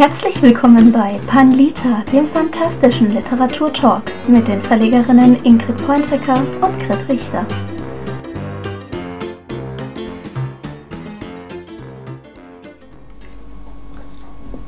Herzlich 0.00 0.40
willkommen 0.40 0.92
bei 0.92 1.20
Panlita, 1.26 2.02
dem 2.10 2.26
fantastischen 2.28 3.10
Literaturtalk 3.10 4.02
mit 4.28 4.48
den 4.48 4.62
Verlegerinnen 4.62 5.36
Ingrid 5.44 5.76
Pointrecker 5.84 6.38
und 6.38 6.78
Grit 6.78 7.06
Richter. 7.06 7.46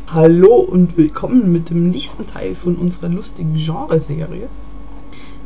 Hallo 0.09 0.55
und 0.55 0.99
willkommen 0.99 1.51
mit 1.51 1.71
dem 1.71 1.89
nächsten 1.89 2.27
Teil 2.27 2.55
von 2.55 2.77
unserer 2.77 3.09
lustigen 3.09 3.55
Genreserie. 3.55 4.51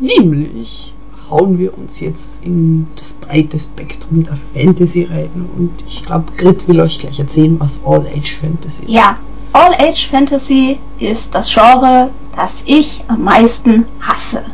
Nämlich 0.01 0.97
hauen 1.31 1.61
wir 1.61 1.79
uns 1.79 2.01
jetzt 2.01 2.45
in 2.45 2.89
das 2.97 3.15
breite 3.15 3.57
Spektrum 3.57 4.25
der 4.25 4.37
Fantasy 4.53 5.05
rein 5.05 5.49
und 5.57 5.71
ich 5.87 6.03
glaube, 6.03 6.33
Grit 6.37 6.67
will 6.67 6.81
euch 6.81 6.99
gleich 6.99 7.21
erzählen, 7.21 7.61
was 7.61 7.85
All-Age 7.87 8.35
Fantasy 8.35 8.87
ist. 8.87 8.91
Ja, 8.91 9.17
All-Age 9.57 10.09
Fantasy 10.09 10.79
ist 10.99 11.35
das 11.35 11.51
Genre, 11.51 12.11
das 12.37 12.63
ich 12.67 13.03
am 13.09 13.25
meisten 13.25 13.87
hasse. 14.03 14.45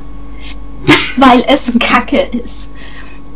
Weil 1.16 1.44
es 1.48 1.76
Kacke 1.80 2.20
ist. 2.20 2.68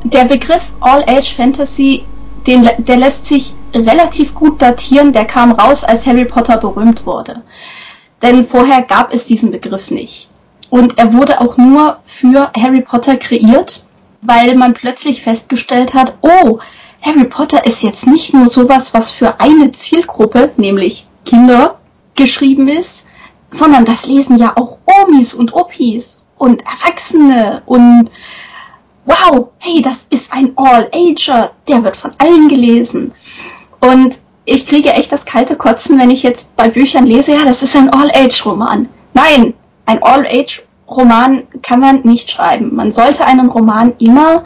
Der 0.05 0.27
Begriff 0.27 0.73
All-Age 0.79 1.34
Fantasy, 1.34 2.05
der 2.47 2.97
lässt 2.97 3.27
sich 3.27 3.55
relativ 3.75 4.37
gut 4.37 4.62
datieren. 4.62 5.12
Der 5.12 5.25
kam 5.25 5.51
raus, 5.51 5.83
als 5.83 6.06
Harry 6.06 6.25
Potter 6.25 6.59
berühmt 6.59 7.05
wurde. 7.05 7.42
Denn 8.23 8.45
vorher 8.45 8.83
gab 8.83 9.12
es 9.12 9.27
diesen 9.27 9.51
Begriff 9.51 9.91
nicht. 9.91 10.28
Und 10.70 10.98
er 10.98 11.14
wurde 11.14 11.41
auch 11.41 11.56
nur 11.56 11.98
für 12.06 12.53
Harry 12.56 12.83
Potter 12.83 13.17
kreiert, 13.17 13.84
weil 14.23 14.55
man 14.55 14.73
plötzlich 14.73 15.20
festgestellt 15.20 15.95
hat, 15.95 16.17
oh, 16.20 16.61
Harry 17.03 17.25
Potter 17.25 17.67
ist 17.67 17.83
jetzt 17.83 18.06
nicht 18.06 18.34
nur 18.34 18.47
sowas, 18.47 18.95
was 18.95 19.11
für 19.11 19.41
eine 19.41 19.73
Zielgruppe, 19.73 20.53
nämlich 20.56 21.05
Kinder 21.27 21.78
geschrieben 22.14 22.69
ist, 22.69 23.05
sondern 23.50 23.84
das 23.84 24.06
lesen 24.06 24.38
ja 24.38 24.55
auch 24.56 24.78
Omis 24.86 25.34
und 25.34 25.52
Opis 25.52 26.24
und 26.38 26.62
Erwachsene 26.62 27.62
und 27.66 28.10
wow, 29.05 29.48
hey, 29.58 29.82
das 29.82 30.06
ist 30.10 30.32
ein 30.32 30.52
All-Ager, 30.56 31.52
der 31.69 31.84
wird 31.84 31.97
von 31.97 32.12
allen 32.19 32.48
gelesen. 32.48 33.12
Und 33.80 34.16
ich 34.44 34.66
kriege 34.66 34.92
echt 34.92 35.12
das 35.12 35.27
kalte 35.27 35.56
Kotzen, 35.56 35.98
wenn 35.98 36.10
ich 36.10 36.22
jetzt 36.22 36.56
bei 36.56 36.69
Büchern 36.69 37.06
lese, 37.06 37.32
ja, 37.32 37.44
das 37.44 37.62
ist 37.62 37.77
ein 37.77 37.91
All-Age-Roman. 37.91 38.88
Nein, 39.14 39.54
ein 39.86 40.02
All-Age-Roman 40.02 41.44
kann 41.62 41.80
man 41.80 42.00
nicht 42.02 42.30
schreiben. 42.30 42.74
Man 42.74 42.91
sollte 42.91 43.24
einen 43.24 43.48
Roman 43.48 43.94
immer 43.98 44.44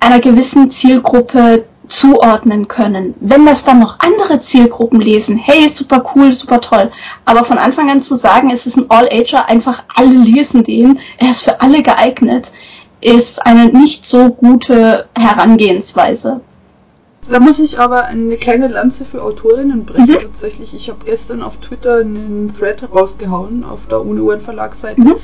einer 0.00 0.20
gewissen 0.20 0.70
Zielgruppe 0.70 1.66
zuordnen 1.90 2.68
können. 2.68 3.14
Wenn 3.20 3.44
das 3.44 3.64
dann 3.64 3.80
noch 3.80 3.98
andere 3.98 4.40
Zielgruppen 4.40 5.00
lesen, 5.00 5.36
hey, 5.36 5.68
super 5.68 6.04
cool, 6.14 6.30
super 6.30 6.60
toll. 6.60 6.90
Aber 7.24 7.44
von 7.44 7.58
Anfang 7.58 7.90
an 7.90 8.00
zu 8.00 8.16
sagen, 8.16 8.50
es 8.50 8.66
ist 8.66 8.76
ein 8.76 8.90
All-Ager, 8.90 9.48
einfach 9.48 9.82
alle 9.94 10.14
lesen 10.14 10.62
den, 10.62 11.00
er 11.18 11.30
ist 11.30 11.42
für 11.42 11.60
alle 11.60 11.82
geeignet, 11.82 12.52
ist 13.00 13.44
eine 13.44 13.66
nicht 13.66 14.04
so 14.04 14.30
gute 14.30 15.06
Herangehensweise. 15.18 16.40
Da 17.28 17.40
muss 17.40 17.58
ich 17.58 17.78
aber 17.78 18.04
eine 18.06 18.36
kleine 18.36 18.68
Lanze 18.68 19.04
für 19.04 19.22
Autorinnen 19.22 19.84
brechen. 19.84 20.14
Mhm. 20.14 20.18
Tatsächlich, 20.18 20.74
ich 20.74 20.88
habe 20.90 21.04
gestern 21.04 21.42
auf 21.42 21.56
Twitter 21.56 21.98
einen 21.98 22.52
Thread 22.56 22.88
rausgehauen 22.94 23.64
auf 23.64 23.86
der 23.88 24.00
UNO 24.00 24.36
Verlagsseite 24.38 25.00
mhm. 25.00 25.16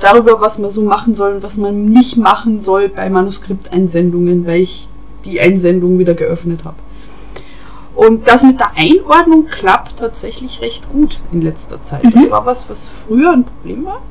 darüber, 0.00 0.40
was 0.40 0.58
man 0.58 0.70
so 0.70 0.82
machen 0.82 1.14
soll 1.14 1.34
und 1.34 1.42
was 1.42 1.56
man 1.56 1.86
nicht 1.86 2.16
machen 2.16 2.60
soll 2.60 2.88
bei 2.88 3.10
Manuskripteinsendungen, 3.10 4.46
weil 4.46 4.60
ich 4.60 4.88
die 5.24 5.40
Einsendung 5.40 5.98
wieder 5.98 6.14
geöffnet 6.14 6.64
habe. 6.64 6.76
Und 7.94 8.26
das 8.26 8.42
mit 8.42 8.58
der 8.58 8.72
Einordnung 8.76 9.46
klappt 9.46 9.98
tatsächlich 9.98 10.60
recht 10.60 10.88
gut 10.88 11.20
in 11.30 11.42
letzter 11.42 11.82
Zeit. 11.82 12.04
Mhm. 12.04 12.12
Das 12.12 12.30
war 12.30 12.46
was, 12.46 12.68
was 12.68 12.88
früher 12.88 13.32
ein 13.32 13.44
Problem 13.44 13.84
war. 13.84 14.02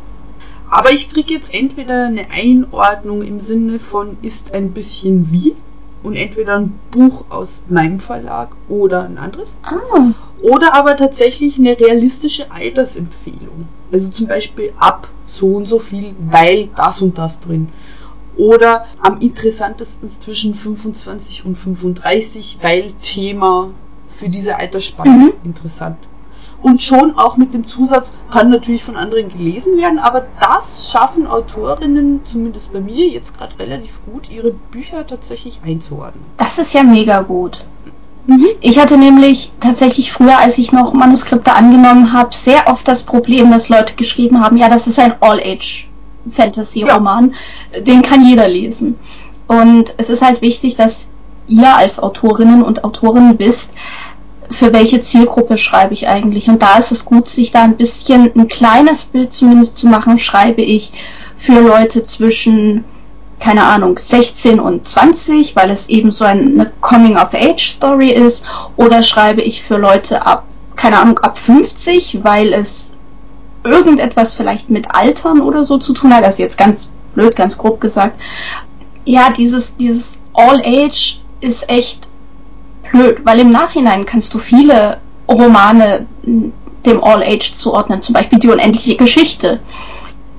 Aber 0.70 0.92
ich 0.92 1.12
kriege 1.12 1.34
jetzt 1.34 1.54
entweder 1.54 2.06
eine 2.06 2.32
Einordnung 2.32 3.24
im 3.24 3.40
Sinne 3.40 3.80
von 3.80 4.18
ist 4.22 4.54
ein 4.54 4.72
bisschen 4.72 5.32
wie 5.32 5.56
und 6.04 6.16
entweder 6.16 6.58
ein 6.58 6.80
Buch 6.92 7.26
aus 7.30 7.64
meinem 7.68 8.00
Verlag 8.00 8.56
oder 8.70 9.04
ein 9.04 9.18
anderes. 9.18 9.56
Ah. 9.64 10.12
Oder 10.42 10.74
aber 10.74 10.96
tatsächlich 10.98 11.60
eine 11.60 11.80
realistische 11.80 12.52
Altersempfehlung. 12.52 13.68
Also 13.92 14.10
zum 14.10 14.28
Beispiel 14.28 14.72
ab 14.78 15.10
so 15.28 15.48
und 15.48 15.68
so 15.68 15.80
viel, 15.80 16.16
weil 16.30 16.70
das 16.76 17.02
und 17.02 17.18
das 17.18 17.42
drin 17.42 17.68
oder 18.38 18.86
am 19.02 19.20
interessantesten 19.20 20.10
zwischen 20.10 20.56
25 20.56 21.46
und 21.46 21.58
35, 21.58 22.60
weil 22.62 22.92
Thema 22.94 23.70
für 24.18 24.30
diese 24.30 24.58
Altersspanne 24.58 25.12
mhm. 25.12 25.34
interessant. 25.44 25.98
Und 26.62 26.82
schon 26.84 27.18
auch 27.18 27.38
mit 27.38 27.56
dem 27.56 27.66
Zusatz, 27.66 28.14
kann 28.30 28.52
natürlich 28.52 28.84
von 28.84 28.96
anderen 28.96 29.30
gelesen 29.30 29.78
werden, 29.78 29.98
aber 29.98 30.28
das 30.40 30.92
schaffen 30.92 31.26
Autorinnen, 31.26 32.22
zumindest 32.24 32.72
bei 32.72 32.82
mir, 32.82 33.08
jetzt 33.08 33.36
gerade 33.36 33.58
relativ 33.58 34.00
gut, 34.06 34.30
ihre 34.30 34.52
Bücher 34.52 35.08
tatsächlich 35.08 35.60
einzuordnen. 35.66 36.24
Das 36.38 36.60
ist 36.60 36.74
ja 36.74 36.84
mega 36.84 37.24
gut. 37.24 37.66
Mhm. 38.28 38.46
Ich 38.62 38.78
hatte 38.78 38.98
nämlich 38.98 39.52
tatsächlich 39.60 40.12
früher, 40.12 40.38
als 40.38 40.60
ich 40.60 40.72
noch 40.72 40.94
Manuskripte 40.94 41.54
angenommen 41.54 42.14
habe, 42.14 42.36
sehr 42.36 42.68
oft 42.68 42.88
das 42.88 43.02
Problem, 43.02 43.50
dass 43.50 43.70
Leute 43.70 43.96
geschrieben 43.96 44.40
haben, 44.40 44.58
ja, 44.58 44.70
das 44.70 44.86
ist 44.86 45.00
ein 45.00 45.16
All-Age 45.20 45.88
Fantasy-Roman. 46.30 47.34
Ja. 47.74 47.82
Den 47.82 48.02
kann 48.02 48.26
jeder 48.26 48.48
lesen. 48.48 48.98
Und 49.48 49.94
es 49.98 50.10
ist 50.10 50.22
halt 50.22 50.42
wichtig, 50.42 50.76
dass 50.76 51.10
ihr 51.48 51.76
als 51.76 52.00
Autorinnen 52.00 52.64
und 52.64 52.84
Autoren 52.84 53.38
wisst, 53.40 53.72
für 54.50 54.74
welche 54.74 55.02
Zielgruppe 55.02 55.58
schreibe 55.58 55.94
ich 55.94 56.08
eigentlich. 56.08 56.50
Und 56.50 56.62
da 56.62 56.78
ist 56.78 56.92
es 56.92 57.06
gut, 57.06 57.28
sich 57.28 57.52
da 57.52 57.64
ein 57.64 57.78
bisschen 57.78 58.32
ein 58.36 58.48
kleines 58.48 59.06
Bild 59.06 59.34
zumindest 59.34 59.78
zu 59.78 59.88
machen, 59.88 60.18
schreibe 60.18 60.62
ich 60.62 60.92
für 61.38 61.60
Leute 61.60 62.04
zwischen, 62.04 62.84
keine 63.40 63.64
Ahnung, 63.64 63.98
16 63.98 64.60
und 64.60 64.88
20, 64.88 65.56
weil 65.56 65.70
es 65.70 65.90
eben 65.90 66.12
so 66.12 66.26
eine 66.26 66.72
Coming-of-Age-Story 66.82 68.10
ist, 68.12 68.46
oder 68.76 69.02
schreibe 69.02 69.42
ich 69.42 69.64
für 69.64 69.78
Leute 69.78 70.26
ab, 70.26 70.46
keine 70.76 71.00
Ahnung, 71.00 71.20
ab 71.20 71.38
50, 71.38 72.20
weil 72.24 72.54
es 72.54 72.94
irgendetwas 73.64 74.34
vielleicht 74.34 74.70
mit 74.70 74.94
Altern 74.94 75.42
oder 75.42 75.64
so 75.64 75.78
zu 75.78 75.94
tun 75.94 76.14
hat, 76.14 76.24
das 76.24 76.36
ist 76.36 76.40
jetzt 76.40 76.58
ganz 76.58 76.90
blöd, 77.14 77.36
ganz 77.36 77.58
grob 77.58 77.82
gesagt. 77.82 78.20
Ja, 79.06 79.32
dieses, 79.32 79.76
dieses 79.78 80.18
All 80.34 80.62
Age 80.64 81.20
ist 81.40 81.70
echt 81.70 82.10
blöd, 82.92 83.22
weil 83.24 83.40
im 83.40 83.52
Nachhinein 83.52 84.06
kannst 84.06 84.34
du 84.34 84.40
viele 84.40 85.00
Romane 85.28 86.08
dem 86.24 87.04
All 87.04 87.24
Age 87.24 87.54
zuordnen, 87.54 88.02
zum 88.02 88.14
Beispiel 88.14 88.40
die 88.40 88.50
unendliche 88.50 88.96
Geschichte. 88.96 89.60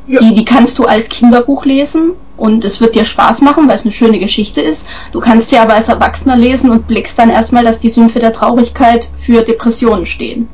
Ja. 0.07 0.21
Die, 0.21 0.35
die 0.35 0.45
kannst 0.45 0.79
du 0.79 0.85
als 0.85 1.09
Kinderbuch 1.09 1.65
lesen 1.65 2.13
und 2.37 2.65
es 2.65 2.81
wird 2.81 2.97
dir 2.97 3.05
Spaß 3.05 3.41
machen, 3.43 3.69
weil 3.69 3.77
es 3.77 3.83
eine 3.83 3.93
schöne 3.93 4.19
Geschichte 4.19 4.61
ist. 4.61 4.87
Du 5.13 5.21
kannst 5.21 5.51
sie 5.51 5.59
aber 5.59 5.75
als 5.75 5.89
Erwachsener 5.89 6.37
lesen 6.37 6.71
und 6.71 6.89
blickst 6.89 7.19
dann 7.19 7.31
erstmal, 7.31 7.65
dass 7.65 7.79
die 7.79 7.89
Sümpfe 7.89 8.19
der 8.19 8.33
Traurigkeit 8.33 9.09
für 9.17 9.43
Depressionen 9.43 10.07
stehen. 10.07 10.49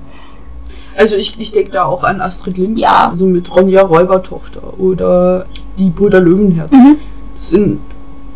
Also 0.98 1.14
ich, 1.14 1.38
ich 1.38 1.52
denke 1.52 1.70
da 1.70 1.84
auch 1.84 2.02
an 2.02 2.20
Astrid 2.20 2.58
Lindgren, 2.58 2.82
ja. 2.82 3.08
also 3.08 3.24
mit 3.24 3.54
Ronja 3.54 3.82
Räubertochter 3.82 4.80
oder 4.80 5.46
die 5.78 5.90
Brüder 5.90 6.20
Löwenherz. 6.20 6.72
Mhm. 6.72 6.96
Das 7.32 7.50
sind 7.50 7.78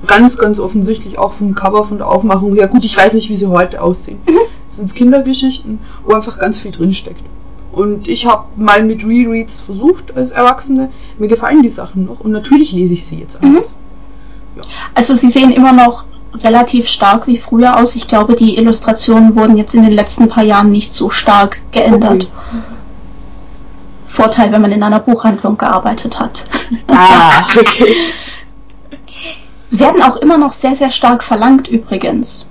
ganz, 0.06 0.38
ganz 0.38 0.60
offensichtlich 0.60 1.18
auch 1.18 1.32
vom 1.32 1.56
Cover, 1.56 1.82
von 1.82 1.98
der 1.98 2.06
Aufmachung 2.06 2.54
her. 2.54 2.68
Gut, 2.68 2.84
ich 2.84 2.96
weiß 2.96 3.14
nicht, 3.14 3.28
wie 3.30 3.36
sie 3.36 3.48
heute 3.48 3.82
aussehen. 3.82 4.18
Mhm. 4.28 4.38
Das 4.68 4.76
sind 4.76 4.94
Kindergeschichten, 4.94 5.80
wo 6.06 6.14
einfach 6.14 6.38
ganz 6.38 6.60
viel 6.60 6.70
drinsteckt. 6.70 7.24
Und 7.72 8.06
ich 8.06 8.26
habe 8.26 8.44
mal 8.56 8.84
mit 8.84 9.04
Rereads 9.04 9.58
versucht 9.58 10.16
als 10.16 10.30
Erwachsene. 10.30 10.90
Mir 11.18 11.28
gefallen 11.28 11.62
die 11.62 11.68
Sachen 11.68 12.04
noch 12.04 12.20
und 12.20 12.30
natürlich 12.30 12.70
lese 12.70 12.94
ich 12.94 13.04
sie 13.04 13.16
jetzt 13.16 13.42
anders. 13.42 13.70
Mhm. 14.54 14.60
Ja. 14.60 14.62
Also 14.94 15.16
sie 15.16 15.30
sehen 15.30 15.50
immer 15.50 15.72
noch 15.72 16.04
relativ 16.34 16.88
stark 16.88 17.26
wie 17.26 17.37
früher 17.37 17.78
aus. 17.78 17.94
Ich 17.94 18.06
glaube, 18.06 18.34
die 18.34 18.56
Illustrationen 18.56 19.37
wurden 19.37 19.56
jetzt 19.56 19.75
in 19.75 19.82
den 19.82 19.93
letzten 19.93 20.29
paar 20.29 20.44
Jahren 20.44 20.70
nicht 20.70 20.93
so 20.93 21.11
stark 21.11 21.58
geändert. 21.73 22.25
Okay. 22.25 22.62
Vorteil, 24.06 24.52
wenn 24.52 24.62
man 24.62 24.73
in 24.73 24.82
einer 24.82 25.00
Buchhandlung 25.00 25.56
gearbeitet 25.56 26.19
hat. 26.19 26.44
Ah, 26.88 27.44
okay. 27.58 27.96
Werden 29.70 30.02
auch 30.02 30.17
immer 30.17 30.37
noch 30.37 30.52
sehr, 30.52 30.76
sehr 30.76 30.90
stark 30.90 31.23
verlangt 31.25 31.69
übrigens. 31.69 32.46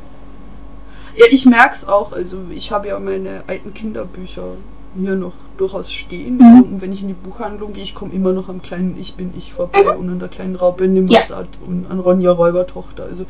Ja, 1.16 1.26
ich 1.30 1.46
merke 1.46 1.76
es 1.76 1.88
auch. 1.88 2.14
Also 2.14 2.38
ich 2.50 2.72
habe 2.72 2.88
ja 2.88 3.00
meine 3.00 3.44
alten 3.48 3.74
Kinderbücher 3.74 4.56
hier 5.00 5.16
noch 5.16 5.34
durchaus 5.58 5.92
stehen. 5.92 6.38
Mhm. 6.38 6.62
Und 6.64 6.82
wenn 6.82 6.92
ich 6.92 7.02
in 7.02 7.10
die 7.10 7.14
Buchhandlung 7.14 7.74
gehe, 7.74 7.84
ich 7.84 7.96
komme 7.96 8.14
immer 8.14 8.34
noch 8.34 8.50
am 8.50 8.62
kleinen 8.62 8.98
Ich 9.00 9.16
bin 9.16 9.32
ich 9.38 9.54
vorbei 9.54 9.84
mhm. 9.84 10.00
und 10.00 10.10
an 10.10 10.20
der 10.20 10.30
kleinen 10.30 10.56
Raupe 10.56 10.88
Nimrod 10.88 11.30
ja. 11.30 11.44
und 11.66 11.86
an 11.90 12.00
Ronja 12.00 12.32
Räubertochter. 12.32 13.04
Also 13.04 13.26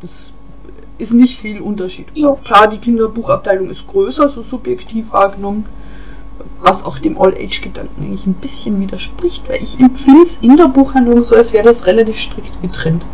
das 0.00 0.32
ist 0.98 1.12
nicht 1.12 1.38
viel 1.38 1.60
Unterschied. 1.60 2.06
Ja. 2.14 2.32
Klar, 2.44 2.68
die 2.68 2.78
Kinderbuchabteilung 2.78 3.70
ist 3.70 3.86
größer, 3.86 4.28
so 4.28 4.42
subjektiv 4.42 5.12
wahrgenommen, 5.12 5.66
was 6.60 6.84
auch 6.84 6.98
dem 6.98 7.20
All-Age-Gedanken 7.20 8.02
eigentlich 8.02 8.26
ein 8.26 8.34
bisschen 8.34 8.80
widerspricht, 8.80 9.48
weil 9.48 9.62
ich 9.62 9.78
empfinde 9.80 10.22
es 10.22 10.38
in 10.38 10.56
der 10.56 10.68
Buchhandlung 10.68 11.22
so, 11.22 11.34
als 11.34 11.52
wäre 11.52 11.64
das 11.64 11.86
relativ 11.86 12.18
strikt 12.18 12.60
getrennt. 12.62 13.04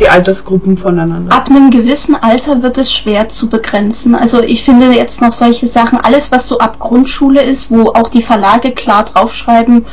die 0.00 0.08
Altersgruppen 0.08 0.76
voneinander. 0.76 1.34
Ab 1.34 1.48
einem 1.48 1.70
gewissen 1.70 2.16
Alter 2.16 2.62
wird 2.62 2.78
es 2.78 2.92
schwer 2.92 3.28
zu 3.28 3.48
begrenzen. 3.48 4.14
Also 4.14 4.40
ich 4.40 4.64
finde 4.64 4.92
jetzt 4.92 5.20
noch 5.20 5.32
solche 5.32 5.66
Sachen, 5.66 5.98
alles 5.98 6.32
was 6.32 6.48
so 6.48 6.58
ab 6.58 6.78
Grundschule 6.78 7.42
ist, 7.42 7.70
wo 7.70 7.88
auch 7.90 8.08
die 8.08 8.22
Verlage 8.22 8.72
klar 8.72 9.04
draufschreiben, 9.04 9.86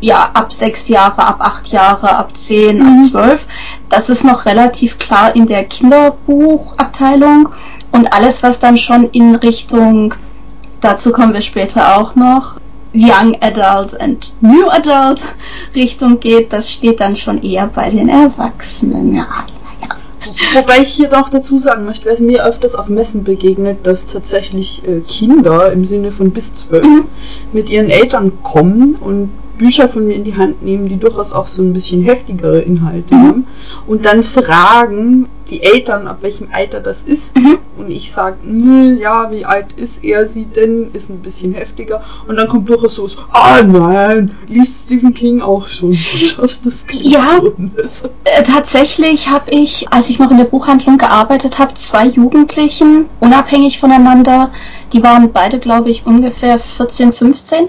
ja, 0.00 0.30
ab 0.34 0.52
sechs 0.52 0.88
Jahre, 0.88 1.24
ab 1.24 1.38
acht 1.40 1.68
Jahre, 1.68 2.16
ab 2.16 2.36
zehn, 2.36 2.78
mhm. 2.78 2.86
ab 2.86 3.04
zwölf, 3.10 3.46
das 3.88 4.10
ist 4.10 4.24
noch 4.24 4.46
relativ 4.46 4.98
klar 4.98 5.34
in 5.34 5.46
der 5.46 5.64
Kinderbuchabteilung. 5.64 7.50
Und 7.90 8.12
alles, 8.12 8.42
was 8.42 8.58
dann 8.58 8.76
schon 8.76 9.08
in 9.10 9.34
Richtung, 9.34 10.14
dazu 10.80 11.10
kommen 11.10 11.32
wir 11.32 11.40
später 11.40 11.96
auch 11.96 12.14
noch, 12.14 12.58
Young 12.94 13.36
Adult 13.40 14.00
and 14.00 14.32
New 14.40 14.68
Adult 14.68 15.22
Richtung 15.74 16.20
geht, 16.20 16.52
das 16.52 16.70
steht 16.70 17.00
dann 17.00 17.16
schon 17.16 17.42
eher 17.42 17.66
bei 17.66 17.90
den 17.90 18.08
Erwachsenen. 18.08 19.14
Ja, 19.14 19.26
ja. 19.82 19.88
Wobei 20.54 20.78
ich 20.78 20.94
hier 20.94 21.08
doch 21.08 21.28
dazu 21.28 21.58
sagen 21.58 21.84
möchte, 21.84 22.08
weil 22.08 22.18
mir 22.20 22.44
öfters 22.44 22.74
auf 22.74 22.88
Messen 22.88 23.24
begegnet, 23.24 23.86
dass 23.86 24.06
tatsächlich 24.06 24.82
äh, 24.88 25.00
Kinder 25.00 25.70
im 25.70 25.84
Sinne 25.84 26.10
von 26.10 26.30
bis 26.30 26.54
zwölf 26.54 26.84
mhm. 26.84 27.04
mit 27.52 27.68
ihren 27.68 27.90
Eltern 27.90 28.42
kommen 28.42 28.94
und 28.94 29.30
Bücher 29.58 29.88
von 29.88 30.06
mir 30.06 30.14
in 30.14 30.24
die 30.24 30.36
Hand 30.36 30.62
nehmen, 30.62 30.88
die 30.88 30.96
durchaus 30.96 31.32
auch 31.32 31.46
so 31.46 31.62
ein 31.62 31.72
bisschen 31.72 32.02
heftigere 32.02 32.60
Inhalte 32.60 33.14
mhm. 33.14 33.26
haben 33.26 33.46
und 33.86 34.04
dann 34.04 34.22
fragen 34.22 35.28
die 35.50 35.62
Eltern, 35.62 36.06
ab 36.06 36.18
welchem 36.20 36.48
Alter 36.52 36.80
das 36.80 37.02
ist. 37.02 37.34
Mhm. 37.36 37.58
Und 37.76 37.90
ich 37.90 38.12
sage, 38.12 38.36
ja, 39.00 39.30
wie 39.30 39.44
alt 39.44 39.72
ist 39.76 40.04
er 40.04 40.26
sie 40.26 40.44
denn? 40.44 40.90
Ist 40.92 41.10
ein 41.10 41.20
bisschen 41.20 41.54
heftiger. 41.54 42.02
Und 42.26 42.36
dann 42.36 42.48
kommt 42.48 42.68
durchaus 42.68 42.96
so, 42.96 43.08
ah 43.32 43.62
nein, 43.62 44.36
liest 44.48 44.86
Stephen 44.86 45.14
King 45.14 45.40
auch 45.40 45.66
schon. 45.66 45.96
Das 46.64 46.86
ja, 46.92 47.20
schon. 47.20 47.72
Äh, 48.24 48.42
tatsächlich 48.42 49.28
habe 49.28 49.50
ich, 49.50 49.90
als 49.92 50.08
ich 50.08 50.18
noch 50.18 50.30
in 50.30 50.36
der 50.36 50.44
Buchhandlung 50.44 50.98
gearbeitet 50.98 51.58
habe, 51.58 51.74
zwei 51.74 52.06
Jugendlichen, 52.06 53.06
unabhängig 53.20 53.78
voneinander, 53.78 54.50
die 54.92 55.02
waren 55.02 55.32
beide, 55.32 55.58
glaube 55.58 55.90
ich, 55.90 56.06
ungefähr 56.06 56.58
14, 56.58 57.12
15, 57.12 57.68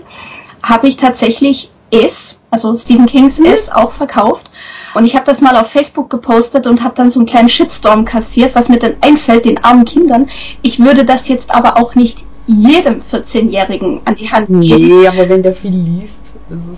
habe 0.64 0.88
ich 0.88 0.98
tatsächlich 0.98 1.72
S, 1.92 2.38
also 2.52 2.78
Stephen 2.78 3.06
Kings 3.06 3.40
mhm. 3.40 3.46
S, 3.46 3.70
auch 3.70 3.92
verkauft. 3.92 4.50
Und 4.94 5.06
ich 5.06 5.16
habe 5.16 5.26
das 5.26 5.42
mal 5.42 5.56
auf 5.56 5.70
Facebook 5.70 6.10
gepostet 6.10 6.66
und 6.68 6.84
habe 6.84 6.96
dann 6.96 7.10
so 7.10 7.20
einen 7.20 7.28
kleinen 7.28 7.50
Shitstorm 7.50 8.06
kassiert, 8.06 8.56
was 8.56 8.70
mir 8.70 8.80
dann 8.80 8.96
einfällt, 9.02 9.46
den 9.46 9.64
armen 9.64 9.86
Kindern. 9.86 10.30
Ich 10.62 10.80
würde 10.80 11.06
das 11.06 11.28
jetzt 11.28 11.54
aber 11.54 11.78
auch 11.78 11.96
nicht 11.96 12.24
jedem 12.48 13.02
14-Jährigen 13.02 14.02
an 14.06 14.16
die 14.16 14.32
Hand 14.32 14.48
geben. 14.48 14.60
Nee, 14.60 15.08
aber 15.08 15.30
wenn 15.30 15.44
der 15.44 15.54
viel 15.54 15.72
liest. 15.72 16.34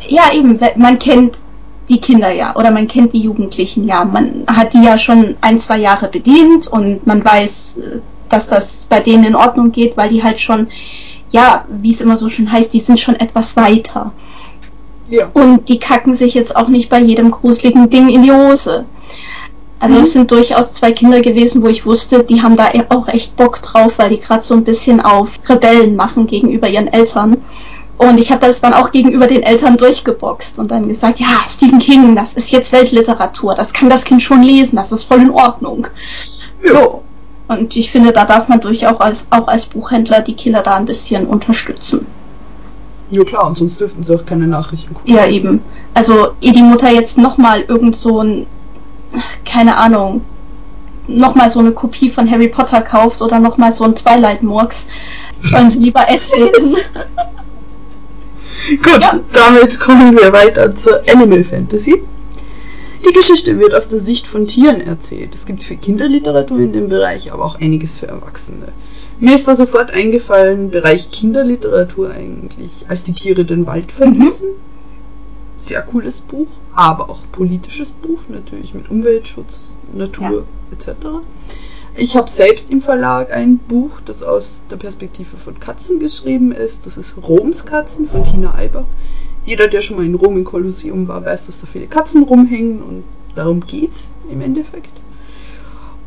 ja, 0.09 0.33
eben, 0.33 0.59
man 0.75 0.99
kennt 0.99 1.37
die 1.87 1.99
Kinder 1.99 2.31
ja 2.31 2.55
oder 2.55 2.71
man 2.71 2.87
kennt 2.87 3.13
die 3.13 3.21
Jugendlichen 3.21 3.87
ja. 3.87 4.03
Man 4.05 4.45
hat 4.47 4.73
die 4.73 4.83
ja 4.83 4.97
schon 4.97 5.35
ein, 5.41 5.59
zwei 5.59 5.77
Jahre 5.77 6.07
bedient 6.07 6.67
und 6.67 7.05
man 7.05 7.23
weiß, 7.23 7.77
äh, 7.77 7.99
dass 8.29 8.47
das 8.47 8.85
bei 8.89 8.99
denen 9.01 9.25
in 9.25 9.35
Ordnung 9.35 9.71
geht, 9.71 9.97
weil 9.97 10.09
die 10.09 10.23
halt 10.23 10.39
schon, 10.39 10.67
ja, 11.31 11.65
wie 11.69 11.91
es 11.91 12.01
immer 12.01 12.17
so 12.17 12.29
schön 12.29 12.51
heißt, 12.51 12.73
die 12.73 12.79
sind 12.79 12.99
schon 12.99 13.15
etwas 13.15 13.57
weiter. 13.57 14.13
Ja. 15.11 15.29
Und 15.33 15.69
die 15.69 15.77
kacken 15.77 16.15
sich 16.15 16.33
jetzt 16.33 16.55
auch 16.55 16.67
nicht 16.67 16.89
bei 16.89 16.99
jedem 16.99 17.31
gruseligen 17.31 17.89
Ding 17.89 18.09
in 18.09 18.23
die 18.23 18.31
Hose. 18.31 18.85
Also 19.79 19.95
mhm. 19.95 20.01
es 20.01 20.13
sind 20.13 20.31
durchaus 20.31 20.71
zwei 20.71 20.91
Kinder 20.91 21.21
gewesen, 21.21 21.63
wo 21.63 21.67
ich 21.67 21.85
wusste, 21.85 22.23
die 22.23 22.41
haben 22.41 22.55
da 22.55 22.69
auch 22.89 23.07
echt 23.07 23.35
Bock 23.35 23.61
drauf, 23.61 23.95
weil 23.97 24.09
die 24.09 24.19
gerade 24.19 24.41
so 24.41 24.53
ein 24.53 24.63
bisschen 24.63 25.01
auf 25.01 25.39
Rebellen 25.47 25.95
machen 25.95 26.27
gegenüber 26.27 26.69
ihren 26.69 26.87
Eltern. 26.87 27.37
Und 27.97 28.19
ich 28.19 28.31
habe 28.31 28.45
das 28.45 28.61
dann 28.61 28.73
auch 28.73 28.91
gegenüber 28.91 29.27
den 29.27 29.43
Eltern 29.43 29.77
durchgeboxt 29.77 30.57
und 30.57 30.71
dann 30.71 30.87
gesagt, 30.87 31.19
ja, 31.19 31.27
Stephen 31.47 31.79
King, 31.79 32.15
das 32.15 32.33
ist 32.33 32.51
jetzt 32.51 32.71
Weltliteratur, 32.73 33.53
das 33.53 33.73
kann 33.73 33.89
das 33.89 34.05
Kind 34.05 34.23
schon 34.23 34.41
lesen, 34.41 34.75
das 34.75 34.91
ist 34.91 35.03
voll 35.03 35.21
in 35.21 35.29
Ordnung. 35.29 35.87
Ja. 36.63 36.87
Und 37.47 37.75
ich 37.75 37.91
finde, 37.91 38.11
da 38.11 38.25
darf 38.25 38.47
man 38.47 38.61
durchaus 38.61 39.01
als, 39.01 39.27
auch 39.29 39.47
als 39.47 39.65
Buchhändler 39.65 40.21
die 40.21 40.35
Kinder 40.35 40.61
da 40.61 40.75
ein 40.75 40.85
bisschen 40.85 41.27
unterstützen. 41.27 42.07
Ja 43.11 43.23
klar, 43.25 43.47
und 43.47 43.57
sonst 43.57 43.79
dürften 43.79 44.03
sie 44.03 44.15
auch 44.15 44.25
keine 44.25 44.47
Nachrichten 44.47 44.93
gucken. 44.93 45.13
Ja, 45.13 45.27
eben. 45.27 45.61
Also, 45.93 46.29
ehe 46.39 46.53
die 46.53 46.63
Mutter 46.63 46.89
jetzt 46.89 47.17
nochmal 47.17 47.61
irgend 47.61 47.95
so 47.95 48.21
ein, 48.21 48.47
keine 49.45 49.77
Ahnung, 49.77 50.21
nochmal 51.07 51.49
so 51.49 51.59
eine 51.59 51.73
Kopie 51.73 52.09
von 52.09 52.29
Harry 52.31 52.47
Potter 52.47 52.81
kauft 52.81 53.21
oder 53.21 53.39
nochmal 53.39 53.71
so 53.73 53.83
ein 53.83 53.95
Twilight-Murks, 53.95 54.87
sollen 55.43 55.69
sie 55.71 55.79
lieber 55.79 56.09
S 56.09 56.31
lesen. 56.37 56.77
Gut, 58.83 59.03
ja. 59.03 59.19
damit 59.33 59.79
kommen 59.79 60.17
wir 60.17 60.31
weiter 60.31 60.73
zur 60.73 61.01
Animal 61.11 61.43
Fantasy. 61.43 62.01
Die 63.03 63.13
Geschichte 63.13 63.59
wird 63.59 63.73
aus 63.73 63.87
der 63.87 63.99
Sicht 63.99 64.27
von 64.27 64.45
Tieren 64.45 64.79
erzählt. 64.79 65.33
Es 65.33 65.47
gibt 65.47 65.63
für 65.63 65.75
Kinderliteratur 65.75 66.59
in 66.59 66.71
dem 66.71 66.87
Bereich, 66.87 67.33
aber 67.33 67.45
auch 67.45 67.59
einiges 67.59 67.97
für 67.97 68.07
Erwachsene. 68.07 68.67
Mir 69.19 69.33
ist 69.33 69.47
da 69.47 69.55
sofort 69.55 69.91
eingefallen, 69.91 70.69
Bereich 70.69 71.09
Kinderliteratur 71.09 72.11
eigentlich, 72.11 72.85
als 72.89 73.03
die 73.03 73.13
Tiere 73.13 73.43
den 73.43 73.65
Wald 73.65 73.91
verließen. 73.91 74.49
Mhm. 74.49 75.57
Sehr 75.57 75.81
cooles 75.81 76.21
Buch, 76.21 76.47
aber 76.73 77.09
auch 77.09 77.23
politisches 77.31 77.91
Buch, 77.91 78.19
natürlich 78.29 78.75
mit 78.75 78.91
Umweltschutz, 78.91 79.75
Natur 79.93 80.45
ja. 80.71 80.77
etc. 80.77 80.97
Ich 81.95 82.15
habe 82.15 82.29
selbst 82.29 82.69
im 82.69 82.81
Verlag 82.81 83.31
ein 83.31 83.57
Buch, 83.57 83.99
das 84.05 84.21
aus 84.21 84.61
der 84.69 84.77
Perspektive 84.77 85.37
von 85.37 85.59
Katzen 85.59 85.99
geschrieben 85.99 86.51
ist. 86.51 86.85
Das 86.85 86.97
ist 86.97 87.15
Roms 87.27 87.65
Katzen 87.65 88.07
von 88.07 88.23
Tina 88.23 88.55
Eiber 88.55 88.85
jeder, 89.45 89.67
der 89.67 89.81
schon 89.81 89.97
mal 89.97 90.05
in 90.05 90.15
Rom 90.15 90.37
im 90.37 90.43
Kolosseum 90.43 91.07
war, 91.07 91.25
weiß, 91.25 91.47
dass 91.47 91.61
da 91.61 91.67
viele 91.67 91.87
Katzen 91.87 92.23
rumhängen 92.23 92.81
und 92.81 93.03
darum 93.35 93.61
geht's 93.61 94.11
im 94.29 94.41
Endeffekt. 94.41 94.89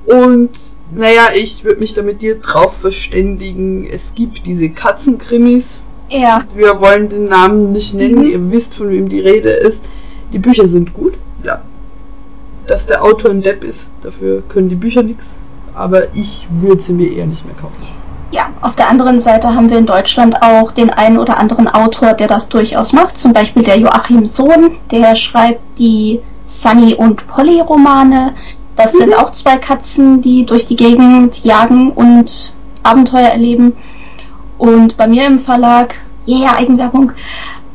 Und 0.07 0.51
naja, 0.95 1.29
ich 1.35 1.65
würde 1.65 1.81
mich 1.81 1.95
da 1.95 2.03
mit 2.03 2.23
dir 2.23 2.39
drauf 2.39 2.77
verständigen. 2.77 3.87
Es 3.87 4.15
gibt 4.15 4.47
diese 4.47 4.69
Katzenkrimis. 4.69 5.83
Ja. 6.11 6.47
Wir 6.55 6.81
wollen 6.81 7.09
den 7.09 7.25
Namen 7.25 7.73
nicht 7.73 7.95
nennen, 7.95 8.25
mhm. 8.25 8.31
ihr 8.31 8.53
wisst, 8.53 8.75
von 8.75 8.91
wem 8.91 9.09
die 9.09 9.21
Rede 9.21 9.51
ist. 9.51 9.85
Die 10.33 10.39
Bücher 10.39 10.69
sind 10.69 10.93
gut, 10.93 11.15
ja. 11.43 11.63
Dass 12.67 12.87
der 12.87 13.03
Autor 13.03 13.31
ein 13.31 13.43
Depp 13.43 13.65
ist, 13.65 13.93
dafür 14.03 14.43
können 14.49 14.69
die 14.69 14.75
Bücher 14.75 15.03
nichts. 15.03 15.37
Aber 15.75 16.15
ich 16.15 16.47
würde 16.61 16.81
sie 16.81 16.93
mir 16.93 17.11
eher 17.11 17.27
nicht 17.27 17.45
mehr 17.47 17.57
kaufen 17.57 17.85
ja, 18.35 18.51
auf 18.61 18.75
der 18.75 18.89
anderen 18.89 19.21
Seite 19.21 19.55
haben 19.55 19.71
wir 19.71 19.79
in 19.79 19.87
Deutschland 19.87 20.43
auch 20.43 20.73
den 20.73 20.91
einen 20.91 21.19
oder 21.19 21.39
anderen 21.39 21.69
Autor, 21.69 22.15
der 22.15 22.27
das 22.27 22.49
durchaus 22.49 22.93
macht. 22.93 23.17
Zum 23.17 23.33
Beispiel 23.33 23.63
der 23.63 23.79
Joachim 23.79 24.27
Sohn, 24.27 24.73
der 24.91 25.15
schreibt 25.15 25.61
die 25.79 26.21
Sunny 26.45 26.95
und 26.95 27.29
Polly 27.29 27.61
Romane. 27.61 28.35
Das 28.75 28.95
mhm. 28.95 28.99
sind 28.99 29.15
auch 29.15 29.31
zwei 29.31 29.57
Katzen, 29.57 30.21
die 30.21 30.45
durch 30.45 30.67
die 30.67 30.75
Gegend 30.75 31.45
jagen 31.45 31.93
und 31.93 32.53
Abenteuer 32.83 33.29
erleben. 33.29 33.75
Und 34.59 34.97
bei 34.97 35.07
mir 35.07 35.27
im 35.27 35.39
Verlag, 35.39 35.95
yeah, 36.27 36.57
Eigenwerbung, 36.57 37.13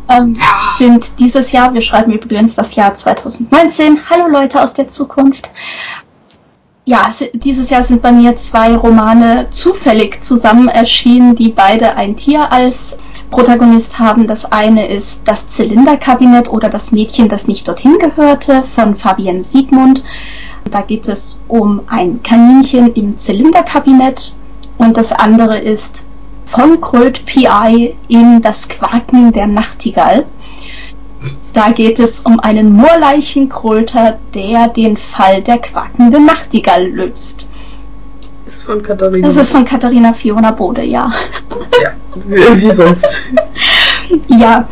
ähm, 0.10 0.36
sind 0.78 1.20
dieses 1.20 1.54
Jahr, 1.54 1.74
wir 1.74 1.82
schreiben 1.82 2.12
übrigens 2.12 2.56
das 2.56 2.76
Jahr 2.76 2.94
2019, 2.96 4.10
hallo 4.10 4.28
Leute 4.28 4.62
aus 4.62 4.74
der 4.74 4.90
Zukunft, 4.90 5.50
ja, 6.90 7.12
dieses 7.34 7.70
Jahr 7.70 7.84
sind 7.84 8.02
bei 8.02 8.12
mir 8.12 8.36
zwei 8.36 8.76
Romane 8.76 9.52
zufällig 9.52 10.22
zusammen 10.22 10.68
erschienen, 10.68 11.36
die 11.36 11.50
beide 11.50 11.96
ein 11.98 12.16
Tier 12.16 12.52
als 12.52 12.98
Protagonist 13.30 14.00
haben. 14.00 14.26
Das 14.26 14.52
eine 14.52 14.88
ist 14.88 15.22
Das 15.28 15.50
Zylinderkabinett 15.50 16.52
oder 16.52 16.68
Das 16.68 16.92
Mädchen, 16.92 17.30
das 17.30 17.48
nicht 17.48 17.68
dorthin 17.68 18.00
gehörte 18.00 18.64
von 18.64 18.96
Fabienne 18.96 19.44
Siegmund. 19.44 20.04
Da 20.72 20.82
geht 20.82 21.08
es 21.08 21.38
um 21.48 21.82
ein 21.86 22.24
Kaninchen 22.24 22.92
im 22.96 23.20
Zylinderkabinett 23.20 24.34
und 24.80 24.98
das 24.98 25.12
andere 25.12 25.60
ist 25.60 26.08
von 26.46 26.82
Kröt 26.82 27.24
PI 27.28 27.98
in 28.08 28.42
Das 28.42 28.68
Quaken 28.68 29.32
der 29.32 29.46
Nachtigall. 29.46 30.26
Da 31.54 31.72
geht 31.72 32.00
es 32.00 32.20
um 32.22 32.40
einen 32.40 32.74
Moorleichenkröter, 32.74 34.20
der 34.34 34.68
den 34.70 34.96
Fall 34.96 35.42
der 35.42 35.58
quakenden 35.58 36.26
Nachtigall 36.26 36.88
löst. 36.88 37.46
Ist 38.46 38.64
von 38.64 38.82
Katharina. 38.82 39.28
Das 39.28 39.36
ist 39.36 39.52
von 39.52 39.66
Katharina 39.66 40.14
Fiona 40.14 40.52
Bode, 40.52 40.84
ja. 40.84 41.12
Ja, 42.30 42.62
wie 42.62 42.72
sonst. 42.72 43.22
ja, 44.28 44.68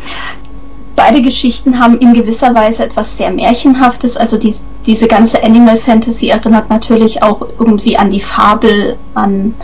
beide 0.96 1.22
Geschichten 1.22 1.78
haben 1.78 1.98
in 1.98 2.12
gewisser 2.12 2.54
Weise 2.54 2.84
etwas 2.84 3.16
sehr 3.16 3.30
Märchenhaftes. 3.30 4.16
Also 4.16 4.36
die, 4.36 4.52
diese 4.86 5.06
ganze 5.06 5.44
Animal 5.44 5.76
Fantasy 5.76 6.28
erinnert 6.28 6.70
natürlich 6.70 7.22
auch 7.22 7.46
irgendwie 7.58 7.96
an 7.96 8.10
die 8.10 8.20
Fabel, 8.20 8.96
an 9.14 9.54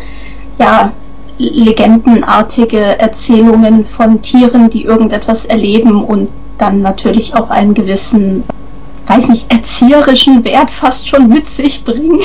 ja, 0.59 0.93
legendenartige 1.39 2.99
Erzählungen 3.01 3.85
von 3.85 4.23
Tieren, 4.23 4.71
die 4.71 4.85
irgendetwas 4.85 5.45
erleben 5.45 6.05
und 6.05 6.29
dann 6.59 6.83
natürlich 6.83 7.35
auch 7.35 7.51
einen 7.51 7.75
gewissen, 7.75 8.45
weiß 9.07 9.29
nicht, 9.29 9.53
erzieherischen 9.53 10.45
Wert 10.45 10.71
fast 10.71 11.09
schon 11.09 11.29
mit 11.29 11.49
sich 11.49 11.85
bringen. 11.85 12.21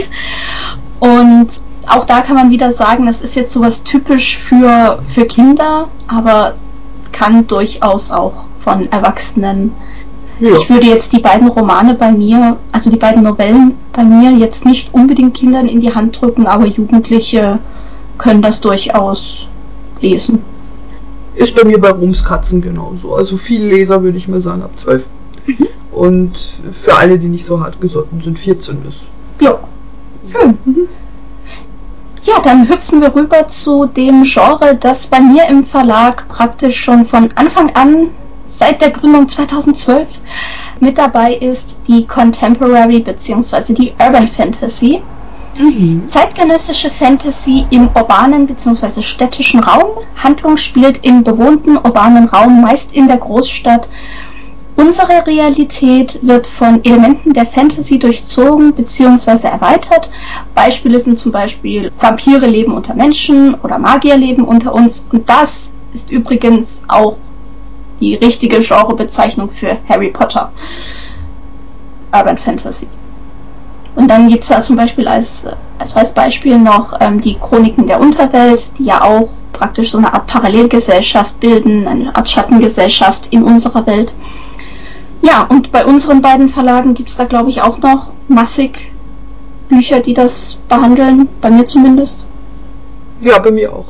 Und 0.99 1.47
auch 1.87 2.05
da 2.05 2.21
kann 2.21 2.35
man 2.35 2.51
wieder 2.51 2.71
sagen, 2.71 3.05
das 3.05 3.21
ist 3.21 3.35
jetzt 3.35 3.51
sowas 3.51 3.83
typisch 3.83 4.37
für, 4.37 4.99
für 5.07 5.25
Kinder, 5.25 5.87
aber 6.07 6.55
kann 7.11 7.47
durchaus 7.47 8.11
auch 8.11 8.45
von 8.59 8.91
Erwachsenen 8.91 9.73
Ja. 10.39 10.55
Ich 10.55 10.69
würde 10.69 10.87
jetzt 10.87 11.11
die 11.11 11.19
beiden 11.19 11.49
Romane 11.49 11.95
bei 11.95 12.11
mir, 12.11 12.57
also 12.71 12.89
die 12.89 12.97
beiden 12.97 13.23
Novellen 13.23 13.73
bei 13.91 14.03
mir 14.03 14.31
jetzt 14.31 14.65
nicht 14.65 14.93
unbedingt 14.93 15.33
Kindern 15.33 15.67
in 15.67 15.81
die 15.81 15.93
Hand 15.93 16.21
drücken, 16.21 16.47
aber 16.47 16.65
Jugendliche 16.65 17.59
können 18.17 18.41
das 18.41 18.61
durchaus 18.61 19.47
lesen. 19.99 20.41
Ist 21.39 21.55
bei 21.55 21.63
mir 21.63 21.79
bei 21.79 21.91
Rumskatzen 21.91 22.61
genauso. 22.61 23.15
Also 23.15 23.37
viele 23.37 23.69
Leser 23.69 24.03
würde 24.03 24.17
ich 24.17 24.27
mal 24.27 24.41
sagen 24.41 24.61
ab 24.61 24.71
12. 24.75 25.05
Mhm. 25.45 25.67
Und 25.93 26.37
für 26.71 26.97
alle, 26.97 27.17
die 27.17 27.27
nicht 27.27 27.45
so 27.45 27.61
hart 27.61 27.79
gesotten 27.79 28.21
sind, 28.21 28.37
14 28.37 28.79
ist. 28.87 28.99
Ja, 29.39 29.57
schön. 30.25 30.57
Mhm. 30.65 30.89
Ja, 32.23 32.41
dann 32.41 32.67
hüpfen 32.67 32.99
wir 32.99 33.15
rüber 33.15 33.47
zu 33.47 33.85
dem 33.85 34.23
Genre, 34.23 34.75
das 34.75 35.07
bei 35.07 35.21
mir 35.21 35.47
im 35.47 35.63
Verlag 35.63 36.27
praktisch 36.27 36.77
schon 36.77 37.05
von 37.05 37.29
Anfang 37.35 37.73
an, 37.73 38.09
seit 38.49 38.81
der 38.81 38.89
Gründung 38.91 39.29
2012, 39.29 40.07
mit 40.81 40.97
dabei 40.97 41.35
ist, 41.35 41.77
die 41.87 42.05
Contemporary 42.05 42.99
bzw. 42.99 43.73
die 43.73 43.93
Urban 43.97 44.27
Fantasy. 44.27 45.01
Mhm. 45.59 46.07
Zeitgenössische 46.07 46.89
Fantasy 46.89 47.65
im 47.69 47.89
urbanen 47.93 48.47
bzw. 48.47 49.01
städtischen 49.01 49.59
Raum. 49.59 49.89
Handlung 50.15 50.55
spielt 50.55 51.03
im 51.03 51.25
bewohnten 51.25 51.75
urbanen 51.75 52.29
Raum, 52.29 52.61
meist 52.61 52.93
in 52.93 53.07
der 53.07 53.17
Großstadt. 53.17 53.89
Unsere 54.77 55.27
Realität 55.27 56.19
wird 56.21 56.47
von 56.47 56.85
Elementen 56.85 57.33
der 57.33 57.45
Fantasy 57.45 57.99
durchzogen 57.99 58.73
bzw. 58.73 59.47
erweitert. 59.47 60.09
Beispiele 60.55 60.97
sind 60.97 61.19
zum 61.19 61.33
Beispiel 61.33 61.91
Vampire 61.99 62.47
leben 62.47 62.71
unter 62.73 62.93
Menschen 62.93 63.55
oder 63.55 63.77
Magier 63.79 64.15
leben 64.15 64.45
unter 64.45 64.73
uns. 64.73 65.07
Und 65.11 65.27
das 65.27 65.71
ist 65.91 66.09
übrigens 66.09 66.83
auch 66.87 67.17
die 67.99 68.15
richtige 68.15 68.59
Genrebezeichnung 68.59 69.49
für 69.49 69.77
Harry 69.89 70.09
Potter. 70.09 70.53
Urban 72.13 72.37
Fantasy. 72.37 72.87
Und 73.95 74.09
dann 74.09 74.27
gibt 74.27 74.43
es 74.43 74.49
da 74.49 74.61
zum 74.61 74.75
Beispiel 74.75 75.07
als, 75.07 75.47
also 75.77 75.95
als 75.97 76.13
Beispiel 76.13 76.57
noch 76.57 76.93
ähm, 76.99 77.19
die 77.21 77.35
Chroniken 77.35 77.87
der 77.87 77.99
Unterwelt, 77.99 78.77
die 78.77 78.85
ja 78.85 79.03
auch 79.03 79.29
praktisch 79.53 79.91
so 79.91 79.97
eine 79.97 80.13
Art 80.13 80.27
Parallelgesellschaft 80.27 81.39
bilden, 81.39 81.87
eine 81.87 82.15
Art 82.15 82.29
Schattengesellschaft 82.29 83.27
in 83.31 83.43
unserer 83.43 83.85
Welt. 83.85 84.13
Ja, 85.21 85.43
und 85.43 85.71
bei 85.71 85.85
unseren 85.85 86.21
beiden 86.21 86.47
Verlagen 86.47 86.93
gibt 86.93 87.09
es 87.09 87.17
da, 87.17 87.25
glaube 87.25 87.49
ich, 87.49 87.61
auch 87.61 87.79
noch 87.79 88.13
massig 88.27 88.91
Bücher, 89.67 89.99
die 89.99 90.13
das 90.13 90.59
behandeln, 90.69 91.27
bei 91.41 91.49
mir 91.49 91.65
zumindest. 91.65 92.25
Ja, 93.21 93.37
bei 93.39 93.51
mir 93.51 93.73
auch. 93.73 93.87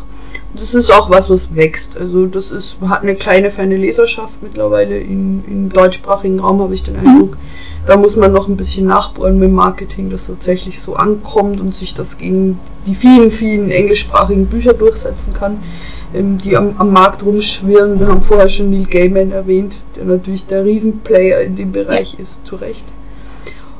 Das 0.56 0.74
ist 0.74 0.91
auch 0.91 1.12
was, 1.12 1.29
was 1.29 1.56
wächst. 1.56 1.96
Also 1.96 2.25
das 2.25 2.50
ist, 2.50 2.77
hat 2.88 3.03
eine 3.03 3.15
kleine, 3.15 3.51
feine 3.51 3.77
Leserschaft 3.77 4.41
mittlerweile. 4.41 4.98
In, 4.98 5.44
im 5.46 5.70
deutschsprachigen 5.70 6.39
Raum 6.39 6.60
habe 6.62 6.74
ich 6.74 6.82
den 6.82 6.98
Eindruck. 6.98 7.36
Mhm 7.36 7.68
da 7.86 7.98
muss 7.98 8.15
man 8.15 8.31
noch 8.31 8.48
ein 8.48 8.57
bisschen 8.57 8.88
nachbohren 8.88 9.39
mit 9.39 9.51
Marketing, 9.51 10.09
dass 10.09 10.27
tatsächlich 10.27 10.79
so 10.79 10.95
ankommt 10.95 11.62
und 11.62 11.74
sich 11.74 11.93
das 11.93 12.17
gegen 12.17 12.59
die 12.86 12.95
vielen, 12.95 13.31
vielen 13.31 13.71
englischsprachigen 13.71 14.48
Bücher 14.48 14.74
durchsetzen 14.74 15.33
kann, 15.33 15.63
ähm, 16.13 16.38
die 16.38 16.57
am, 16.57 16.75
am 16.77 16.91
Markt 16.91 17.24
rumschwirren. 17.24 18.00
Wir 18.00 18.07
haben 18.07 18.21
vorher 18.21 18.50
schon 18.50 18.69
Neil 18.69 18.86
Gaiman 18.86 19.31
erwähnt, 19.31 19.75
der 19.95 20.05
natürlich 20.05 20.45
der 20.45 20.65
Riesenplayer 20.65 21.41
in 21.41 21.55
dem 21.55 21.71
Bereich 21.71 22.19
ist, 22.19 22.45
zu 22.45 22.57
Recht. 22.57 22.86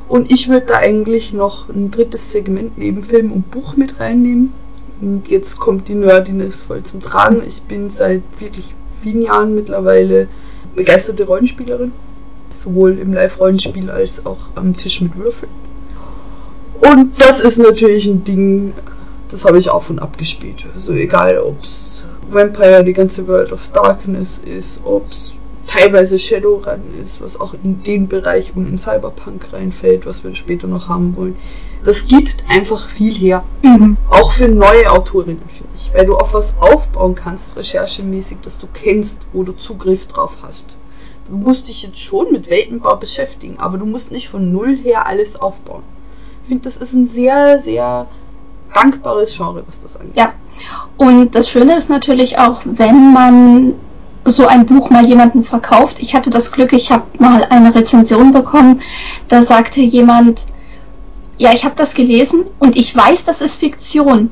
Und 0.08 0.32
ich 0.32 0.48
würde 0.48 0.66
da 0.66 0.78
eigentlich 0.78 1.32
noch 1.32 1.68
ein 1.68 1.90
drittes 1.90 2.32
Segment 2.32 2.78
neben 2.78 3.04
Film 3.04 3.30
und 3.30 3.50
Buch 3.50 3.76
mit 3.76 4.00
reinnehmen. 4.00 4.52
Und 5.00 5.28
jetzt 5.28 5.60
kommt 5.60 5.88
die 5.88 5.94
Nerdiness 5.94 6.62
voll 6.62 6.82
zum 6.82 7.00
Tragen. 7.00 7.42
Ich 7.46 7.62
bin 7.62 7.88
seit 7.88 8.22
wirklich 8.38 8.74
vielen 9.00 9.22
Jahren 9.22 9.54
mittlerweile 9.54 10.26
begeisterte 10.74 11.24
Rollenspielerin 11.24 11.92
sowohl 12.54 12.98
im 12.98 13.12
Live-Rollenspiel 13.12 13.90
als 13.90 14.26
auch 14.26 14.38
am 14.54 14.76
Tisch 14.76 15.00
mit 15.00 15.16
Würfeln. 15.16 15.50
Und 16.80 17.20
das 17.20 17.40
ist 17.40 17.58
natürlich 17.58 18.06
ein 18.06 18.24
Ding, 18.24 18.72
das 19.28 19.44
habe 19.44 19.58
ich 19.58 19.70
auf 19.70 19.90
und 19.90 19.98
ab 19.98 20.16
gespielt. 20.18 20.66
Also 20.74 20.92
egal, 20.92 21.38
ob 21.38 21.62
es 21.62 22.04
Vampire, 22.30 22.84
die 22.84 22.92
ganze 22.92 23.26
World 23.28 23.52
of 23.52 23.68
Darkness 23.72 24.38
ist, 24.38 24.82
ob 24.84 25.10
es 25.10 25.32
teilweise 25.66 26.18
Shadowrun 26.18 26.80
ist, 27.00 27.20
was 27.20 27.38
auch 27.38 27.54
in 27.62 27.82
den 27.82 28.08
Bereich 28.08 28.56
und 28.56 28.66
in 28.66 28.78
Cyberpunk 28.78 29.52
reinfällt, 29.52 30.06
was 30.06 30.24
wir 30.24 30.34
später 30.34 30.66
noch 30.66 30.88
haben 30.88 31.16
wollen. 31.16 31.36
Das 31.84 32.08
gibt 32.08 32.44
einfach 32.48 32.88
viel 32.88 33.14
her. 33.14 33.44
Mhm. 33.62 33.96
Auch 34.08 34.32
für 34.32 34.48
neue 34.48 34.90
Autorinnen, 34.90 35.42
finde 35.48 35.72
ich. 35.76 35.92
Weil 35.94 36.06
du 36.06 36.16
auf 36.16 36.34
was 36.34 36.56
aufbauen 36.60 37.14
kannst, 37.14 37.56
recherchemäßig, 37.56 38.38
das 38.42 38.58
du 38.58 38.66
kennst, 38.72 39.28
wo 39.32 39.44
du 39.44 39.52
Zugriff 39.52 40.06
drauf 40.06 40.38
hast 40.42 40.76
du 41.30 41.36
musst 41.36 41.68
dich 41.68 41.82
jetzt 41.82 42.00
schon 42.00 42.32
mit 42.32 42.50
Weltenbau 42.50 42.96
beschäftigen, 42.96 43.58
aber 43.58 43.78
du 43.78 43.86
musst 43.86 44.10
nicht 44.12 44.28
von 44.28 44.52
Null 44.52 44.76
her 44.76 45.06
alles 45.06 45.40
aufbauen. 45.40 45.82
Ich 46.42 46.48
finde, 46.48 46.64
das 46.64 46.76
ist 46.76 46.92
ein 46.94 47.06
sehr, 47.06 47.60
sehr 47.60 48.08
dankbares 48.74 49.36
Genre, 49.36 49.62
was 49.66 49.80
das 49.80 49.96
angeht. 49.96 50.16
Ja. 50.16 50.32
Und 50.96 51.34
das 51.34 51.48
Schöne 51.48 51.76
ist 51.76 51.88
natürlich 51.88 52.38
auch, 52.38 52.60
wenn 52.64 53.12
man 53.12 53.74
so 54.24 54.46
ein 54.46 54.66
Buch 54.66 54.90
mal 54.90 55.06
jemanden 55.06 55.44
verkauft. 55.44 55.98
Ich 56.00 56.14
hatte 56.14 56.30
das 56.30 56.52
Glück, 56.52 56.72
ich 56.72 56.90
habe 56.90 57.04
mal 57.18 57.44
eine 57.48 57.74
Rezension 57.74 58.32
bekommen, 58.32 58.82
da 59.28 59.42
sagte 59.42 59.80
jemand, 59.80 60.46
ja, 61.38 61.52
ich 61.52 61.64
habe 61.64 61.74
das 61.74 61.94
gelesen 61.94 62.44
und 62.58 62.76
ich 62.76 62.94
weiß, 62.94 63.24
das 63.24 63.40
ist 63.40 63.56
Fiktion, 63.56 64.30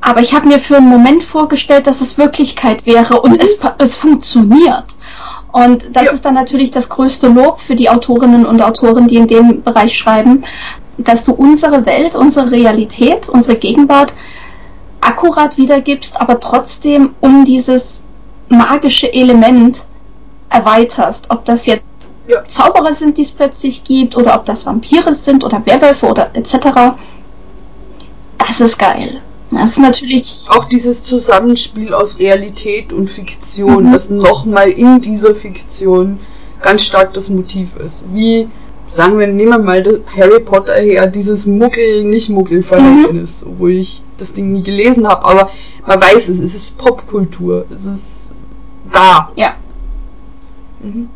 aber 0.00 0.20
ich 0.20 0.34
habe 0.34 0.48
mir 0.48 0.58
für 0.58 0.78
einen 0.78 0.88
Moment 0.88 1.22
vorgestellt, 1.22 1.86
dass 1.86 2.00
es 2.00 2.18
Wirklichkeit 2.18 2.84
wäre 2.84 3.20
und 3.20 3.36
mhm. 3.36 3.40
es, 3.40 3.58
es 3.78 3.96
funktioniert. 3.96 4.86
Und 5.52 5.94
das 5.94 6.04
ja. 6.04 6.12
ist 6.12 6.24
dann 6.24 6.34
natürlich 6.34 6.70
das 6.70 6.88
größte 6.88 7.28
Lob 7.28 7.60
für 7.60 7.76
die 7.76 7.90
Autorinnen 7.90 8.46
und 8.46 8.62
Autoren, 8.62 9.06
die 9.06 9.16
in 9.16 9.26
dem 9.26 9.62
Bereich 9.62 9.96
schreiben, 9.96 10.44
dass 10.96 11.24
du 11.24 11.32
unsere 11.32 11.84
Welt, 11.86 12.14
unsere 12.14 12.50
Realität, 12.50 13.28
unsere 13.28 13.56
Gegenwart 13.56 14.14
akkurat 15.00 15.58
wiedergibst, 15.58 16.20
aber 16.20 16.40
trotzdem 16.40 17.14
um 17.20 17.44
dieses 17.44 18.00
magische 18.48 19.12
Element 19.12 19.84
erweiterst. 20.48 21.30
Ob 21.30 21.44
das 21.44 21.66
jetzt 21.66 22.08
ja. 22.28 22.46
Zauberer 22.46 22.94
sind, 22.94 23.18
die 23.18 23.22
es 23.22 23.32
plötzlich 23.32 23.84
gibt, 23.84 24.16
oder 24.16 24.34
ob 24.34 24.44
das 24.44 24.64
Vampire 24.64 25.12
sind 25.12 25.44
oder 25.44 25.64
Werwölfe 25.66 26.06
oder 26.06 26.30
etc. 26.34 26.96
Das 28.38 28.60
ist 28.60 28.78
geil. 28.78 29.20
Das 29.52 29.72
ist 29.72 29.78
natürlich. 29.78 30.44
Auch 30.48 30.64
dieses 30.64 31.04
Zusammenspiel 31.04 31.92
aus 31.94 32.18
Realität 32.18 32.92
und 32.92 33.08
Fiktion, 33.08 33.88
mhm. 33.88 33.92
das 33.92 34.10
nochmal 34.10 34.70
in 34.70 35.00
dieser 35.00 35.34
Fiktion 35.34 36.18
ganz 36.62 36.84
stark 36.84 37.12
das 37.12 37.28
Motiv 37.28 37.76
ist. 37.76 38.04
Wie, 38.12 38.48
sagen 38.90 39.18
wir, 39.18 39.26
nehmen 39.26 39.50
wir 39.50 39.58
mal 39.58 40.00
Harry 40.16 40.40
Potter 40.40 40.74
her, 40.74 41.06
dieses 41.06 41.46
Muggel-Nicht-Muggel-Verhältnis, 41.46 43.44
mhm. 43.44 43.52
obwohl 43.52 43.72
ich 43.72 44.02
das 44.16 44.32
Ding 44.32 44.52
nie 44.52 44.62
gelesen 44.62 45.06
habe, 45.06 45.24
aber 45.24 45.50
man 45.86 46.00
weiß 46.00 46.28
es, 46.28 46.38
es 46.38 46.54
ist 46.54 46.78
Popkultur, 46.78 47.66
es 47.70 47.84
ist 47.84 48.32
da. 48.90 49.30
Ja. 49.36 49.56
Mhm. 50.80 51.08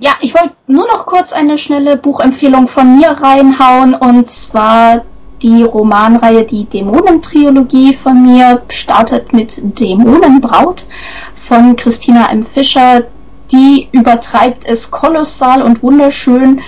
Ja, 0.00 0.12
ich 0.20 0.34
wollte 0.34 0.54
nur 0.66 0.86
noch 0.86 1.06
kurz 1.06 1.32
eine 1.32 1.56
schnelle 1.56 1.96
Buchempfehlung 1.96 2.66
von 2.66 2.98
mir 2.98 3.10
reinhauen 3.10 3.94
und 3.94 4.28
zwar 4.28 5.04
die 5.44 5.62
Romanreihe 5.62 6.44
Die 6.44 6.64
Dämonentrilogie 6.64 7.92
von 7.92 8.22
mir 8.22 8.62
startet 8.68 9.32
mit 9.34 9.78
Dämonenbraut 9.78 10.86
von 11.34 11.76
Christina 11.76 12.30
M. 12.30 12.42
Fischer. 12.42 13.04
Die 13.52 13.88
übertreibt 13.92 14.66
es 14.66 14.90
kolossal 14.90 15.60
und 15.60 15.82
wunderschön, 15.82 16.62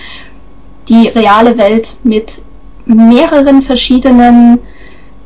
die 0.88 1.08
reale 1.08 1.56
Welt 1.56 1.96
mit 2.04 2.42
mehreren 2.84 3.62
verschiedenen 3.62 4.58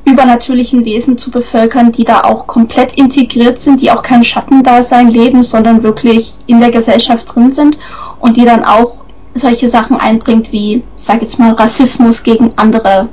übernatürlichen 0.04 0.85
Wesen 0.85 1.19
zu 1.19 1.33
bevölkern, 1.33 1.90
die 1.90 2.04
da 2.04 2.23
auch 2.23 2.47
komplett 2.47 2.92
integriert 2.95 3.59
sind, 3.59 3.83
die 3.83 3.90
auch 3.90 4.02
kein 4.02 4.23
Schattendasein 4.23 5.11
leben, 5.11 5.42
sondern 5.42 5.83
wirklich 5.83 6.35
in 6.47 6.61
der 6.61 6.71
Gesellschaft 6.71 7.35
drin 7.35 7.50
sind 7.50 7.78
und 8.21 8.37
die 8.37 8.45
dann 8.45 8.64
auch 8.64 9.04
solche 9.35 9.69
Sachen 9.69 9.97
einbringt 9.99 10.52
wie, 10.52 10.83
sag 10.95 11.21
jetzt 11.21 11.38
mal, 11.38 11.52
Rassismus 11.52 12.23
gegen 12.23 12.52
andere 12.57 13.09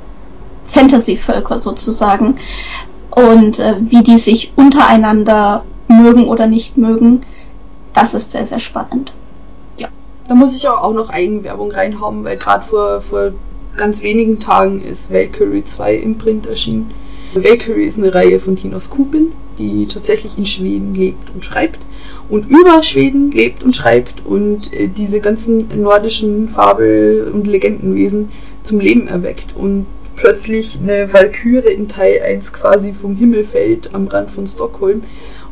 Fantasy-Völker 0.68 1.58
sozusagen 1.58 2.36
und 3.10 3.58
äh, 3.58 3.76
wie 3.80 4.02
die 4.02 4.18
sich 4.18 4.52
untereinander 4.54 5.64
mögen 5.88 6.28
oder 6.28 6.46
nicht 6.46 6.76
mögen, 6.76 7.22
das 7.94 8.14
ist 8.14 8.30
sehr, 8.30 8.46
sehr 8.46 8.60
spannend. 8.60 9.12
Ja. 9.78 9.88
Da 10.28 10.34
muss 10.34 10.54
ich 10.54 10.68
auch 10.68 10.94
noch 10.94 11.10
Eigenwerbung 11.10 11.72
reinhauen, 11.72 12.22
weil 12.24 12.36
gerade 12.36 12.64
vor, 12.64 13.00
vor 13.00 13.32
ganz 13.76 14.02
wenigen 14.02 14.38
Tagen 14.40 14.82
ist 14.82 15.12
Valkyrie 15.12 15.64
2 15.64 15.94
im 15.94 16.18
Print 16.18 16.46
erschienen. 16.46 16.90
Valkyrie 17.34 17.84
ist 17.84 17.98
eine 17.98 18.14
Reihe 18.14 18.40
von 18.40 18.56
Tinos 18.56 18.90
Kupin, 18.90 19.32
die 19.58 19.86
tatsächlich 19.86 20.38
in 20.38 20.46
Schweden 20.46 20.94
lebt 20.94 21.30
und 21.34 21.44
schreibt 21.44 21.80
und 22.28 22.48
über 22.48 22.82
Schweden 22.82 23.30
lebt 23.30 23.62
und 23.62 23.74
schreibt 23.74 24.24
und 24.24 24.72
äh, 24.72 24.88
diese 24.88 25.20
ganzen 25.20 25.82
nordischen 25.82 26.48
Fabel- 26.48 27.30
und 27.32 27.46
Legendenwesen 27.46 28.28
zum 28.62 28.80
Leben 28.80 29.08
erweckt. 29.08 29.54
Und 29.56 29.86
plötzlich 30.18 30.78
eine 30.80 31.12
Valkyrie 31.12 31.72
in 31.72 31.88
Teil 31.88 32.20
1 32.22 32.52
quasi 32.52 32.92
vom 32.92 33.16
Himmel 33.16 33.44
fällt 33.44 33.94
am 33.94 34.08
Rand 34.08 34.30
von 34.30 34.46
Stockholm 34.46 35.02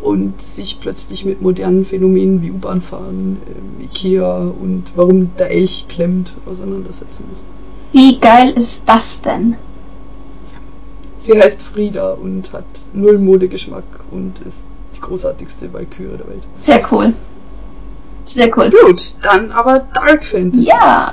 und 0.01 0.41
sich 0.43 0.79
plötzlich 0.81 1.25
mit 1.25 1.41
modernen 1.41 1.85
Phänomenen 1.85 2.43
wie 2.43 2.51
U-Bahn 2.51 2.83
fahren, 2.83 3.39
äh, 3.81 3.85
Ikea 3.85 4.53
und 4.61 4.93
warum 4.95 5.31
der 5.37 5.51
Elch 5.51 5.87
klemmt 5.89 6.35
auseinandersetzen 6.47 7.27
muss. 7.31 7.43
Wie 7.93 8.19
geil 8.19 8.51
ist 8.57 8.83
das 8.87 9.21
denn? 9.23 9.57
Sie 11.17 11.41
heißt 11.41 11.63
Frieda 11.63 12.13
und 12.13 12.53
hat 12.53 12.65
null 12.93 13.19
Modegeschmack 13.19 13.85
und 14.11 14.41
ist 14.41 14.69
die 14.95 15.01
großartigste 15.01 15.73
Valkyrie 15.73 16.19
der 16.19 16.29
Welt. 16.29 16.43
Sehr 16.53 16.83
cool. 16.93 17.15
Sehr 18.25 18.57
cool. 18.59 18.71
Gut, 18.71 19.15
dann 19.23 19.51
aber 19.53 19.87
Dark 19.95 20.25
Fantasy. 20.25 20.69
Ja. 20.69 21.09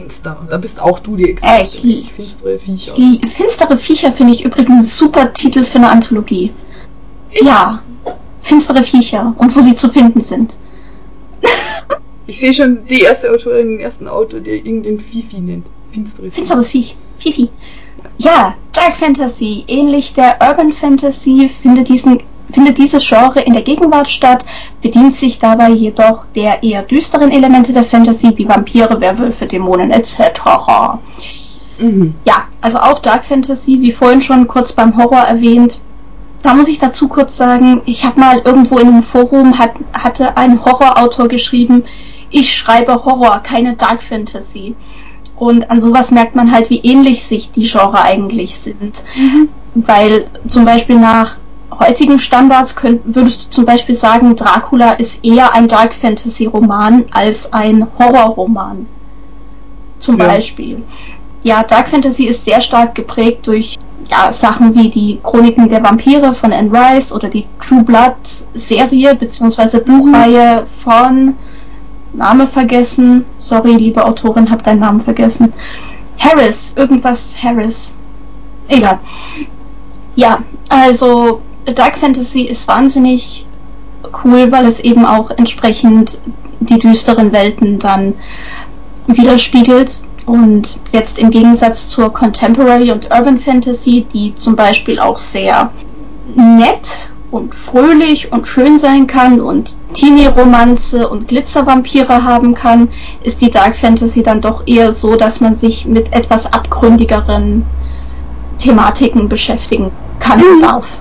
Finster. 0.00 0.46
Da 0.50 0.56
bist 0.58 0.82
auch 0.82 0.98
du 1.00 1.16
die 1.16 1.24
Äh, 1.24 1.30
Expertin. 1.30 1.90
ich- 1.90 2.12
Finstere 2.12 2.58
Viecher. 2.58 2.94
Die 2.94 3.20
Finstere 3.26 3.76
Viecher 3.76 4.12
finde 4.12 4.32
ich 4.34 4.44
übrigens 4.44 4.96
super 4.96 5.32
Titel 5.32 5.64
für 5.64 5.78
eine 5.78 5.88
Anthologie. 5.90 6.52
Ja. 7.42 7.82
Finstere 8.40 8.82
Viecher 8.82 9.34
und 9.38 9.56
wo 9.56 9.60
sie 9.60 9.74
zu 9.76 9.88
finden 9.88 10.20
sind. 10.20 10.54
Ich 12.28 12.40
sehe 12.40 12.52
schon 12.52 12.86
die 12.88 13.02
erste 13.02 13.30
Autorin, 13.30 13.68
den 13.68 13.80
ersten 13.80 14.08
Autor, 14.08 14.40
der 14.40 14.54
irgendein 14.54 14.98
Fifi 14.98 15.38
nennt. 15.40 15.66
Finstere 15.92 16.22
Viecher. 16.24 16.34
Finsteres 16.34 16.70
Viech. 16.72 16.96
Fifi. 17.18 17.48
Ja, 18.18 18.54
Dark 18.72 18.96
Fantasy, 18.96 19.62
ähnlich 19.68 20.12
der 20.14 20.38
Urban 20.40 20.72
Fantasy, 20.72 21.48
findet, 21.48 21.88
diesen, 21.88 22.20
findet 22.52 22.78
dieses 22.78 23.06
Genre 23.06 23.40
in 23.40 23.52
der 23.52 23.62
Gegenwart 23.62 24.08
statt, 24.08 24.44
bedient 24.80 25.14
sich 25.14 25.38
dabei 25.38 25.70
jedoch 25.70 26.26
der 26.34 26.62
eher 26.62 26.82
düsteren 26.82 27.30
Elemente 27.30 27.72
der 27.72 27.84
Fantasy 27.84 28.32
wie 28.36 28.48
Vampire, 28.48 29.00
Werwölfe, 29.00 29.46
Dämonen 29.46 29.90
etc. 29.90 30.20
Mhm. 31.78 32.14
Ja, 32.24 32.44
also 32.60 32.78
auch 32.78 33.00
Dark 33.00 33.24
Fantasy, 33.24 33.80
wie 33.80 33.92
vorhin 33.92 34.20
schon 34.20 34.46
kurz 34.46 34.72
beim 34.72 34.96
Horror 34.96 35.20
erwähnt. 35.20 35.80
Da 36.42 36.54
muss 36.54 36.68
ich 36.68 36.78
dazu 36.78 37.08
kurz 37.08 37.36
sagen, 37.36 37.82
ich 37.86 38.04
habe 38.04 38.20
mal 38.20 38.40
irgendwo 38.44 38.78
in 38.78 38.88
einem 38.88 39.02
Forum 39.02 39.58
hat, 39.58 39.72
hatte 39.92 40.36
ein 40.36 40.64
Horrorautor 40.64 41.28
geschrieben, 41.28 41.84
ich 42.30 42.56
schreibe 42.56 43.04
Horror, 43.04 43.40
keine 43.40 43.76
Dark 43.76 44.02
Fantasy. 44.02 44.74
Und 45.36 45.70
an 45.70 45.82
sowas 45.82 46.10
merkt 46.10 46.34
man 46.34 46.50
halt, 46.50 46.70
wie 46.70 46.78
ähnlich 46.78 47.24
sich 47.24 47.52
die 47.52 47.66
Genre 47.66 48.00
eigentlich 48.00 48.56
sind. 48.56 49.02
Weil 49.74 50.26
zum 50.46 50.64
Beispiel 50.64 50.98
nach 50.98 51.36
heutigen 51.78 52.18
Standards 52.18 52.76
könnt, 52.76 53.02
würdest 53.14 53.44
du 53.44 53.48
zum 53.48 53.64
Beispiel 53.66 53.94
sagen, 53.94 54.36
Dracula 54.36 54.92
ist 54.92 55.24
eher 55.24 55.52
ein 55.54 55.68
Dark 55.68 55.94
Fantasy 55.94 56.46
Roman 56.46 57.04
als 57.12 57.52
ein 57.52 57.86
Horrorroman. 57.98 58.86
Zum 59.98 60.18
Ja. 60.18 60.26
Beispiel. 60.26 60.82
Ja, 61.42 61.62
Dark 61.62 61.88
Fantasy 61.88 62.24
ist 62.26 62.44
sehr 62.44 62.60
stark 62.60 62.94
geprägt 62.94 63.46
durch 63.46 63.76
ja, 64.10 64.32
Sachen 64.32 64.74
wie 64.74 64.90
die 64.90 65.20
Chroniken 65.22 65.68
der 65.68 65.82
Vampire 65.82 66.34
von 66.34 66.52
Anne 66.52 66.70
Rice 66.72 67.12
oder 67.12 67.28
die 67.28 67.46
True 67.60 67.82
Blood 67.84 68.16
Serie 68.54 69.14
bzw. 69.14 69.80
Buchreihe 69.80 70.64
von 70.66 71.34
Name 72.12 72.46
vergessen. 72.46 73.24
Sorry, 73.38 73.74
liebe 73.74 74.04
Autorin, 74.04 74.50
hab 74.50 74.62
deinen 74.62 74.80
Namen 74.80 75.00
vergessen. 75.00 75.52
Harris, 76.18 76.72
irgendwas 76.76 77.36
Harris. 77.42 77.96
Egal. 78.68 79.00
Ja, 80.14 80.38
also 80.68 81.42
Dark 81.74 81.98
Fantasy 81.98 82.42
ist 82.42 82.68
wahnsinnig 82.68 83.46
cool, 84.24 84.52
weil 84.52 84.66
es 84.66 84.80
eben 84.80 85.04
auch 85.04 85.30
entsprechend 85.30 86.18
die 86.60 86.78
düsteren 86.78 87.32
Welten 87.32 87.78
dann 87.78 88.14
widerspiegelt. 89.06 90.02
Und 90.26 90.78
jetzt 90.92 91.18
im 91.18 91.30
Gegensatz 91.30 91.88
zur 91.88 92.12
Contemporary 92.12 92.90
und 92.90 93.10
Urban 93.10 93.38
Fantasy, 93.38 94.06
die 94.12 94.34
zum 94.34 94.56
Beispiel 94.56 94.98
auch 94.98 95.18
sehr 95.18 95.70
nett 96.34 97.12
und 97.30 97.54
fröhlich 97.54 98.32
und 98.32 98.48
schön 98.48 98.78
sein 98.78 99.06
kann 99.06 99.40
und 99.40 99.76
Teenie-Romanze 99.92 101.08
und 101.08 101.28
Glitzervampire 101.28 102.24
haben 102.24 102.54
kann, 102.54 102.88
ist 103.22 103.40
die 103.40 103.50
Dark 103.50 103.76
Fantasy 103.76 104.22
dann 104.22 104.40
doch 104.40 104.66
eher 104.66 104.92
so, 104.92 105.16
dass 105.16 105.40
man 105.40 105.54
sich 105.54 105.86
mit 105.86 106.12
etwas 106.12 106.52
abgründigeren 106.52 107.64
Thematiken 108.58 109.28
beschäftigen 109.28 109.90
kann 110.18 110.42
und 110.42 110.60
darf. 110.60 111.00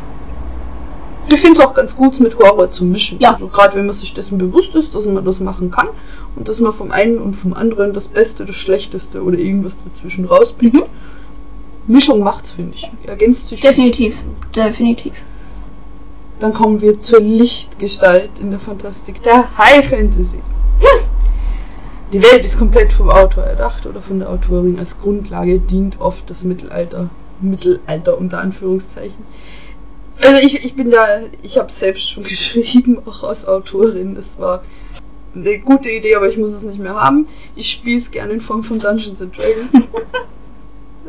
Ich 1.31 1.39
finde 1.39 1.59
es 1.59 1.65
auch 1.65 1.73
ganz 1.73 1.95
gut, 1.95 2.19
mit 2.19 2.37
Horror 2.37 2.71
zu 2.71 2.85
mischen. 2.85 3.19
Ja. 3.19 3.33
Also 3.33 3.47
gerade 3.47 3.75
wenn 3.75 3.85
man 3.85 3.95
sich 3.95 4.13
dessen 4.13 4.37
bewusst 4.37 4.75
ist, 4.75 4.93
dass 4.95 5.05
man 5.05 5.23
das 5.23 5.39
machen 5.39 5.71
kann 5.71 5.87
und 6.35 6.47
dass 6.47 6.59
man 6.59 6.73
vom 6.73 6.91
einen 6.91 7.17
und 7.17 7.33
vom 7.33 7.53
anderen 7.53 7.93
das 7.93 8.07
Beste, 8.07 8.45
das 8.45 8.55
Schlechteste 8.55 9.23
oder 9.23 9.37
irgendwas 9.37 9.77
dazwischen 9.83 10.25
rauspickt. 10.25 10.75
Mhm. 10.75 10.83
Mischung 11.87 12.21
macht's, 12.21 12.51
finde 12.51 12.75
ich. 12.75 12.89
Ergänzt 13.05 13.49
sich. 13.49 13.59
Definitiv, 13.59 14.17
definitiv. 14.55 15.13
Dann 16.39 16.53
kommen 16.53 16.81
wir 16.81 16.99
zur 16.99 17.21
Lichtgestalt 17.21 18.39
in 18.39 18.49
der 18.49 18.59
Fantastik, 18.59 19.23
der 19.23 19.57
High 19.57 19.87
Fantasy. 19.87 20.39
Die 22.13 22.21
Welt 22.21 22.45
ist 22.45 22.57
komplett 22.57 22.93
vom 22.93 23.09
Autor 23.09 23.43
erdacht 23.43 23.85
oder 23.85 24.01
von 24.01 24.19
der 24.19 24.29
Autorin. 24.29 24.77
Als 24.79 24.99
Grundlage 24.99 25.59
dient 25.59 25.99
oft 26.01 26.29
das 26.29 26.43
Mittelalter. 26.43 27.09
Mittelalter 27.41 28.17
unter 28.17 28.39
Anführungszeichen. 28.39 29.23
Also 30.21 30.45
ich, 30.45 30.65
ich 30.65 30.75
bin 30.75 30.91
da, 30.91 31.21
ich 31.43 31.57
habe 31.57 31.71
selbst 31.71 32.09
schon 32.09 32.23
geschrieben, 32.23 33.01
auch 33.05 33.23
als 33.23 33.47
Autorin. 33.47 34.15
Es 34.15 34.39
war 34.39 34.63
eine 35.33 35.59
gute 35.59 35.89
Idee, 35.89 36.15
aber 36.15 36.29
ich 36.29 36.37
muss 36.37 36.53
es 36.53 36.63
nicht 36.63 36.79
mehr 36.79 36.95
haben. 36.95 37.27
Ich 37.55 37.69
spiele 37.69 37.97
es 37.97 38.11
gerne 38.11 38.33
in 38.33 38.41
Form 38.41 38.63
von 38.63 38.79
Dungeons 38.79 39.21
and 39.21 39.37
Dragons. 39.37 39.87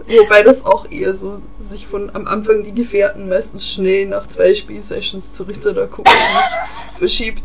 Wobei 0.09 0.43
das 0.43 0.65
auch 0.65 0.91
eher 0.91 1.17
so 1.17 1.41
sich 1.59 1.87
von 1.87 2.15
am 2.15 2.27
Anfang 2.27 2.63
die 2.63 2.75
Gefährten 2.75 3.29
meistens 3.29 3.69
schnell 3.69 4.07
nach 4.07 4.27
zwei 4.27 4.55
Spielsessions 4.55 5.33
zu 5.33 5.45
Ritter 5.45 5.73
der 5.73 5.87
Kokosnuss 5.87 6.45
verschiebt. 6.99 7.43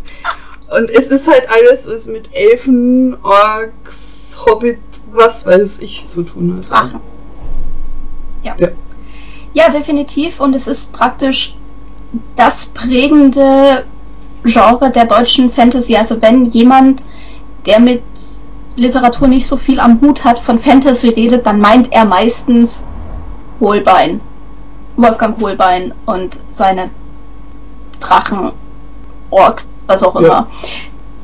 Und 0.77 0.89
es 0.89 1.07
ist 1.07 1.27
halt 1.27 1.49
alles, 1.49 1.87
was 1.87 2.07
mit 2.07 2.29
Elfen, 2.33 3.17
Orks, 3.23 4.37
Hobbit, 4.45 4.79
was 5.11 5.45
weiß 5.45 5.79
ich 5.79 6.07
zu 6.07 6.23
tun 6.23 6.57
hat. 6.57 6.69
Drachen. 6.69 7.01
Ja. 8.43 8.55
Ja. 8.59 8.69
Ja, 9.53 9.69
definitiv. 9.69 10.39
Und 10.39 10.53
es 10.55 10.67
ist 10.67 10.91
praktisch 10.91 11.55
das 12.35 12.67
prägende 12.67 13.85
Genre 14.43 14.89
der 14.91 15.05
deutschen 15.05 15.51
Fantasy. 15.51 15.95
Also 15.95 16.21
wenn 16.21 16.45
jemand, 16.45 17.03
der 17.65 17.79
mit 17.79 18.03
Literatur 18.75 19.27
nicht 19.27 19.45
so 19.47 19.57
viel 19.57 19.79
am 19.79 19.99
Hut 20.01 20.23
hat, 20.23 20.39
von 20.39 20.57
Fantasy 20.57 21.09
redet, 21.09 21.45
dann 21.45 21.59
meint 21.59 21.91
er 21.91 22.05
meistens 22.05 22.83
Holbein. 23.59 24.21
Wolfgang 24.97 25.39
Holbein 25.41 25.93
und 26.05 26.37
seine 26.49 26.89
Drachen, 27.99 28.51
Orks, 29.29 29.83
was 29.87 30.03
auch 30.03 30.19
Ja. 30.19 30.27
immer. 30.27 30.47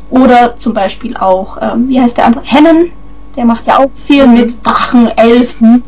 Oder 0.10 0.56
zum 0.56 0.74
Beispiel 0.74 1.18
auch, 1.18 1.58
ähm, 1.62 1.90
wie 1.90 2.00
heißt 2.00 2.18
der 2.18 2.26
andere? 2.26 2.44
Hennen. 2.46 2.92
Der 3.36 3.46
macht 3.46 3.66
ja 3.68 3.78
auch 3.80 3.92
viel 3.92 4.26
Mhm. 4.26 4.34
mit 4.34 4.66
Drachen, 4.66 5.08
Elfen. 5.10 5.84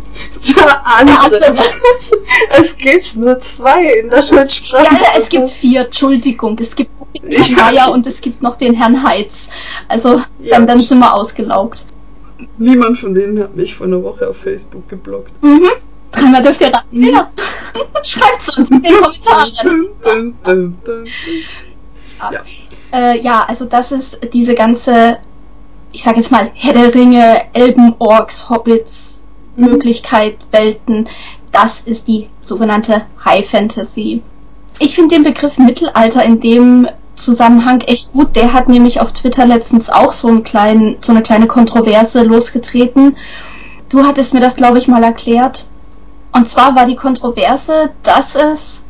Der 0.55 0.86
andere. 0.88 1.39
Der 1.39 1.49
andere. 1.49 1.63
es 2.58 2.77
gibt 2.77 3.15
nur 3.15 3.39
zwei 3.39 3.99
in 3.99 4.10
der 4.10 4.23
Deutschsprache. 4.23 4.84
Ja, 4.84 4.91
ja, 4.91 5.08
es 5.17 5.29
gibt 5.29 5.49
vier, 5.51 5.86
Entschuldigung. 5.86 6.58
Es 6.60 6.75
gibt 6.75 6.91
den 7.23 7.32
Herrn 7.58 7.73
Ja. 7.75 7.88
Und 7.88 8.05
es 8.08 8.21
gibt 8.21 8.41
noch 8.41 8.55
den 8.55 8.73
Herrn 8.73 9.03
Heitz. 9.03 9.49
Also, 9.88 10.21
Ja. 10.39 10.55
dann, 10.55 10.67
dann 10.67 10.79
sind 10.79 10.99
wir 10.99 11.13
ausgelaugt. 11.13 11.86
Niemand 12.58 12.97
von 12.97 13.13
denen 13.13 13.41
hat 13.41 13.55
mich 13.55 13.75
vor 13.75 13.88
einer 13.88 14.01
Woche 14.03 14.29
auf 14.29 14.38
Facebook 14.38 14.88
geblockt. 14.88 15.32
Mhm. 15.43 15.69
Dreimal 16.12 16.41
dürft 16.41 16.62
ihr 16.62 16.73
raten. 16.73 17.03
Ja. 17.03 17.29
Schreibt's 18.03 18.58
uns 18.58 18.71
in 18.71 18.82
den 18.82 18.95
Kommentaren. 18.95 19.51
Dun, 19.63 19.89
dun, 20.01 20.36
dun, 20.43 20.77
dun, 20.84 20.84
dun. 20.86 21.08
Ja. 22.32 22.41
Äh, 22.91 23.19
ja, 23.21 23.45
also 23.47 23.65
das 23.65 23.91
ist 23.91 24.19
diese 24.34 24.55
ganze, 24.55 25.17
ich 25.91 26.01
sag 26.03 26.17
jetzt 26.17 26.32
mal, 26.32 26.51
Herr 26.55 26.73
der 26.73 26.93
Ringe, 26.93 27.41
Elben, 27.53 27.93
Orks, 27.99 28.49
Hobbits, 28.49 29.18
Möglichkeit, 29.60 30.38
Welten. 30.52 31.08
Das 31.52 31.82
ist 31.82 32.08
die 32.08 32.30
sogenannte 32.41 33.06
High 33.26 33.48
Fantasy. 33.48 34.22
Ich 34.80 34.95
finde 34.95 35.15
den 35.15 35.24
Begriff 35.24 35.58
Mittelalter 35.58 36.24
in 36.24 36.39
dem 36.39 36.88
Zusammenhang 37.15 37.82
echt 37.82 38.13
gut. 38.13 38.36
Der 38.36 38.54
hat 38.54 38.69
nämlich 38.69 39.02
auf 39.02 39.12
Twitter 39.12 39.45
letztens 39.45 39.89
auch 39.89 40.13
so, 40.13 40.30
einen 40.30 40.43
kleinen, 40.43 40.98
so 41.02 41.12
eine 41.12 41.22
kleine 41.22 41.48
Kontroverse 41.48 42.24
losgetreten. 42.24 43.17
Du 43.89 44.06
hattest 44.06 44.34
mir 44.34 44.39
das, 44.39 44.56
glaube 44.56 44.78
ich, 44.78 44.88
mal 44.88 45.04
erklärt. 45.04 45.65
Und 46.32 46.48
zwar 46.48 46.76
war 46.76 46.86
die 46.86 46.95
Kontroverse, 46.95 47.89
dass 48.04 48.36
es 48.36 48.86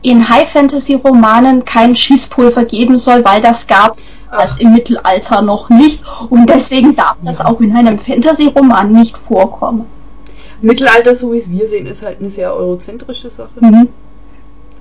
in 0.00 0.28
High-Fantasy-Romanen 0.28 1.64
kein 1.64 1.94
Schießpulver 1.94 2.64
geben 2.64 2.98
soll, 2.98 3.24
weil 3.24 3.40
das 3.40 3.66
gab 3.66 3.96
es 3.98 4.58
im 4.58 4.72
Mittelalter 4.72 5.42
noch 5.42 5.70
nicht. 5.70 6.02
Und 6.30 6.48
deswegen 6.48 6.96
darf 6.96 7.18
das 7.22 7.40
auch 7.40 7.60
in 7.60 7.76
einem 7.76 7.98
Fantasy-Roman 7.98 8.92
nicht 8.92 9.16
vorkommen. 9.18 9.86
Mittelalter, 10.60 11.14
so 11.14 11.32
wie 11.32 11.38
es 11.38 11.50
wir 11.50 11.68
sehen, 11.68 11.86
ist 11.86 12.02
halt 12.02 12.20
eine 12.20 12.30
sehr 12.30 12.54
eurozentrische 12.54 13.30
Sache. 13.30 13.50
Mhm. 13.60 13.88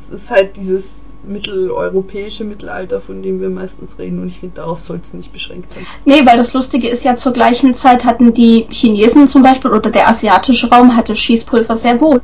es 0.01 0.09
ist 0.09 0.31
halt 0.31 0.57
dieses 0.57 1.03
mitteleuropäische 1.23 2.43
Mittelalter, 2.45 3.01
von 3.01 3.21
dem 3.21 3.41
wir 3.41 3.49
meistens 3.49 3.99
reden. 3.99 4.21
Und 4.21 4.27
ich 4.27 4.39
finde, 4.39 4.55
darauf 4.55 4.79
soll 4.79 4.99
es 5.01 5.13
nicht 5.13 5.33
beschränkt 5.33 5.71
sein. 5.71 5.85
Nee, 6.05 6.25
weil 6.25 6.37
das 6.37 6.53
Lustige 6.53 6.87
ist 6.87 7.03
ja, 7.03 7.15
zur 7.15 7.33
gleichen 7.33 7.73
Zeit 7.73 8.05
hatten 8.05 8.33
die 8.33 8.67
Chinesen 8.69 9.27
zum 9.27 9.43
Beispiel 9.43 9.71
oder 9.71 9.89
der 9.89 10.07
asiatische 10.07 10.69
Raum 10.69 10.95
hatte 10.95 11.15
Schießpulver 11.15 11.75
sehr 11.75 11.99
wohl. 12.01 12.21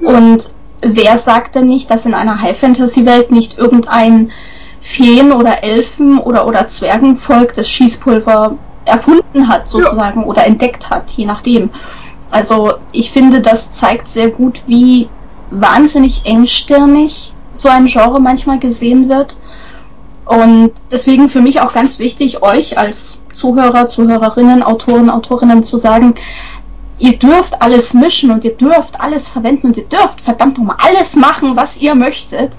Ja. 0.00 0.08
Und 0.08 0.50
wer 0.82 1.16
sagt 1.16 1.54
denn 1.54 1.66
nicht, 1.66 1.90
dass 1.90 2.06
in 2.06 2.14
einer 2.14 2.42
High-Fantasy-Welt 2.42 3.30
nicht 3.30 3.58
irgendein 3.58 4.32
Feen- 4.80 5.32
oder 5.32 5.62
Elfen- 5.62 6.18
oder, 6.18 6.46
oder 6.46 6.68
Zwergenvolk 6.68 7.54
das 7.54 7.68
Schießpulver 7.68 8.58
erfunden 8.84 9.48
hat, 9.48 9.68
sozusagen, 9.68 10.22
ja. 10.22 10.26
oder 10.26 10.44
entdeckt 10.44 10.90
hat, 10.90 11.10
je 11.12 11.24
nachdem. 11.24 11.70
Also 12.32 12.72
ich 12.92 13.10
finde, 13.10 13.42
das 13.42 13.72
zeigt 13.72 14.08
sehr 14.08 14.30
gut, 14.30 14.62
wie 14.66 15.10
wahnsinnig 15.50 16.22
engstirnig 16.24 17.34
so 17.52 17.68
ein 17.68 17.84
Genre 17.84 18.20
manchmal 18.20 18.58
gesehen 18.58 19.10
wird. 19.10 19.36
Und 20.24 20.72
deswegen 20.90 21.28
für 21.28 21.42
mich 21.42 21.60
auch 21.60 21.74
ganz 21.74 21.98
wichtig, 21.98 22.42
euch 22.42 22.78
als 22.78 23.18
Zuhörer, 23.34 23.86
Zuhörerinnen, 23.86 24.62
Autoren, 24.62 25.10
Autorinnen 25.10 25.62
zu 25.62 25.76
sagen, 25.76 26.14
ihr 26.98 27.18
dürft 27.18 27.60
alles 27.60 27.92
mischen 27.92 28.30
und 28.30 28.44
ihr 28.46 28.56
dürft 28.56 28.98
alles 29.02 29.28
verwenden 29.28 29.66
und 29.66 29.76
ihr 29.76 29.84
dürft 29.84 30.22
verdammt 30.22 30.56
nochmal 30.56 30.76
alles 30.78 31.16
machen, 31.16 31.54
was 31.54 31.76
ihr 31.76 31.94
möchtet, 31.94 32.56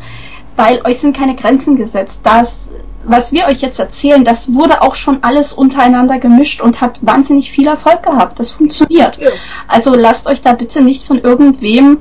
weil 0.56 0.82
euch 0.86 1.00
sind 1.00 1.18
keine 1.18 1.34
Grenzen 1.34 1.78
gesetzt. 1.78 2.20
Das, 2.22 2.70
was 3.06 3.32
wir 3.32 3.46
euch 3.46 3.62
jetzt 3.62 3.80
erzählen, 3.80 4.24
das 4.24 4.54
wurde 4.54 4.82
auch 4.82 4.96
schon 4.96 5.24
alles 5.24 5.54
untereinander 5.54 6.20
gemischt 6.20 6.62
und 6.62 6.82
hat 6.82 7.00
wahnsinnig 7.02 7.52
viel 7.52 7.68
Erfolg 7.68 8.04
gehabt. 8.04 8.40
Das 8.40 8.52
funktioniert. 8.52 9.20
Ja. 9.20 9.30
Also 9.68 9.96
lasst 9.96 10.28
euch 10.28 10.42
da 10.42 10.54
bitte 10.54 10.82
nicht 10.82 11.04
von 11.04 11.20
irgendwem, 11.20 12.00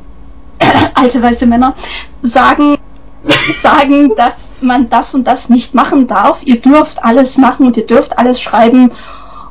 alte 0.95 1.23
weiße 1.23 1.47
Männer, 1.47 1.75
sagen, 2.23 2.79
sagen, 3.63 4.15
dass 4.17 4.51
man 4.61 4.89
das 4.89 5.15
und 5.15 5.27
das 5.27 5.49
nicht 5.49 5.75
machen 5.75 6.07
darf. 6.07 6.43
Ihr 6.45 6.61
dürft 6.61 7.05
alles 7.05 7.39
machen 7.39 7.67
und 7.67 7.77
ihr 7.77 7.87
dürft 7.87 8.19
alles 8.19 8.41
schreiben. 8.41 8.93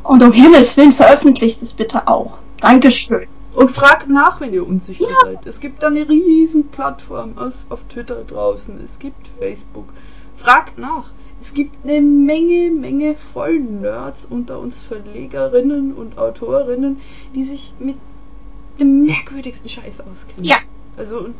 Und 0.04 0.24
um 0.24 0.32
Himmels 0.32 0.78
Willen 0.78 0.92
veröffentlicht 0.92 1.62
es 1.62 1.74
bitte 1.74 2.08
auch. 2.08 2.38
Dankeschön. 2.60 3.28
Und 3.54 3.70
fragt 3.70 4.10
nach, 4.10 4.40
wenn 4.40 4.54
ihr 4.54 4.66
unsicher 4.66 5.10
ja. 5.10 5.16
seid. 5.26 5.46
Es 5.46 5.60
gibt 5.60 5.84
da 5.84 5.88
eine 5.88 6.08
riesen 6.08 6.70
Plattform 6.70 7.38
aus, 7.38 7.66
auf 7.70 7.84
Twitter 7.90 8.24
draußen. 8.24 8.80
Es 8.82 8.98
gibt 8.98 9.28
Facebook. 9.40 9.88
Fragt 10.38 10.78
nach. 10.78 11.12
Es 11.41 11.56
gibt 11.56 11.75
eine 11.84 12.01
Menge, 12.01 12.69
Menge 12.69 13.15
Vollnerds 13.15 14.27
unter 14.30 14.60
uns 14.60 14.80
Verlegerinnen 14.80 15.93
und 15.93 16.19
Autorinnen, 16.19 16.99
die 17.34 17.43
sich 17.43 17.73
mit 17.80 17.95
dem 18.80 19.06
merkwürdigsten 19.06 19.67
Scheiß 19.67 20.01
auskennen. 20.01 20.45
Ja. 20.45 20.58
Also, 20.97 21.17
und 21.17 21.36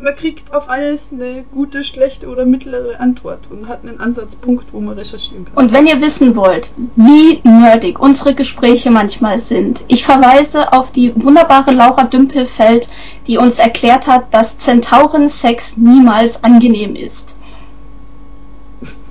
man 0.00 0.14
kriegt 0.14 0.54
auf 0.54 0.68
alles 0.68 1.12
eine 1.12 1.44
gute, 1.52 1.82
schlechte 1.82 2.28
oder 2.28 2.44
mittlere 2.44 3.00
Antwort 3.00 3.48
und 3.50 3.66
hat 3.66 3.82
einen 3.82 3.98
Ansatzpunkt, 3.98 4.72
wo 4.72 4.80
man 4.80 4.96
recherchieren 4.96 5.46
kann. 5.46 5.54
Und 5.56 5.72
wenn 5.72 5.88
ihr 5.88 6.00
wissen 6.00 6.36
wollt, 6.36 6.72
wie 6.94 7.40
nerdig 7.42 7.98
unsere 7.98 8.34
Gespräche 8.34 8.92
manchmal 8.92 9.40
sind, 9.40 9.84
ich 9.88 10.04
verweise 10.04 10.72
auf 10.72 10.92
die 10.92 11.12
wunderbare 11.16 11.72
Laura 11.72 12.04
Dümpelfeld, 12.04 12.88
die 13.26 13.38
uns 13.38 13.58
erklärt 13.58 14.06
hat, 14.06 14.32
dass 14.32 14.58
Zentauren-Sex 14.58 15.76
niemals 15.76 16.44
angenehm 16.44 16.94
ist. 16.94 17.35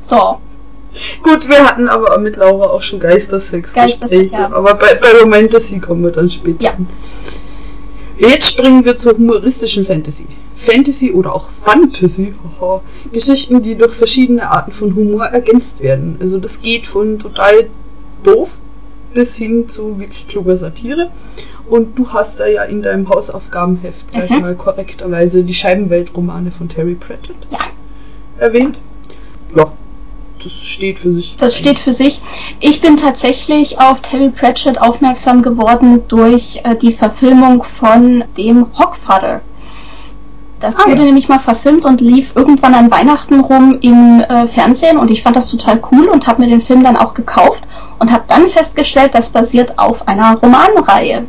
So. 0.05 0.37
Gut, 1.23 1.49
wir 1.49 1.65
hatten 1.65 1.89
aber 1.89 2.17
mit 2.19 2.37
Laura 2.37 2.67
auch 2.67 2.81
schon 2.81 2.99
Geistersex-Gespräche, 2.99 3.99
Geistersex, 3.99 4.31
ja. 4.31 4.51
aber 4.51 4.75
bei, 4.75 4.95
bei 4.95 5.11
Romantasy 5.19 5.79
kommen 5.79 6.03
wir 6.03 6.11
dann 6.11 6.29
später. 6.29 6.63
Ja. 6.63 6.77
Jetzt 8.17 8.51
springen 8.51 8.85
wir 8.85 8.95
zur 8.95 9.17
humoristischen 9.17 9.83
Fantasy. 9.83 10.27
Fantasy 10.53 11.11
oder 11.11 11.33
auch 11.33 11.49
Fantasy, 11.49 12.33
haha, 12.59 12.81
Geschichten, 13.11 13.61
die 13.61 13.75
durch 13.75 13.93
verschiedene 13.93 14.49
Arten 14.49 14.71
von 14.71 14.95
Humor 14.95 15.25
ergänzt 15.25 15.81
werden. 15.81 16.17
Also 16.21 16.37
das 16.37 16.61
geht 16.61 16.87
von 16.87 17.19
total 17.19 17.69
doof 18.23 18.51
bis 19.13 19.35
hin 19.35 19.67
zu 19.67 19.99
wirklich 19.99 20.27
kluger 20.27 20.55
Satire. 20.55 21.09
Und 21.67 21.97
du 21.97 22.13
hast 22.13 22.39
da 22.39 22.47
ja 22.47 22.63
in 22.63 22.83
deinem 22.83 23.09
Hausaufgabenheft 23.09 24.11
gleich 24.11 24.29
mhm. 24.29 24.41
mal 24.41 24.55
korrekterweise 24.55 25.43
die 25.43 25.53
Scheibenweltromane 25.53 26.51
von 26.51 26.69
Terry 26.69 26.93
Pratchett 26.93 27.35
ja. 27.49 27.59
erwähnt. 28.37 28.79
Ja, 29.55 29.73
das 30.43 30.53
steht 30.53 30.99
für 30.99 31.11
sich. 31.11 31.35
Das 31.37 31.55
steht 31.55 31.79
für 31.79 31.93
sich. 31.93 32.21
Ich 32.59 32.81
bin 32.81 32.97
tatsächlich 32.97 33.79
auf 33.79 34.01
Terry 34.01 34.29
Pratchett 34.29 34.79
aufmerksam 34.79 35.41
geworden 35.41 36.03
durch 36.07 36.61
äh, 36.63 36.75
die 36.75 36.91
Verfilmung 36.91 37.63
von 37.63 38.23
dem 38.37 38.67
Hogfather. 38.77 39.41
Das 40.59 40.77
ah, 40.77 40.85
wurde 40.85 40.99
ja. 40.99 41.05
nämlich 41.05 41.27
mal 41.27 41.39
verfilmt 41.39 41.85
und 41.85 41.99
lief 41.99 42.35
irgendwann 42.35 42.75
an 42.75 42.91
Weihnachten 42.91 43.39
rum 43.39 43.77
im 43.81 44.21
äh, 44.21 44.47
Fernsehen 44.47 44.97
und 44.97 45.11
ich 45.11 45.23
fand 45.23 45.35
das 45.35 45.49
total 45.49 45.81
cool 45.91 46.07
und 46.07 46.27
habe 46.27 46.41
mir 46.41 46.47
den 46.47 46.61
Film 46.61 46.83
dann 46.83 46.95
auch 46.95 47.13
gekauft 47.13 47.67
und 47.99 48.11
habe 48.11 48.23
dann 48.27 48.47
festgestellt, 48.47 49.15
das 49.15 49.29
basiert 49.29 49.77
auf 49.77 50.07
einer 50.07 50.37
Romanreihe. 50.37 51.27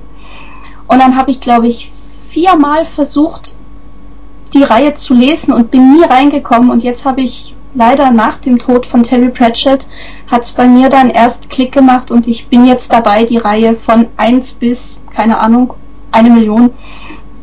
Und 0.89 0.99
dann 1.01 1.17
habe 1.17 1.31
ich, 1.31 1.41
glaube 1.41 1.67
ich, 1.67 1.91
viermal 2.29 2.85
versucht, 2.85 3.57
die 4.55 4.63
Reihe 4.63 4.95
zu 4.95 5.15
lesen 5.15 5.53
und 5.53 5.71
bin 5.71 5.93
nie 5.95 6.05
reingekommen 6.05 6.71
und 6.71 6.85
jetzt 6.85 7.05
habe 7.05 7.21
ich 7.21 7.56
leider 7.77 8.11
nach 8.11 8.39
dem 8.39 8.59
Tod 8.59 8.87
von 8.87 9.03
Terry 9.03 9.29
Pratchett 9.29 9.87
hat 10.31 10.43
es 10.43 10.53
bei 10.53 10.67
mir 10.67 10.89
dann 10.89 11.11
erst 11.11 11.51
Klick 11.51 11.73
gemacht 11.73 12.11
und 12.11 12.27
ich 12.27 12.49
bin 12.49 12.65
jetzt 12.65 12.93
dabei, 12.93 13.25
die 13.25 13.37
Reihe 13.37 13.75
von 13.75 14.07
1 14.17 14.53
bis, 14.53 15.01
keine 15.15 15.39
Ahnung, 15.39 15.75
eine 16.11 16.31
Million 16.31 16.73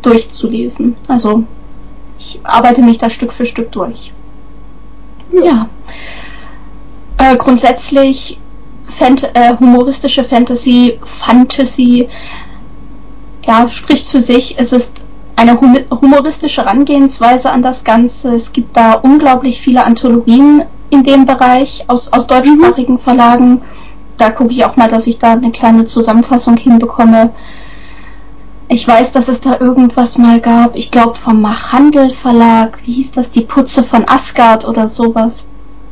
durchzulesen. 0.01 0.95
Also 1.07 1.43
ich 2.19 2.39
arbeite 2.43 2.81
mich 2.81 2.97
da 2.97 3.09
Stück 3.09 3.31
für 3.31 3.45
Stück 3.45 3.71
durch. 3.71 4.11
Ja. 5.31 5.69
Äh, 7.17 7.37
grundsätzlich 7.37 8.39
Fant 8.87 9.23
äh, 9.35 9.55
humoristische 9.59 10.23
Fantasy, 10.23 10.99
Fantasy, 11.03 12.09
ja, 13.45 13.67
spricht 13.69 14.07
für 14.07 14.21
sich. 14.21 14.55
Es 14.59 14.71
ist 14.71 15.01
eine 15.35 15.59
humoristische 15.59 16.61
Herangehensweise 16.61 17.49
an 17.51 17.61
das 17.61 17.83
Ganze. 17.83 18.33
Es 18.33 18.53
gibt 18.53 18.77
da 18.77 18.93
unglaublich 18.93 19.61
viele 19.61 19.83
Anthologien 19.83 20.63
in 20.89 21.03
dem 21.03 21.25
Bereich 21.25 21.85
aus, 21.87 22.13
aus 22.13 22.27
deutschsprachigen 22.27 22.99
Verlagen. 22.99 23.61
Da 24.17 24.29
gucke 24.29 24.51
ich 24.51 24.63
auch 24.65 24.75
mal, 24.75 24.89
dass 24.89 25.07
ich 25.07 25.17
da 25.17 25.33
eine 25.33 25.51
kleine 25.51 25.85
Zusammenfassung 25.85 26.55
hinbekomme. 26.55 27.31
Ich 28.67 28.87
weiß, 28.87 29.11
dass 29.11 29.27
es 29.27 29.41
da 29.41 29.59
irgendwas 29.59 30.17
mal 30.17 30.39
gab. 30.39 30.75
Ich 30.75 30.91
glaube 30.91 31.15
vom 31.15 31.41
Machandel 31.41 32.09
Verlag. 32.11 32.79
Wie 32.85 32.93
hieß 32.93 33.11
das? 33.11 33.31
Die 33.31 33.41
Putze 33.41 33.83
von 33.83 34.07
Asgard 34.07 34.65
oder 34.67 34.87
sowas. 34.87 35.47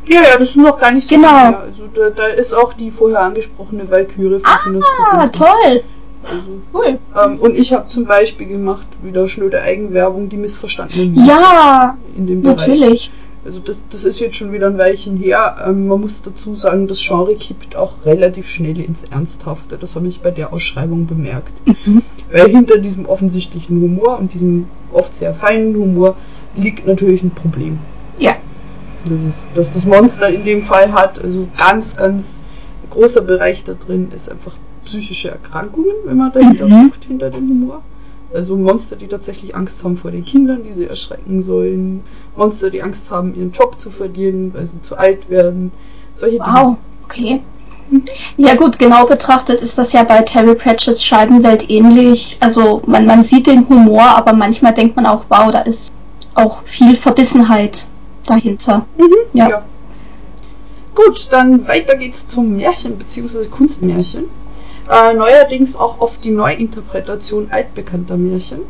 Ja, 0.08 0.20
ja, 0.20 0.38
das 0.38 0.50
ist 0.50 0.56
noch 0.56 0.78
gar 0.78 0.90
nicht 0.90 1.08
so. 1.08 1.14
Genau. 1.14 1.28
Also 1.28 1.86
da, 1.94 2.10
da, 2.10 2.26
ist 2.26 2.52
auch 2.54 2.72
die 2.72 2.90
vorher 2.90 3.20
angesprochene 3.20 3.88
Valkyrie 3.88 4.40
von 4.40 4.82
Ah, 5.12 5.28
toll. 5.28 5.82
Also, 6.24 6.60
cool. 6.72 6.98
Ähm, 7.24 7.38
und 7.38 7.58
ich 7.58 7.72
habe 7.72 7.88
zum 7.88 8.04
Beispiel 8.04 8.46
gemacht, 8.46 8.86
wieder 9.02 9.28
schnöde 9.28 9.60
Eigenwerbung, 9.62 10.28
die 10.28 10.36
missverstandenen 10.36 11.14
Ja, 11.26 11.96
in 12.16 12.26
dem 12.26 12.42
Bereich. 12.42 12.66
natürlich. 12.68 13.10
Also 13.44 13.58
das, 13.58 13.82
das 13.90 14.04
ist 14.04 14.20
jetzt 14.20 14.36
schon 14.36 14.52
wieder 14.52 14.68
ein 14.68 14.78
Weilchen 14.78 15.16
her. 15.16 15.56
Ähm, 15.66 15.88
man 15.88 16.00
muss 16.00 16.22
dazu 16.22 16.54
sagen, 16.54 16.86
das 16.86 17.04
Genre 17.04 17.34
kippt 17.34 17.74
auch 17.74 18.04
relativ 18.04 18.48
schnell 18.48 18.78
ins 18.78 19.02
Ernsthafte. 19.04 19.76
Das 19.78 19.96
habe 19.96 20.06
ich 20.06 20.20
bei 20.20 20.30
der 20.30 20.52
Ausschreibung 20.52 21.06
bemerkt. 21.06 21.52
Mhm. 21.84 22.02
Weil 22.30 22.48
hinter 22.50 22.78
diesem 22.78 23.06
offensichtlichen 23.06 23.80
Humor 23.80 24.18
und 24.18 24.32
diesem 24.32 24.66
oft 24.92 25.12
sehr 25.12 25.34
feinen 25.34 25.74
Humor 25.74 26.16
liegt 26.54 26.86
natürlich 26.86 27.22
ein 27.22 27.32
Problem. 27.32 27.78
Ja. 28.18 28.36
Das 29.04 29.22
ist, 29.22 29.40
dass 29.56 29.72
das 29.72 29.86
Monster 29.86 30.28
in 30.28 30.44
dem 30.44 30.62
Fall 30.62 30.92
hat, 30.92 31.20
also 31.22 31.48
ganz, 31.58 31.96
ganz 31.96 32.42
großer 32.90 33.22
Bereich 33.22 33.64
da 33.64 33.74
drin 33.74 34.12
ist 34.14 34.30
einfach 34.30 34.54
psychische 34.84 35.30
Erkrankungen, 35.30 35.94
wenn 36.04 36.16
man 36.16 36.32
dahinter 36.32 36.66
mhm. 36.66 36.84
guckt, 36.84 37.04
hinter 37.04 37.30
dem 37.30 37.48
Humor. 37.48 37.82
Also 38.34 38.56
Monster, 38.56 38.96
die 38.96 39.08
tatsächlich 39.08 39.54
Angst 39.54 39.84
haben 39.84 39.96
vor 39.96 40.10
den 40.10 40.24
Kindern, 40.24 40.62
die 40.64 40.72
sie 40.72 40.86
erschrecken 40.86 41.42
sollen. 41.42 42.02
Monster, 42.36 42.70
die 42.70 42.82
Angst 42.82 43.10
haben, 43.10 43.34
ihren 43.34 43.50
Job 43.50 43.78
zu 43.78 43.90
verlieren, 43.90 44.54
weil 44.54 44.66
sie 44.66 44.80
zu 44.80 44.96
alt 44.96 45.28
werden. 45.28 45.70
Solche 46.14 46.38
wow, 46.38 46.76
Dinge. 47.14 47.40
okay. 47.40 47.40
Ja 48.38 48.54
gut, 48.54 48.78
genau 48.78 49.04
betrachtet 49.06 49.60
ist 49.60 49.76
das 49.76 49.92
ja 49.92 50.02
bei 50.04 50.22
Terry 50.22 50.54
Pratchett's 50.54 51.04
Scheibenwelt 51.04 51.68
ähnlich. 51.68 52.38
Also 52.40 52.82
man, 52.86 53.04
man 53.04 53.22
sieht 53.22 53.46
den 53.46 53.68
Humor, 53.68 54.02
aber 54.02 54.32
manchmal 54.32 54.72
denkt 54.72 54.96
man 54.96 55.04
auch, 55.04 55.24
wow, 55.28 55.50
da 55.52 55.60
ist 55.60 55.92
auch 56.34 56.62
viel 56.62 56.94
Verbissenheit 56.96 57.86
dahinter. 58.24 58.86
Mhm, 58.96 59.14
ja. 59.34 59.48
ja. 59.50 59.62
Gut, 60.94 61.28
dann 61.30 61.66
weiter 61.68 61.96
geht's 61.96 62.26
zum 62.26 62.56
Märchen 62.56 62.96
bzw. 62.96 63.46
Kunstmärchen. 63.46 64.24
Äh, 64.90 65.14
neuerdings 65.14 65.76
auch 65.76 66.00
oft 66.00 66.24
die 66.24 66.30
Neuinterpretation 66.30 67.48
altbekannter 67.50 68.16
Märchen. 68.16 68.60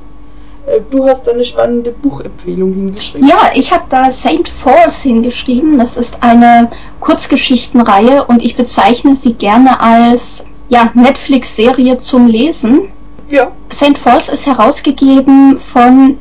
Äh, 0.66 0.80
du 0.90 1.08
hast 1.08 1.28
eine 1.28 1.44
spannende 1.44 1.92
Buchempfehlung 1.92 2.74
hingeschrieben. 2.74 3.28
Ja, 3.28 3.52
ich 3.54 3.72
habe 3.72 3.84
da 3.88 4.10
Saint 4.10 4.48
Falls 4.48 5.02
hingeschrieben. 5.02 5.78
Das 5.78 5.96
ist 5.96 6.22
eine 6.22 6.70
Kurzgeschichtenreihe 7.00 8.24
und 8.24 8.42
ich 8.42 8.56
bezeichne 8.56 9.14
sie 9.16 9.34
gerne 9.34 9.80
als 9.80 10.44
ja, 10.68 10.90
Netflix-Serie 10.94 11.98
zum 11.98 12.26
Lesen. 12.26 12.88
Ja. 13.28 13.52
Saint 13.68 13.98
Falls 13.98 14.28
ist 14.28 14.46
herausgegeben 14.46 15.58
von 15.58 16.18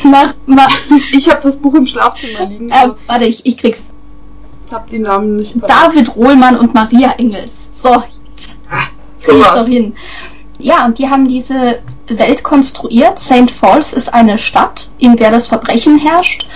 Ma, 0.04 0.34
ma, 0.46 0.68
ich 1.12 1.30
habe 1.30 1.42
das 1.42 1.58
Buch 1.58 1.74
im 1.76 1.86
Schlafzimmer 1.86 2.46
liegen. 2.46 2.70
Äh, 2.70 2.90
warte, 3.08 3.26
ich, 3.26 3.46
ich 3.46 3.58
krieg's. 3.58 3.92
Ich 4.68 4.74
hab 4.74 4.90
die 4.90 5.00
Namen 5.00 5.38
nicht 5.38 5.56
David 5.66 6.16
Rohlmann 6.16 6.58
und 6.58 6.74
Maria 6.74 7.14
Engels. 7.14 7.70
So, 7.72 8.04
Ach, 8.70 8.90
so 9.18 9.32
ich 9.32 9.44
doch 9.44 9.68
hin. 9.68 9.96
Ja, 10.60 10.86
und 10.86 10.98
die 10.98 11.10
haben 11.10 11.28
diese 11.28 11.80
Welt 12.08 12.44
konstruiert. 12.44 13.20
St. 13.20 13.52
Falls 13.52 13.94
ist 13.94 14.14
eine 14.14 14.38
Stadt, 14.38 14.90
in 14.98 15.16
der 15.16 15.32
das 15.32 15.48
Verbrechen 15.48 15.98
herrscht. 16.00 16.48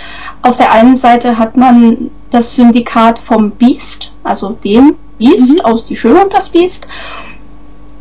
Auf 0.42 0.58
der 0.58 0.72
einen 0.72 0.96
Seite 0.96 1.38
hat 1.38 1.56
man 1.56 2.10
das 2.32 2.56
Syndikat 2.56 3.20
vom 3.20 3.52
Beast, 3.52 4.14
also 4.24 4.50
dem 4.50 4.96
Beast 5.20 5.54
mhm. 5.54 5.62
aus 5.62 5.86
Die 5.86 5.96
Schöne 5.96 6.24
und 6.24 6.34
das 6.34 6.50
Beast. 6.50 6.88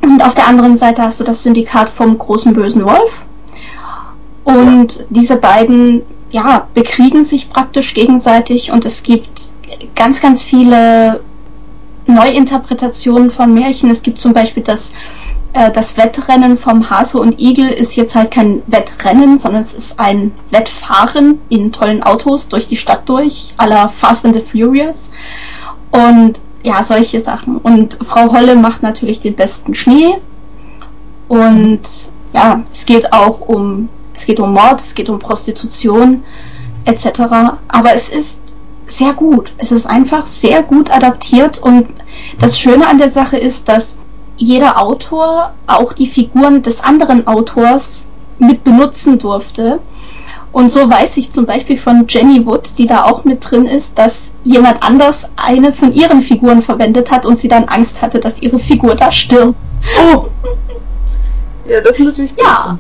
Und 0.03 0.25
auf 0.25 0.35
der 0.35 0.49
anderen 0.49 0.77
Seite 0.79 1.03
hast 1.03 1.21
du 1.21 1.25
das 1.25 1.43
Syndikat 1.43 1.91
vom 1.91 2.17
großen 2.17 2.55
bösen 2.55 2.85
Wolf. 2.85 3.27
Und 4.45 5.07
diese 5.11 5.37
beiden, 5.37 6.03
ja, 6.31 6.69
bekriegen 6.75 7.25
sich 7.25 7.51
praktisch 7.51 7.95
gegenseitig 7.95 8.73
und 8.73 8.85
es 8.85 9.03
gibt 9.03 9.43
ganz, 9.95 10.21
ganz 10.21 10.43
viele 10.43 11.21
Neuinterpretationen 12.07 13.31
von 13.31 13.53
Märchen. 13.53 13.91
Es 13.91 14.03
gibt 14.03 14.19
zum 14.19 14.33
Beispiel 14.33 14.63
das 14.63 14.93
äh, 15.53 15.71
das 15.71 15.97
Wettrennen 15.97 16.57
vom 16.57 16.91
Hase 16.91 17.19
und 17.19 17.41
Igel 17.41 17.69
ist 17.69 17.97
jetzt 17.97 18.15
halt 18.15 18.31
kein 18.31 18.63
Wettrennen, 18.67 19.37
sondern 19.37 19.63
es 19.63 19.75
ist 19.75 19.99
ein 19.99 20.33
Wettfahren 20.51 21.41
in 21.49 21.73
tollen 21.73 22.03
Autos 22.03 22.49
durch 22.49 22.69
die 22.69 22.77
Stadt 22.77 23.09
durch, 23.09 23.55
aller 23.57 23.89
Fast 23.89 24.25
and 24.25 24.35
the 24.35 24.41
Furious. 24.41 25.11
Und 25.91 26.35
ja, 26.63 26.83
solche 26.83 27.21
Sachen. 27.21 27.57
Und 27.57 27.99
Frau 28.03 28.33
Holle 28.33 28.55
macht 28.55 28.83
natürlich 28.83 29.21
den 29.21 29.35
besten 29.35 29.75
Schnee. 29.75 30.19
Und 31.27 31.81
ja, 32.33 32.63
es 32.73 32.87
geht 32.87 33.13
auch 33.13 33.41
um, 33.41 33.89
es 34.15 34.27
geht 34.27 34.41
um 34.41 34.53
Mord, 34.53 34.81
es 34.81 34.95
geht 34.95 35.09
um 35.09 35.19
Prostitution, 35.19 36.25
etc. 36.85 37.21
Aber 37.69 37.95
es 37.95 38.09
ist 38.09 38.41
sehr 38.87 39.13
gut. 39.15 39.53
Es 39.59 39.73
ist 39.73 39.87
einfach 39.87 40.27
sehr 40.27 40.63
gut 40.63 40.91
adaptiert 40.91 41.59
und 41.59 41.89
das 42.39 42.59
Schöne 42.59 42.87
an 42.87 42.99
der 42.99 43.09
Sache 43.09 43.37
ist, 43.37 43.69
dass 43.69 43.97
jeder 44.37 44.81
Autor 44.81 45.53
auch 45.67 45.93
die 45.93 46.07
Figuren 46.07 46.63
des 46.63 46.83
anderen 46.83 47.27
Autors 47.27 48.07
mit 48.39 48.65
benutzen 48.65 49.19
durfte. 49.19 49.81
Und 50.53 50.71
so 50.73 50.91
weiß 50.91 51.17
ich 51.19 51.31
zum 51.31 51.47
Beispiel 51.47 51.79
von 51.79 52.07
Jenny 52.09 52.45
Wood, 52.45 52.79
die 52.79 52.87
da 52.87 53.05
auch 53.05 53.25
mit 53.25 53.49
drin 53.49 53.67
ist, 53.67 53.99
dass 53.99 54.33
jemand 54.43 54.83
anders 54.83 55.29
eine 55.37 55.73
von 55.73 55.93
ihren 55.93 56.23
Figuren 56.23 56.61
verwendet 56.61 57.13
hat 57.13 57.25
und 57.25 57.39
sie 57.39 57.47
dann 57.47 57.65
Angst 57.65 58.03
hatte, 58.03 58.19
dass 58.19 58.43
ihre 58.43 58.59
Figur 58.59 58.97
da 58.97 59.13
stirbt. 59.13 59.57
Oh. 60.03 60.27
Ja, 61.69 61.81
das 61.81 62.01
ist 62.01 62.05
natürlich. 62.05 62.33
Ja. 62.37 62.79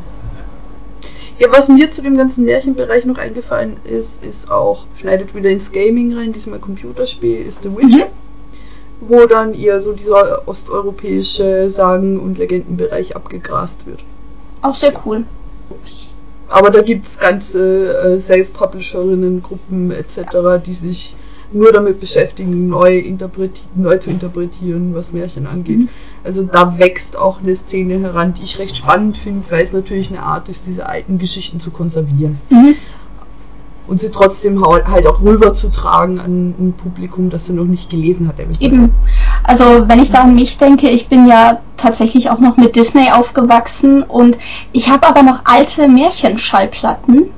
Ja, 1.40 1.48
was 1.50 1.68
mir 1.68 1.90
zu 1.90 2.02
dem 2.02 2.16
ganzen 2.16 2.44
Märchenbereich 2.44 3.06
noch 3.06 3.18
eingefallen 3.18 3.78
ist, 3.84 4.22
ist 4.24 4.50
auch, 4.50 4.86
schneidet 4.94 5.34
wieder 5.34 5.50
ins 5.50 5.72
Gaming 5.72 6.16
rein, 6.16 6.32
diesmal 6.32 6.58
Computerspiel, 6.60 7.40
ist 7.40 7.62
The 7.62 7.74
Witcher. 7.74 8.06
Mhm 8.06 8.20
wo 9.00 9.26
dann 9.26 9.54
eher 9.54 9.80
so 9.80 9.92
dieser 9.92 10.46
osteuropäische 10.46 11.70
Sagen- 11.70 12.20
und 12.20 12.38
Legendenbereich 12.38 13.16
abgegrast 13.16 13.86
wird. 13.86 14.04
Auch 14.62 14.74
sehr 14.74 14.92
cool. 15.04 15.24
Aber 16.48 16.70
da 16.70 16.82
gibt 16.82 17.06
es 17.06 17.18
ganze 17.18 17.96
äh, 17.96 18.20
Self-Publisherinnen, 18.20 19.42
Gruppen 19.42 19.90
etc., 19.92 20.62
die 20.64 20.74
sich 20.74 21.14
nur 21.52 21.72
damit 21.72 22.00
beschäftigen, 22.00 22.68
neu, 22.68 23.02
neu 23.74 23.98
zu 23.98 24.10
interpretieren, 24.10 24.94
was 24.94 25.12
Märchen 25.12 25.46
angeht. 25.46 25.78
Mhm. 25.78 25.88
Also 26.22 26.44
da 26.44 26.78
wächst 26.78 27.18
auch 27.18 27.40
eine 27.40 27.54
Szene 27.56 27.98
heran, 27.98 28.34
die 28.34 28.42
ich 28.42 28.58
recht 28.58 28.76
spannend 28.76 29.16
finde, 29.16 29.44
weil 29.50 29.62
es 29.62 29.72
natürlich 29.72 30.10
eine 30.10 30.22
Art 30.22 30.48
ist, 30.48 30.66
diese 30.66 30.86
alten 30.86 31.18
Geschichten 31.18 31.60
zu 31.60 31.70
konservieren. 31.70 32.38
Mhm 32.50 32.76
und 33.90 33.98
sie 33.98 34.12
trotzdem 34.12 34.64
halt 34.64 35.06
auch 35.08 35.20
rüberzutragen 35.20 36.20
an 36.20 36.54
ein 36.58 36.74
Publikum, 36.74 37.28
das 37.28 37.48
sie 37.48 37.54
noch 37.54 37.64
nicht 37.64 37.90
gelesen 37.90 38.28
hat. 38.28 38.36
Eben. 38.60 38.94
Also 39.42 39.88
wenn 39.88 39.98
ich 39.98 40.12
da 40.12 40.22
an 40.22 40.36
mich 40.36 40.58
denke, 40.58 40.88
ich 40.88 41.08
bin 41.08 41.26
ja 41.26 41.58
tatsächlich 41.76 42.30
auch 42.30 42.38
noch 42.38 42.56
mit 42.56 42.76
Disney 42.76 43.10
aufgewachsen 43.10 44.04
und 44.04 44.38
ich 44.72 44.90
habe 44.90 45.08
aber 45.08 45.24
noch 45.24 45.40
alte 45.44 45.88
Märchenschallplatten. 45.88 47.30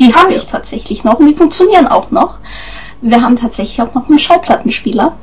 Die 0.00 0.12
habe 0.12 0.32
ich 0.32 0.44
tatsächlich 0.46 1.04
noch 1.04 1.20
und 1.20 1.26
die 1.28 1.36
funktionieren 1.36 1.86
auch 1.86 2.10
noch. 2.10 2.38
Wir 3.02 3.22
haben 3.22 3.36
tatsächlich 3.36 3.80
auch 3.82 3.94
noch 3.94 4.08
einen 4.08 4.18
Schallplattenspieler. 4.18 5.16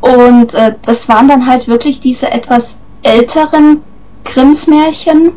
Und 0.00 0.54
äh, 0.54 0.74
das 0.82 1.08
waren 1.08 1.28
dann 1.28 1.46
halt 1.46 1.68
wirklich 1.68 2.00
diese 2.00 2.30
etwas 2.30 2.78
älteren 3.02 3.82
Grimms 4.24 4.66
Märchen, 4.66 5.32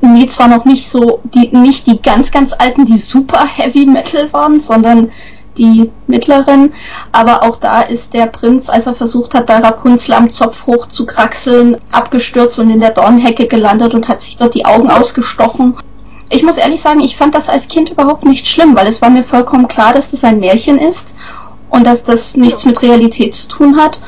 nee, 0.00 0.26
zwar 0.26 0.48
noch 0.48 0.64
nicht 0.64 0.88
so, 0.88 1.20
die, 1.24 1.48
nicht 1.56 1.86
die 1.86 2.00
ganz, 2.00 2.30
ganz 2.30 2.52
alten, 2.52 2.84
die 2.84 2.98
super 2.98 3.46
Heavy 3.46 3.86
Metal 3.86 4.32
waren, 4.32 4.60
sondern 4.60 5.10
die 5.56 5.90
mittleren. 6.06 6.72
Aber 7.12 7.42
auch 7.42 7.56
da 7.56 7.82
ist 7.82 8.12
der 8.12 8.26
Prinz, 8.26 8.68
als 8.68 8.86
er 8.86 8.94
versucht 8.94 9.34
hat, 9.34 9.46
bei 9.46 9.56
Rapunzel 9.58 10.14
am 10.14 10.30
Zopf 10.30 10.66
hoch 10.66 10.86
zu 10.86 11.06
kraxeln, 11.06 11.76
abgestürzt 11.92 12.58
und 12.58 12.70
in 12.70 12.80
der 12.80 12.90
Dornhecke 12.90 13.46
gelandet 13.46 13.94
und 13.94 14.08
hat 14.08 14.20
sich 14.20 14.36
dort 14.36 14.54
die 14.54 14.66
Augen 14.66 14.90
ausgestochen. 14.90 15.76
Ich 16.34 16.42
muss 16.42 16.56
ehrlich 16.56 16.82
sagen, 16.82 16.98
ich 16.98 17.16
fand 17.16 17.36
das 17.36 17.48
als 17.48 17.68
Kind 17.68 17.90
überhaupt 17.90 18.24
nicht 18.24 18.48
schlimm, 18.48 18.74
weil 18.74 18.88
es 18.88 19.00
war 19.00 19.08
mir 19.08 19.22
vollkommen 19.22 19.68
klar, 19.68 19.92
dass 19.92 20.10
das 20.10 20.24
ein 20.24 20.40
Märchen 20.40 20.78
ist 20.78 21.14
und 21.70 21.86
dass 21.86 22.02
das 22.02 22.36
nichts 22.36 22.64
mit 22.64 22.82
Realität 22.82 23.34
zu 23.34 23.46
tun 23.46 23.76
hat. 23.76 24.00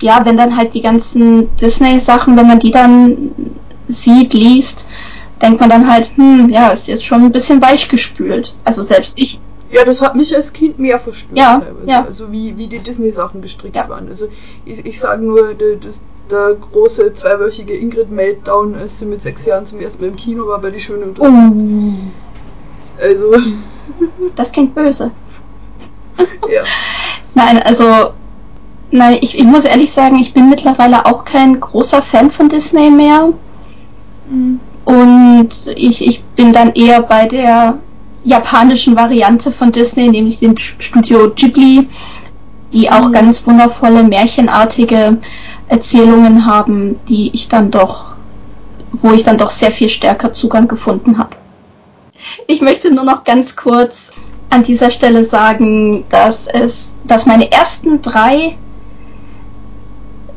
Ja, 0.00 0.24
wenn 0.24 0.36
dann 0.36 0.56
halt 0.56 0.74
die 0.74 0.80
ganzen 0.80 1.54
Disney-Sachen, 1.56 2.36
wenn 2.36 2.46
man 2.46 2.60
die 2.60 2.70
dann 2.70 3.32
sieht, 3.88 4.34
liest, 4.34 4.86
denkt 5.42 5.60
man 5.60 5.68
dann 5.68 5.90
halt, 5.90 6.12
hm, 6.14 6.48
ja, 6.48 6.68
ist 6.68 6.86
jetzt 6.86 7.04
schon 7.04 7.24
ein 7.24 7.32
bisschen 7.32 7.60
weichgespült. 7.60 8.54
Also 8.62 8.82
selbst 8.82 9.14
ich. 9.16 9.40
Ja, 9.72 9.84
das 9.84 10.00
hat 10.00 10.14
mich 10.14 10.34
als 10.36 10.52
Kind 10.52 10.78
mehr 10.78 11.00
verstört 11.00 11.36
ja, 11.36 11.58
teilweise. 11.58 11.90
Ja. 11.90 12.04
Also 12.04 12.30
wie, 12.30 12.56
wie 12.56 12.68
die 12.68 12.78
Disney-Sachen 12.78 13.42
gestrickt 13.42 13.74
ja. 13.74 13.88
waren. 13.88 14.06
Also 14.08 14.28
ich, 14.64 14.86
ich 14.86 15.00
sage 15.00 15.24
nur, 15.24 15.54
der, 15.54 15.74
der, 16.30 16.54
große 16.54 17.14
zweiwöchige 17.14 17.74
Ingrid 17.74 18.10
Meltdown, 18.10 18.74
als 18.74 18.98
sie 18.98 19.06
mit 19.06 19.22
sechs 19.22 19.44
Jahren 19.46 19.66
zum 19.66 19.80
ersten 19.80 20.02
Mal 20.02 20.08
im 20.08 20.16
Kino 20.16 20.46
war 20.46 20.60
bei 20.60 20.70
Die 20.70 20.80
Schöne 20.80 21.04
und 21.04 21.18
das 21.18 21.26
oh. 21.26 23.02
Also. 23.02 23.34
Das 24.34 24.50
klingt 24.50 24.74
böse. 24.74 25.10
ja. 26.48 26.62
Nein, 27.34 27.62
also 27.62 28.12
Nein, 28.96 29.18
ich, 29.22 29.36
ich 29.36 29.44
muss 29.44 29.64
ehrlich 29.64 29.90
sagen, 29.90 30.14
ich 30.20 30.34
bin 30.34 30.48
mittlerweile 30.48 31.04
auch 31.04 31.24
kein 31.24 31.58
großer 31.58 32.00
Fan 32.00 32.30
von 32.30 32.48
Disney 32.48 32.90
mehr. 32.90 33.30
Mhm. 34.30 34.60
Und 34.84 35.48
ich, 35.74 36.06
ich 36.06 36.22
bin 36.22 36.52
dann 36.52 36.72
eher 36.74 37.02
bei 37.02 37.26
der 37.26 37.78
japanischen 38.22 38.94
Variante 38.94 39.50
von 39.50 39.72
Disney, 39.72 40.08
nämlich 40.08 40.38
dem 40.38 40.56
Studio 40.56 41.32
Ghibli, 41.34 41.88
die 42.72 42.88
auch 42.88 43.08
mhm. 43.08 43.12
ganz 43.12 43.44
wundervolle, 43.44 44.04
märchenartige 44.04 45.18
Erzählungen 45.74 46.46
haben, 46.46 47.00
die 47.06 47.32
ich 47.34 47.48
dann 47.48 47.72
doch, 47.72 48.14
wo 49.02 49.10
ich 49.10 49.24
dann 49.24 49.38
doch 49.38 49.50
sehr 49.50 49.72
viel 49.72 49.88
stärker 49.88 50.32
Zugang 50.32 50.68
gefunden 50.68 51.18
habe. 51.18 51.36
Ich 52.46 52.60
möchte 52.60 52.94
nur 52.94 53.02
noch 53.02 53.24
ganz 53.24 53.56
kurz 53.56 54.12
an 54.50 54.62
dieser 54.62 54.90
Stelle 54.92 55.24
sagen, 55.24 56.04
dass 56.10 56.46
es, 56.46 56.94
dass 57.02 57.26
meine 57.26 57.50
ersten 57.50 58.00
drei 58.02 58.56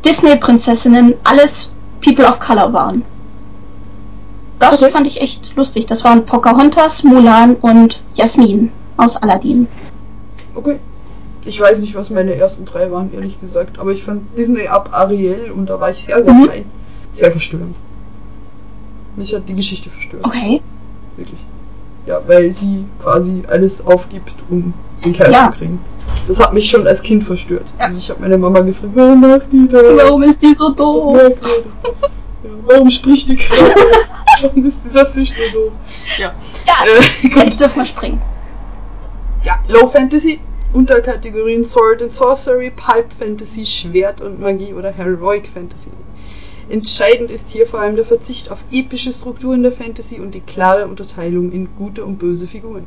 Disney-Prinzessinnen 0.04 1.14
alles 1.24 1.72
People 2.02 2.28
of 2.28 2.40
Color 2.40 2.74
waren. 2.74 3.06
Das 4.58 4.82
okay. 4.82 4.90
fand 4.90 5.06
ich 5.06 5.22
echt 5.22 5.56
lustig. 5.56 5.86
Das 5.86 6.04
waren 6.04 6.26
Pocahontas, 6.26 7.04
Mulan 7.04 7.56
und 7.56 8.02
Jasmin 8.16 8.72
aus 8.98 9.18
Aladdin. 9.18 9.68
Okay. 10.56 10.80
Ich 11.48 11.62
weiß 11.62 11.80
nicht, 11.80 11.96
was 11.96 12.10
meine 12.10 12.36
ersten 12.36 12.66
drei 12.66 12.92
waren, 12.92 13.14
ehrlich 13.14 13.40
gesagt. 13.40 13.80
Aber 13.80 13.92
ich 13.92 14.04
fand 14.04 14.38
Disney 14.38 14.68
ab 14.68 14.90
Ariel 14.92 15.50
und 15.52 15.70
da 15.70 15.80
war 15.80 15.90
ich 15.90 15.98
sehr, 15.98 16.22
sehr 16.22 16.34
mhm. 16.34 16.44
klein. 16.44 16.66
Sehr 17.12 17.32
verstörend. 17.32 17.74
Mich 19.16 19.34
hat 19.34 19.48
die 19.48 19.56
Geschichte 19.56 19.90
verstört. 19.90 20.26
Okay. 20.26 20.62
Wirklich. 21.16 21.40
Ja, 22.06 22.20
weil 22.28 22.52
sie 22.52 22.84
quasi 23.02 23.44
alles 23.48 23.86
aufgibt, 23.86 24.36
um 24.50 24.74
den 25.06 25.14
Kerl 25.14 25.32
ja. 25.32 25.50
zu 25.52 25.58
kriegen. 25.58 25.80
Das 26.28 26.40
hat 26.42 26.54
mich 26.54 26.70
schon 26.70 26.86
als 26.86 27.02
Kind 27.02 27.24
verstört. 27.24 27.66
Ja. 27.80 27.86
Also 27.86 27.98
ich 27.98 28.10
habe 28.10 28.22
meine 28.22 28.38
Mama 28.38 28.60
gefragt, 28.60 28.92
warum 28.96 29.22
macht 29.22 29.52
die 29.52 29.70
das? 29.70 29.84
Warum 29.96 30.24
ist 30.24 30.42
die 30.42 30.54
so 30.54 30.72
doof? 30.72 31.18
Ja, 32.44 32.50
warum 32.66 32.90
spricht 32.90 33.30
die 33.30 33.38
gerade? 33.38 33.74
warum 34.42 34.66
ist 34.66 34.80
dieser 34.84 35.06
Fisch 35.06 35.32
so 35.32 35.42
doof? 35.54 35.74
Ja, 36.18 36.34
ja 36.66 36.74
äh, 36.86 37.46
jetzt 37.46 37.60
dürfen 37.60 37.80
wir 37.80 37.86
springen. 37.86 38.20
Ja, 39.44 39.60
Low 39.70 39.88
Fantasy, 39.88 40.42
Unterkategorien 40.74 41.64
Sword 41.64 42.02
and 42.02 42.12
Sorcery, 42.12 42.72
Pulp 42.72 43.14
Fantasy, 43.14 43.66
Schwert 43.66 44.22
und 44.22 44.40
Magie 44.40 44.74
oder 44.74 44.92
Heroic 44.92 45.48
Fantasy. 45.48 45.90
Entscheidend 46.70 47.32
ist 47.32 47.48
hier 47.48 47.66
vor 47.66 47.80
allem 47.80 47.96
der 47.96 48.04
Verzicht 48.04 48.52
auf 48.52 48.66
epische 48.72 49.14
Strukturen 49.14 49.64
der 49.64 49.72
Fantasy 49.72 50.20
und 50.20 50.36
die 50.36 50.42
klare 50.42 50.86
Unterteilung 50.86 51.54
in 51.54 51.70
gute 51.78 52.04
und 52.04 52.20
böse 52.20 52.46
Figuren. 52.46 52.86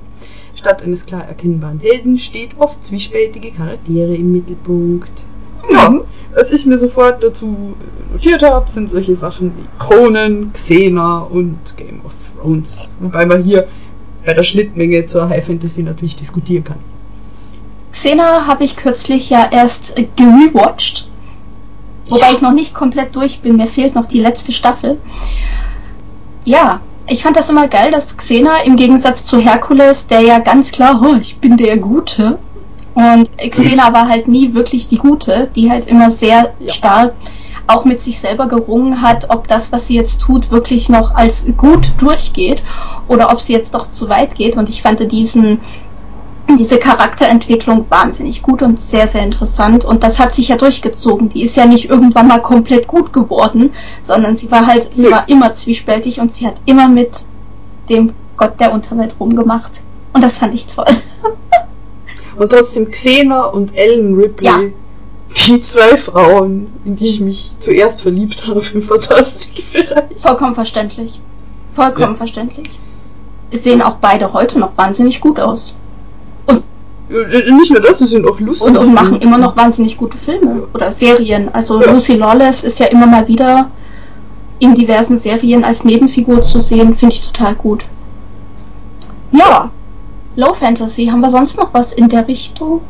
Statt 0.55 0.83
eines 0.83 1.07
klar 1.07 1.27
erkennbaren 1.27 1.81
Helden 1.81 2.19
steht 2.19 2.51
oft 2.59 2.85
zwiespältige 2.85 3.51
Charaktere 3.51 4.15
im 4.15 4.33
Mittelpunkt. 4.33 5.25
Ja, 5.71 6.01
Was 6.35 6.53
ich 6.53 6.67
mir 6.67 6.77
sofort 6.77 7.23
dazu 7.25 7.75
notiert 8.13 8.43
habe, 8.43 8.69
sind 8.69 8.91
solche 8.91 9.17
Sachen 9.17 9.53
wie 9.57 9.67
Conan, 9.79 10.53
Xena 10.53 11.21
und 11.21 11.59
Game 11.79 12.03
of 12.05 12.15
Thrones. 12.37 12.91
Wobei 13.01 13.25
man 13.25 13.43
hier 13.43 13.67
bei 14.27 14.35
der 14.35 14.43
Schnittmenge 14.43 15.07
zur 15.07 15.31
High 15.31 15.47
Fantasy 15.47 15.83
natürlich 15.83 16.17
diskutieren 16.17 16.65
kann. 16.65 16.79
Xena 17.93 18.47
habe 18.47 18.65
ich 18.65 18.77
kürzlich 18.77 19.31
ja 19.31 19.49
erst 19.51 19.97
gerewatcht. 20.17 21.09
Wobei 22.09 22.33
ich 22.33 22.41
noch 22.41 22.53
nicht 22.53 22.75
komplett 22.75 23.15
durch 23.15 23.41
bin. 23.41 23.57
Mir 23.57 23.67
fehlt 23.67 23.95
noch 23.95 24.07
die 24.07 24.21
letzte 24.21 24.53
Staffel. 24.53 24.99
Ja, 26.45 26.81
ich 27.07 27.23
fand 27.23 27.37
das 27.37 27.51
immer 27.51 27.69
geil, 27.69 27.91
dass 27.91 28.17
Xena 28.17 28.63
im 28.65 28.77
Gegensatz 28.77 29.25
zu 29.25 29.39
Herkules, 29.39 30.07
der 30.07 30.21
ja 30.21 30.39
ganz 30.39 30.71
klar, 30.73 31.01
oh, 31.05 31.17
ich 31.21 31.39
bin 31.39 31.57
der 31.57 31.77
Gute. 31.77 32.39
Und 32.95 33.29
Xena 33.39 33.93
war 33.93 34.09
halt 34.09 34.29
nie 34.29 34.55
wirklich 34.55 34.89
die 34.89 34.99
Gute, 34.99 35.51
die 35.55 35.71
halt 35.71 35.87
immer 35.87 36.11
sehr 36.11 36.53
ja. 36.59 36.73
stark 36.73 37.15
auch 37.67 37.85
mit 37.85 38.03
sich 38.03 38.19
selber 38.19 38.49
gerungen 38.49 39.01
hat, 39.01 39.31
ob 39.31 39.47
das, 39.47 39.71
was 39.71 39.87
sie 39.87 39.95
jetzt 39.95 40.21
tut, 40.21 40.51
wirklich 40.51 40.89
noch 40.89 41.15
als 41.15 41.45
gut 41.57 41.93
durchgeht 41.99 42.63
oder 43.07 43.31
ob 43.31 43.41
sie 43.41 43.53
jetzt 43.53 43.75
doch 43.75 43.89
zu 43.89 44.09
weit 44.09 44.35
geht. 44.35 44.57
Und 44.57 44.69
ich 44.69 44.83
fand 44.83 45.13
diesen, 45.13 45.61
diese 46.57 46.79
Charakterentwicklung 46.79 47.87
wahnsinnig 47.89 48.43
gut 48.43 48.63
und 48.63 48.81
sehr, 48.81 49.09
sehr 49.09 49.23
interessant. 49.23 49.85
Und 49.85 50.03
das 50.03 50.19
hat 50.19 50.35
sich 50.35 50.49
ja 50.49 50.57
durchgezogen. 50.57 51.29
Die 51.29 51.43
ist 51.43 51.57
ja 51.57 51.67
nicht 51.67 51.89
irgendwann 51.89 52.29
mal 52.29 52.41
komplett 52.41 52.87
gut 52.87 53.13
geworden, 53.13 53.73
sondern 54.03 54.37
sie 54.37 54.51
war 54.51 54.67
halt, 54.67 54.95
sie 54.95 55.11
war 55.11 55.29
immer 55.29 55.53
zwiespältig 55.53 56.21
und 56.21 56.33
sie 56.33 56.47
hat 56.47 56.55
immer 56.67 56.89
mit 56.89 57.11
dem 57.89 58.13
Gott 58.37 58.61
der 58.61 58.73
Unterwelt 58.73 59.17
rumgemacht. 59.19 59.81
Und 60.13 60.23
das 60.23 60.39
fand 60.39 60.55
ich 60.55 60.67
toll. 60.67 60.87
und 62.37 62.51
trotzdem 62.51 62.89
Xena 62.89 63.45
und 63.45 63.77
Ellen 63.77 64.15
Ripley. 64.15 64.47
Ja 64.47 64.61
die 65.49 65.61
zwei 65.61 65.97
Frauen, 65.97 66.73
in 66.85 66.97
die 66.97 67.09
ich 67.09 67.21
mich 67.21 67.55
zuerst 67.59 68.01
verliebt 68.01 68.47
habe 68.47 68.63
im 68.75 68.83
Fantastikbereich. 68.83 70.17
Vollkommen 70.17 70.55
verständlich. 70.55 71.21
Vollkommen 71.75 72.13
ja. 72.13 72.17
verständlich. 72.17 72.79
Es 73.51 73.65
sehen 73.65 73.83
auch 73.83 73.97
beide 73.97 74.33
heute 74.33 74.59
noch 74.59 74.77
wahnsinnig 74.77 75.21
gut 75.21 75.41
aus. 75.41 75.75
Und 77.11 77.57
nicht 77.57 77.73
nur 77.73 77.81
das, 77.81 77.99
sie 77.99 78.07
sind 78.07 78.27
auch 78.27 78.39
lustig. 78.39 78.69
Und, 78.69 78.77
und 78.77 78.95
machen 78.95 79.21
immer 79.21 79.39
noch 79.39 79.57
wahnsinnig 79.57 79.97
gute 79.97 80.17
Filme 80.17 80.69
oder 80.73 80.93
Serien. 80.93 81.53
Also 81.53 81.83
ja. 81.83 81.91
Lucy 81.91 82.15
Lawless 82.15 82.63
ist 82.63 82.79
ja 82.79 82.87
immer 82.87 83.07
mal 83.07 83.27
wieder 83.27 83.71
in 84.61 84.75
diversen 84.75 85.19
Serien 85.19 85.65
als 85.65 85.85
Nebenfigur 85.85 86.41
zu 86.43 86.61
sehen, 86.61 86.95
finde 86.95 87.15
ich 87.15 87.27
total 87.27 87.55
gut. 87.57 87.85
Ja, 89.33 89.71
Low 90.37 90.53
Fantasy, 90.53 91.07
haben 91.07 91.21
wir 91.21 91.31
sonst 91.31 91.57
noch 91.57 91.75
was 91.75 91.93
in 91.93 92.09
der 92.09 92.29
Richtung? 92.29 92.83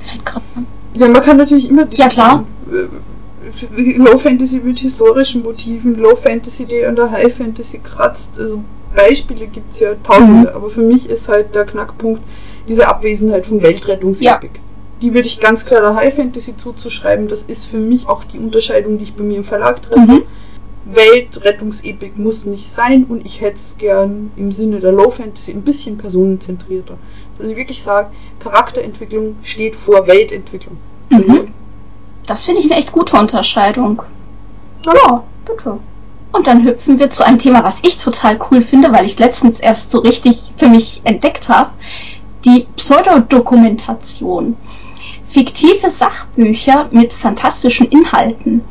Fällt 0.00 0.24
gerade 0.24 0.44
an. 0.56 0.66
Ja, 0.94 1.08
man 1.08 1.22
kann 1.22 1.36
natürlich 1.36 1.70
immer 1.70 1.86
Ja, 1.90 2.08
klar. 2.08 2.44
Äh, 2.70 3.96
Low 3.96 4.18
Fantasy 4.18 4.60
mit 4.60 4.78
historischen 4.78 5.42
Motiven, 5.42 5.98
Low 5.98 6.14
Fantasy, 6.14 6.66
die 6.66 6.84
an 6.84 6.94
der 6.94 7.10
High 7.10 7.34
Fantasy 7.34 7.78
kratzt. 7.78 8.38
Also 8.38 8.62
Beispiele 8.94 9.46
gibt 9.46 9.72
es 9.72 9.80
ja 9.80 9.94
tausende, 10.02 10.50
mhm. 10.50 10.56
aber 10.56 10.70
für 10.70 10.82
mich 10.82 11.08
ist 11.08 11.28
halt 11.28 11.54
der 11.54 11.64
Knackpunkt 11.64 12.22
diese 12.68 12.88
Abwesenheit 12.88 13.46
von 13.46 13.62
Weltrettungsepik. 13.62 14.50
Ja. 14.54 14.60
Die 15.02 15.14
würde 15.14 15.26
ich 15.26 15.40
ganz 15.40 15.64
klar 15.64 15.80
der 15.80 15.94
High 15.94 16.14
Fantasy 16.14 16.56
zuzuschreiben. 16.56 17.28
Das 17.28 17.42
ist 17.42 17.66
für 17.66 17.78
mich 17.78 18.08
auch 18.08 18.24
die 18.24 18.38
Unterscheidung, 18.38 18.98
die 18.98 19.04
ich 19.04 19.14
bei 19.14 19.24
mir 19.24 19.38
im 19.38 19.44
Verlag 19.44 19.82
treffe. 19.82 20.00
Mhm. 20.00 20.22
Weltrettungsepik 20.84 22.18
muss 22.18 22.46
nicht 22.46 22.68
sein 22.68 23.04
und 23.04 23.24
ich 23.24 23.40
hätte 23.40 23.54
es 23.54 23.76
gern 23.78 24.30
im 24.36 24.50
Sinne 24.50 24.80
der 24.80 24.92
Low 24.92 25.10
Fantasy 25.10 25.52
ein 25.52 25.62
bisschen 25.62 25.98
personenzentrierter. 25.98 26.98
Dass 27.38 27.46
ich 27.46 27.56
wirklich 27.56 27.82
sage, 27.82 28.10
Charakterentwicklung 28.40 29.36
steht 29.42 29.76
vor 29.76 30.06
Weltentwicklung. 30.06 30.76
Mhm. 31.10 31.52
Das 32.26 32.44
finde 32.44 32.60
ich 32.60 32.70
eine 32.70 32.80
echt 32.80 32.92
gute 32.92 33.16
Unterscheidung. 33.16 34.02
Ja, 34.86 35.24
bitte. 35.44 35.78
Und 36.32 36.46
dann 36.46 36.64
hüpfen 36.64 36.98
wir 36.98 37.10
zu 37.10 37.24
einem 37.24 37.38
Thema, 37.38 37.64
was 37.64 37.80
ich 37.82 37.98
total 37.98 38.38
cool 38.50 38.62
finde, 38.62 38.92
weil 38.92 39.04
ich 39.04 39.18
letztens 39.18 39.60
erst 39.60 39.90
so 39.90 39.98
richtig 39.98 40.52
für 40.56 40.68
mich 40.68 41.00
entdeckt 41.04 41.48
habe. 41.48 41.70
Die 42.44 42.66
Pseudodokumentation. 42.76 44.56
Fiktive 45.24 45.90
Sachbücher 45.90 46.88
mit 46.90 47.12
fantastischen 47.12 47.86
Inhalten. 47.86 48.62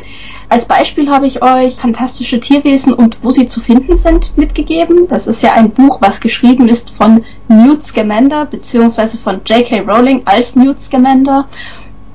Als 0.50 0.66
Beispiel 0.66 1.10
habe 1.10 1.26
ich 1.26 1.42
euch 1.42 1.76
Fantastische 1.76 2.42
Tierwesen 2.42 2.94
und 2.94 3.24
wo 3.24 3.32
sie 3.32 3.48
zu 3.48 3.62
finden 3.62 3.96
sind 3.96 4.38
mitgegeben. 4.38 5.08
Das 5.08 5.26
ist 5.26 5.42
ja 5.42 5.54
ein 5.54 5.70
Buch, 5.70 6.02
was 6.02 6.20
geschrieben 6.20 6.68
ist 6.68 6.90
von 6.90 7.24
Newt 7.48 7.84
Scamander 7.84 8.46
beziehungsweise 8.46 9.18
von 9.18 9.42
J.K. 9.46 9.82
Rowling 9.82 10.24
als 10.26 10.56
Newt 10.56 10.82
Scamander, 10.82 11.48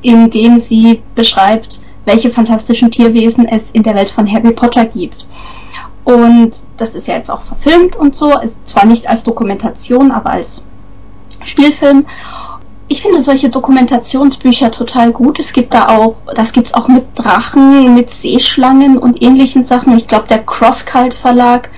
in 0.03 0.29
dem 0.29 0.59
sie 0.59 1.01
beschreibt, 1.15 1.81
welche 2.05 2.31
fantastischen 2.31 2.91
Tierwesen 2.91 3.47
es 3.47 3.71
in 3.71 3.83
der 3.83 3.95
Welt 3.95 4.11
von 4.11 4.31
Harry 4.31 4.53
Potter 4.53 4.85
gibt. 4.85 5.27
Und 6.05 6.51
das 6.77 6.95
ist 6.95 7.07
ja 7.07 7.15
jetzt 7.15 7.31
auch 7.31 7.41
verfilmt 7.41 7.97
und 7.97 8.15
so, 8.15 8.39
ist 8.39 8.69
zwar 8.69 8.85
nicht 8.85 9.09
als 9.09 9.25
Dokumentation, 9.25 10.11
aber 10.11 10.31
als 10.31 10.63
Spielfilm. 11.43 12.07
Ich 12.89 13.01
finde 13.01 13.23
solche 13.23 13.49
Dokumentationsbücher 13.49 14.71
total 14.71 15.13
gut. 15.13 15.39
Es 15.39 15.55
gibt 15.55 15.73
da 15.73 15.89
auch, 15.89 16.17
das 16.35 16.53
gibt's 16.53 16.75
auch 16.75 16.89
mit 16.89 17.07
Drachen, 17.15 17.95
mit 17.95 18.11
Seeschlangen 18.11 18.99
und 18.99 19.23
ähnlichen 19.23 19.65
Sachen. 19.65 19.97
Ich 19.97 20.07
glaube, 20.07 20.27
der 20.29 20.45
Crosscult 20.45 21.15
Verlag 21.15 21.71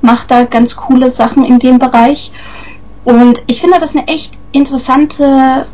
macht 0.00 0.30
da 0.30 0.44
ganz 0.44 0.76
coole 0.76 1.10
Sachen 1.10 1.44
in 1.44 1.58
dem 1.58 1.80
Bereich. 1.80 2.30
Und 3.04 3.42
ich 3.48 3.60
finde 3.60 3.80
das 3.80 3.96
eine 3.96 4.06
echt 4.06 4.34
interessante 4.52 5.66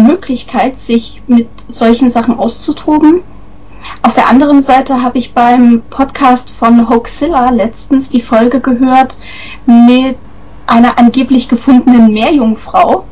Möglichkeit, 0.00 0.78
sich 0.78 1.22
mit 1.26 1.48
solchen 1.68 2.10
Sachen 2.10 2.38
auszutoben. 2.38 3.20
Auf 4.02 4.14
der 4.14 4.28
anderen 4.28 4.62
Seite 4.62 5.02
habe 5.02 5.18
ich 5.18 5.34
beim 5.34 5.82
Podcast 5.90 6.54
von 6.54 6.88
Hoaxilla 6.88 7.50
letztens 7.50 8.08
die 8.08 8.20
Folge 8.20 8.60
gehört 8.60 9.16
mit 9.66 10.16
einer 10.66 10.98
angeblich 10.98 11.48
gefundenen 11.48 12.12
Meerjungfrau 12.12 13.04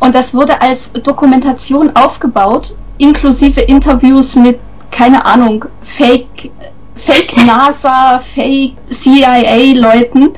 und 0.00 0.14
das 0.14 0.34
wurde 0.34 0.60
als 0.60 0.92
Dokumentation 0.92 1.96
aufgebaut, 1.96 2.74
inklusive 2.98 3.60
Interviews 3.60 4.36
mit, 4.36 4.60
keine 4.90 5.24
Ahnung, 5.26 5.64
Fake, 5.82 6.50
Fake 6.94 7.36
NASA, 7.46 8.18
Fake 8.18 8.74
CIA-Leuten. 8.90 10.30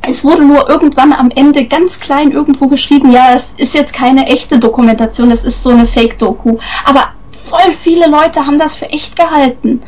Es 0.00 0.24
wurde 0.24 0.44
nur 0.44 0.68
irgendwann 0.68 1.12
am 1.12 1.30
Ende 1.30 1.66
ganz 1.66 2.00
klein 2.00 2.30
irgendwo 2.30 2.68
geschrieben, 2.68 3.10
ja, 3.10 3.34
es 3.34 3.54
ist 3.56 3.74
jetzt 3.74 3.92
keine 3.92 4.26
echte 4.26 4.58
Dokumentation, 4.58 5.30
es 5.30 5.44
ist 5.44 5.62
so 5.62 5.70
eine 5.70 5.86
Fake-Doku. 5.86 6.58
Aber 6.84 7.08
voll 7.44 7.72
viele 7.72 8.06
Leute 8.06 8.46
haben 8.46 8.58
das 8.58 8.76
für 8.76 8.86
echt 8.86 9.16
gehalten. 9.16 9.80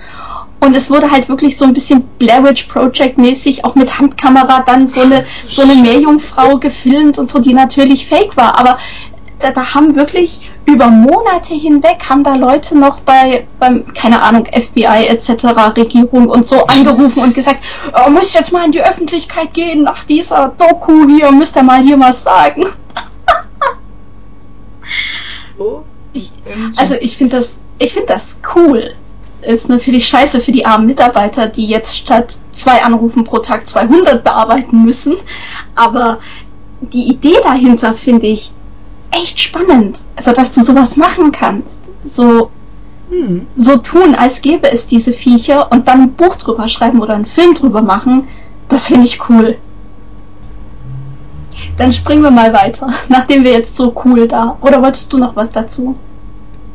Und 0.60 0.76
es 0.76 0.90
wurde 0.90 1.10
halt 1.10 1.30
wirklich 1.30 1.56
so 1.56 1.64
ein 1.64 1.72
bisschen 1.72 2.02
Blair 2.18 2.44
Witch 2.44 2.64
Project 2.64 3.16
mäßig 3.16 3.64
auch 3.64 3.74
mit 3.74 3.98
Handkamera 3.98 4.60
dann 4.60 4.86
so 4.86 5.00
eine, 5.00 5.24
so 5.48 5.62
eine 5.62 5.74
Meerjungfrau 5.74 6.58
gefilmt 6.58 7.18
und 7.18 7.30
so, 7.30 7.38
die 7.38 7.54
natürlich 7.54 8.06
fake 8.06 8.36
war. 8.36 8.58
Aber 8.58 8.78
da, 9.40 9.50
da 9.50 9.74
haben 9.74 9.96
wirklich 9.96 10.50
über 10.66 10.88
Monate 10.88 11.54
hinweg 11.54 12.08
haben 12.08 12.22
da 12.22 12.34
Leute 12.34 12.78
noch 12.78 13.00
bei, 13.00 13.46
beim, 13.58 13.92
keine 13.94 14.22
Ahnung, 14.22 14.46
FBI 14.46 15.06
etc., 15.08 15.44
Regierung 15.76 16.28
und 16.28 16.46
so 16.46 16.64
angerufen 16.64 17.22
und 17.22 17.34
gesagt, 17.34 17.64
oh, 17.92 18.10
muss 18.10 18.34
jetzt 18.34 18.52
mal 18.52 18.64
in 18.64 18.72
die 18.72 18.82
Öffentlichkeit 18.82 19.52
gehen 19.54 19.82
nach 19.82 20.04
dieser 20.04 20.48
Doku 20.48 21.08
hier, 21.08 21.32
müsst 21.32 21.56
ihr 21.56 21.62
mal 21.62 21.82
hier 21.82 21.98
was 21.98 22.22
sagen. 22.22 22.66
oh. 25.58 25.82
ich, 26.12 26.30
also 26.76 26.94
ich 27.00 27.16
finde 27.16 27.36
das, 27.36 27.60
ich 27.78 27.92
finde 27.92 28.08
das 28.08 28.38
cool 28.54 28.94
ist 29.42 29.70
natürlich 29.70 30.06
scheiße 30.06 30.40
für 30.40 30.52
die 30.52 30.66
armen 30.66 30.86
Mitarbeiter, 30.86 31.46
die 31.46 31.66
jetzt 31.66 31.96
statt 31.96 32.34
zwei 32.52 32.82
Anrufen 32.82 33.24
pro 33.24 33.38
Tag 33.38 33.66
200 33.66 34.22
bearbeiten 34.22 34.84
müssen. 34.84 35.16
Aber 35.74 36.18
die 36.80 37.04
Idee 37.04 37.36
dahinter 37.42 37.94
finde 37.94 38.26
ich 38.26 38.52
echt 39.10 39.40
spannend. 39.40 40.00
Also, 40.16 40.32
dass 40.32 40.52
du 40.52 40.62
sowas 40.62 40.96
machen 40.96 41.32
kannst. 41.32 41.82
So, 42.04 42.50
hm. 43.10 43.46
so 43.56 43.76
tun, 43.76 44.14
als 44.14 44.40
gäbe 44.40 44.70
es 44.70 44.86
diese 44.86 45.12
Viecher 45.12 45.70
und 45.72 45.88
dann 45.88 46.02
ein 46.02 46.12
Buch 46.12 46.36
drüber 46.36 46.68
schreiben 46.68 47.00
oder 47.00 47.14
einen 47.14 47.26
Film 47.26 47.54
drüber 47.54 47.82
machen. 47.82 48.28
Das 48.68 48.86
finde 48.86 49.06
ich 49.06 49.28
cool. 49.28 49.56
Dann 51.76 51.92
springen 51.92 52.22
wir 52.22 52.30
mal 52.30 52.52
weiter, 52.52 52.92
nachdem 53.08 53.44
wir 53.44 53.52
jetzt 53.52 53.76
so 53.76 53.94
cool 54.04 54.28
da. 54.28 54.58
Oder 54.60 54.82
wolltest 54.82 55.12
du 55.12 55.18
noch 55.18 55.36
was 55.36 55.50
dazu? 55.50 55.96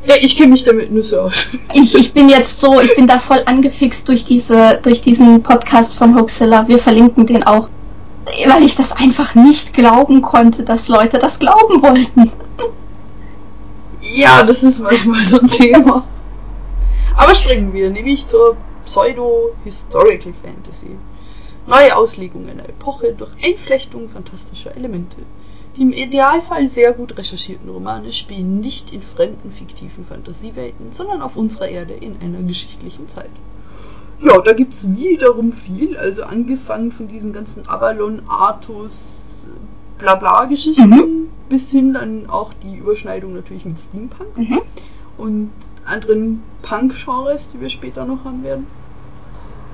Ja, 0.07 0.13
ich 0.21 0.37
kenne 0.37 0.51
mich 0.51 0.63
damit 0.63 0.91
nur 0.91 1.03
so 1.03 1.21
aus. 1.21 1.51
Ich, 1.73 1.95
ich 1.95 2.13
bin 2.13 2.29
jetzt 2.29 2.61
so, 2.61 2.79
ich 2.79 2.95
bin 2.95 3.07
da 3.07 3.19
voll 3.19 3.41
angefixt 3.45 4.07
durch 4.07 4.23
diese, 4.23 4.79
durch 4.81 5.01
diesen 5.01 5.41
Podcast 5.41 5.95
von 5.95 6.15
Hoaxilla. 6.15 6.67
Wir 6.67 6.77
verlinken 6.77 7.25
den 7.25 7.43
auch. 7.43 7.69
Weil 8.25 8.63
ich 8.63 8.75
das 8.75 8.91
einfach 8.91 9.35
nicht 9.35 9.73
glauben 9.73 10.21
konnte, 10.21 10.63
dass 10.63 10.87
Leute 10.87 11.19
das 11.19 11.39
glauben 11.39 11.81
wollten. 11.81 12.31
Ja, 14.01 14.43
das 14.43 14.63
ist 14.63 14.81
manchmal 14.81 15.23
so 15.23 15.39
ein 15.39 15.47
Thema. 15.47 16.05
Aber 17.15 17.33
springen 17.33 17.73
wir 17.73 17.89
nämlich 17.89 18.25
zur 18.25 18.57
Pseudo-Historical 18.83 20.33
Fantasy. 20.33 20.97
Neue 21.67 21.95
Auslegung 21.95 22.47
einer 22.47 22.67
Epoche 22.69 23.13
durch 23.13 23.31
Einflechtung 23.43 24.09
fantastischer 24.09 24.75
Elemente. 24.75 25.17
Die 25.75 25.81
im 25.81 25.91
Idealfall 25.91 26.67
sehr 26.67 26.93
gut 26.93 27.17
recherchierten 27.17 27.69
Romane 27.69 28.13
spielen 28.13 28.59
nicht 28.59 28.93
in 28.93 29.01
fremden 29.01 29.51
fiktiven 29.51 30.05
Fantasiewelten, 30.05 30.91
sondern 30.91 31.21
auf 31.21 31.35
unserer 31.35 31.67
Erde 31.67 31.93
in 31.93 32.17
einer 32.21 32.41
geschichtlichen 32.43 33.07
Zeit. 33.07 33.31
Ja, 34.25 34.41
da 34.41 34.53
gibt's 34.53 34.89
wiederum 34.95 35.51
viel, 35.51 35.97
also 35.97 36.23
angefangen 36.23 36.91
von 36.91 37.07
diesen 37.07 37.31
ganzen 37.31 37.67
Avalon, 37.67 38.23
Artus, 38.27 39.47
Blabla-Geschichten, 39.99 40.89
mhm. 40.89 41.27
bis 41.47 41.71
hin 41.71 41.93
dann 41.93 42.27
auch 42.27 42.51
die 42.53 42.77
Überschneidung 42.77 43.35
natürlich 43.35 43.65
mit 43.65 43.79
Steampunk 43.79 44.37
mhm. 44.37 44.61
und 45.17 45.51
anderen 45.85 46.41
Punk-Genres, 46.63 47.49
die 47.49 47.61
wir 47.61 47.69
später 47.69 48.05
noch 48.05 48.25
haben 48.25 48.43
werden. 48.43 48.65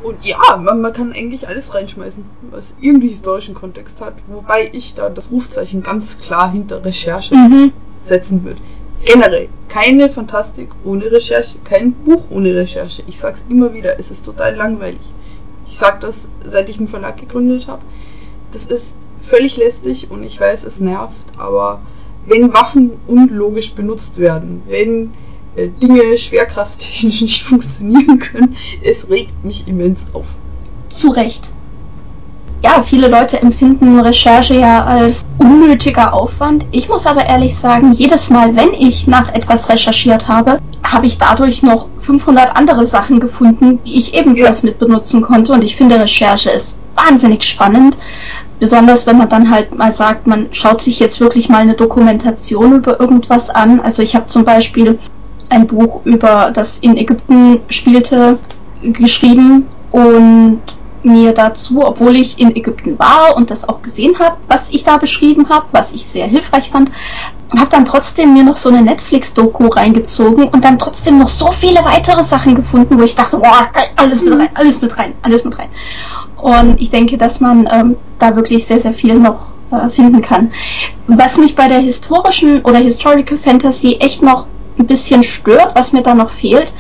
Und 0.04 0.26
ja, 0.26 0.58
man, 0.58 0.82
man, 0.82 0.94
kann 0.94 1.14
eigentlich 1.14 1.48
alles 1.48 1.74
reinschmeißen, 1.74 2.26
was 2.50 2.76
irgendwie 2.82 3.10
historischen 3.10 3.54
Kontext 3.54 4.02
hat, 4.02 4.16
wobei 4.28 4.70
ich 4.74 4.96
da 4.96 5.10
das 5.10 5.32
Rufzeichen 5.32 5.84
ganz 5.84 6.18
klar 6.18 6.52
hinter 6.52 6.84
Recherche 6.84 7.36
mhm. 7.36 7.72
setzen 8.02 8.44
würde. 8.44 8.60
Generell, 9.06 9.50
keine 9.68 10.10
Fantastik 10.10 10.70
ohne 10.84 11.12
Recherche, 11.12 11.58
kein 11.64 11.94
Buch 11.94 12.26
ohne 12.30 12.56
Recherche. 12.56 13.04
Ich 13.08 13.18
sag's 13.18 13.44
immer 13.50 13.74
wieder, 13.74 14.00
es 14.00 14.12
ist 14.12 14.26
total 14.26 14.56
langweilig. 14.56 15.14
Ich 15.68 15.78
sag 15.78 16.02
das, 16.02 16.28
seit 16.46 16.70
ich 16.70 16.78
einen 16.78 16.88
Verlag 16.88 17.18
gegründet 17.18 17.68
habe. 17.68 17.82
Das 18.52 18.66
ist 18.66 18.98
völlig 19.22 19.58
lästig 19.58 20.12
und 20.12 20.24
ich 20.24 20.40
weiß, 20.40 20.64
es 20.66 20.80
nervt, 20.80 21.26
aber 21.38 21.82
wenn 22.26 22.54
Waffen 22.54 22.92
unlogisch 23.08 23.74
benutzt 23.74 24.18
werden, 24.18 24.62
wenn 24.68 25.14
äh, 25.56 25.68
Dinge 25.68 26.18
schwerkrafttechnisch 26.18 27.22
nicht 27.22 27.44
funktionieren 27.44 28.20
können, 28.20 28.56
es 28.84 29.10
regt 29.10 29.44
mich 29.44 29.68
immens 29.68 30.06
auf. 30.14 30.36
Zu 30.90 31.10
Recht. 31.10 31.54
Ja, 32.64 32.84
viele 32.84 33.08
Leute 33.08 33.42
empfinden 33.42 34.00
Recherche 34.00 34.54
ja 34.54 34.86
als 34.86 35.26
unnötiger 35.40 36.14
Aufwand. 36.14 36.66
Ich 36.72 36.90
muss 36.90 37.08
aber 37.08 37.26
ehrlich 37.26 37.56
sagen, 37.56 37.94
jedes 37.94 38.30
Mal, 38.30 38.56
wenn 38.56 38.74
ich 38.74 39.08
nach 39.08 39.34
etwas 39.34 39.68
recherchiert 39.70 40.28
habe, 40.28 40.60
habe 40.84 41.08
ich 41.08 41.18
dadurch 41.18 41.64
noch 41.64 41.88
500 42.00 42.56
andere 42.56 42.86
Sachen 42.86 43.20
gefunden, 43.20 43.80
die 43.84 43.98
ich 43.98 44.14
ebenfalls 44.14 44.62
ja. 44.62 44.70
mit 44.70 44.78
benutzen 44.78 45.24
konnte. 45.24 45.54
Und 45.54 45.64
ich 45.64 45.76
finde, 45.76 46.00
Recherche 46.00 46.52
ist 46.52 46.78
wahnsinnig 46.94 47.44
spannend. 47.44 47.98
Besonders 48.60 49.08
wenn 49.08 49.18
man 49.18 49.30
dann 49.30 49.50
halt 49.50 49.76
mal 49.76 49.92
sagt, 49.92 50.28
man 50.28 50.50
schaut 50.52 50.82
sich 50.82 51.00
jetzt 51.00 51.20
wirklich 51.20 51.50
mal 51.50 51.64
eine 51.64 51.74
Dokumentation 51.74 52.76
über 52.76 53.00
irgendwas 53.00 53.50
an. 53.50 53.80
Also 53.80 54.04
ich 54.04 54.16
habe 54.16 54.28
zum 54.28 54.46
Beispiel 54.46 55.00
ein 55.50 55.66
Buch 55.66 56.02
über 56.06 56.52
das 56.54 56.78
in 56.78 56.96
Ägypten 56.96 57.60
spielte 57.70 58.38
geschrieben 58.84 59.66
und 59.92 60.62
mir 61.04 61.34
dazu, 61.34 61.86
obwohl 61.86 62.16
ich 62.16 62.40
in 62.40 62.56
Ägypten 62.56 63.00
war 63.00 63.36
und 63.36 63.50
das 63.50 63.68
auch 63.68 63.82
gesehen 63.82 64.20
habe, 64.20 64.38
was 64.48 64.70
ich 64.70 64.84
da 64.84 64.98
beschrieben 64.98 65.50
habe, 65.50 65.66
was 65.72 65.92
ich 65.94 66.06
sehr 66.06 66.28
hilfreich 66.28 66.70
fand, 66.70 66.92
habe 67.58 67.70
dann 67.70 67.86
trotzdem 67.86 68.34
mir 68.34 68.44
noch 68.44 68.56
so 68.56 68.70
eine 68.70 68.82
Netflix-Doku 68.82 69.68
reingezogen 69.68 70.48
und 70.48 70.64
dann 70.64 70.80
trotzdem 70.80 71.18
noch 71.18 71.28
so 71.28 71.52
viele 71.52 71.84
weitere 71.84 72.24
Sachen 72.24 72.56
gefunden, 72.56 72.98
wo 72.98 73.04
ich 73.04 73.16
dachte, 73.16 73.40
boah, 73.40 73.70
geil, 73.74 73.90
alles 73.98 74.22
mit 74.22 74.34
rein, 74.34 74.50
alles 74.54 74.82
mit 74.82 74.98
rein, 74.98 75.14
alles 75.22 75.44
mit 75.44 75.58
rein. 75.58 75.70
Und 76.38 76.80
ich 76.80 76.90
denke, 76.90 77.18
dass 77.18 77.40
man 77.40 77.68
ähm, 77.72 77.98
da 78.20 78.36
wirklich 78.36 78.66
sehr, 78.66 78.80
sehr 78.80 78.94
viel 78.94 79.16
noch 79.16 79.48
äh, 79.72 79.90
finden 79.90 80.22
kann. 80.22 80.52
Was 81.08 81.38
mich 81.38 81.56
bei 81.56 81.68
der 81.68 81.80
historischen 81.80 82.62
oder 82.62 82.80
Historical 82.80 83.38
Fantasy 83.38 83.98
echt 84.00 84.24
noch 84.24 84.48
ein 84.78 84.88
bisschen 84.88 85.24
stört, 85.24 85.76
was 85.76 85.94
mir 85.94 86.02
da 86.02 86.16
noch 86.16 86.30
fehlt. 86.30 86.74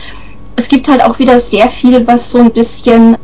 Es 0.56 0.68
gibt 0.68 0.88
halt 0.88 1.04
auch 1.04 1.20
wieder 1.20 1.40
sehr 1.40 1.70
viel, 1.70 2.08
was 2.08 2.32
so 2.32 2.40
ein 2.40 2.52
bisschen 2.52 3.18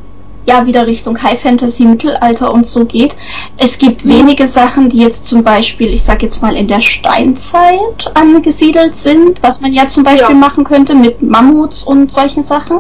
ja 0.47 0.65
wieder 0.65 0.87
Richtung 0.87 1.21
High 1.21 1.39
Fantasy, 1.39 1.85
Mittelalter 1.85 2.53
und 2.53 2.65
so 2.65 2.85
geht. 2.85 3.15
Es 3.57 3.77
gibt 3.77 4.05
wenige 4.05 4.47
Sachen, 4.47 4.89
die 4.89 4.99
jetzt 4.99 5.27
zum 5.27 5.43
Beispiel, 5.43 5.93
ich 5.93 6.03
sag 6.03 6.23
jetzt 6.23 6.41
mal 6.41 6.55
in 6.55 6.67
der 6.67 6.79
Steinzeit 6.79 8.11
angesiedelt 8.13 8.95
sind, 8.95 9.43
was 9.43 9.61
man 9.61 9.73
ja 9.73 9.87
zum 9.87 10.03
Beispiel 10.03 10.35
ja. 10.35 10.39
machen 10.39 10.63
könnte 10.63 10.95
mit 10.95 11.21
Mammuts 11.21 11.83
und 11.83 12.11
solchen 12.11 12.43
Sachen. 12.43 12.79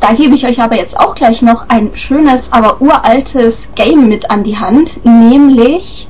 Da 0.00 0.12
gebe 0.12 0.34
ich 0.34 0.46
euch 0.46 0.60
aber 0.60 0.76
jetzt 0.76 0.98
auch 0.98 1.14
gleich 1.14 1.42
noch 1.42 1.68
ein 1.68 1.90
schönes, 1.94 2.52
aber 2.52 2.80
uraltes 2.80 3.72
Game 3.74 4.08
mit 4.08 4.30
an 4.30 4.42
die 4.42 4.58
Hand, 4.58 5.04
nämlich 5.04 6.08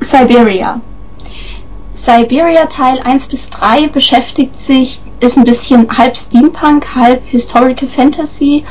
Siberia. 0.00 0.80
Siberia 1.94 2.66
Teil 2.66 2.98
1 3.00 3.26
bis 3.26 3.50
3 3.50 3.88
beschäftigt 3.88 4.56
sich, 4.56 5.01
ist 5.22 5.38
ein 5.38 5.44
bisschen 5.44 5.86
halb 5.96 6.16
Steampunk, 6.16 6.96
halb 6.96 7.22
Historical 7.26 7.86
Fantasy 7.86 8.64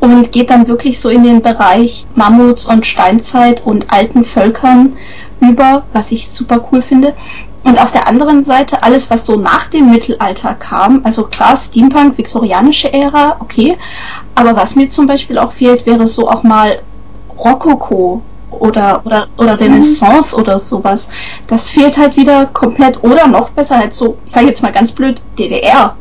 und 0.00 0.32
geht 0.32 0.48
dann 0.48 0.66
wirklich 0.66 0.98
so 0.98 1.10
in 1.10 1.22
den 1.22 1.42
Bereich 1.42 2.06
Mammuts 2.14 2.64
und 2.64 2.86
Steinzeit 2.86 3.66
und 3.66 3.92
alten 3.92 4.24
Völkern 4.24 4.96
über, 5.40 5.84
was 5.92 6.10
ich 6.10 6.30
super 6.30 6.66
cool 6.72 6.80
finde. 6.80 7.14
Und 7.64 7.78
auf 7.78 7.92
der 7.92 8.08
anderen 8.08 8.42
Seite 8.42 8.82
alles, 8.82 9.10
was 9.10 9.26
so 9.26 9.36
nach 9.36 9.66
dem 9.66 9.90
Mittelalter 9.90 10.54
kam, 10.54 11.02
also 11.04 11.24
klar, 11.24 11.54
Steampunk, 11.58 12.16
viktorianische 12.16 12.90
Ära, 12.90 13.36
okay. 13.40 13.76
Aber 14.34 14.56
was 14.56 14.76
mir 14.76 14.88
zum 14.88 15.06
Beispiel 15.06 15.36
auch 15.36 15.52
fehlt, 15.52 15.84
wäre 15.84 16.06
so 16.06 16.30
auch 16.30 16.42
mal 16.42 16.80
Rokoko 17.38 18.22
oder, 18.60 19.02
oder, 19.04 19.28
oder 19.36 19.58
Renaissance 19.58 20.36
oder 20.36 20.58
sowas. 20.58 21.08
Das 21.46 21.70
fehlt 21.70 21.98
halt 21.98 22.16
wieder 22.16 22.46
komplett 22.46 23.02
oder 23.02 23.26
noch 23.26 23.50
besser 23.50 23.78
halt 23.78 23.94
so, 23.94 24.18
ich 24.24 24.32
sage 24.32 24.46
jetzt 24.46 24.62
mal 24.62 24.72
ganz 24.72 24.92
blöd, 24.92 25.20
DDR. 25.38 25.96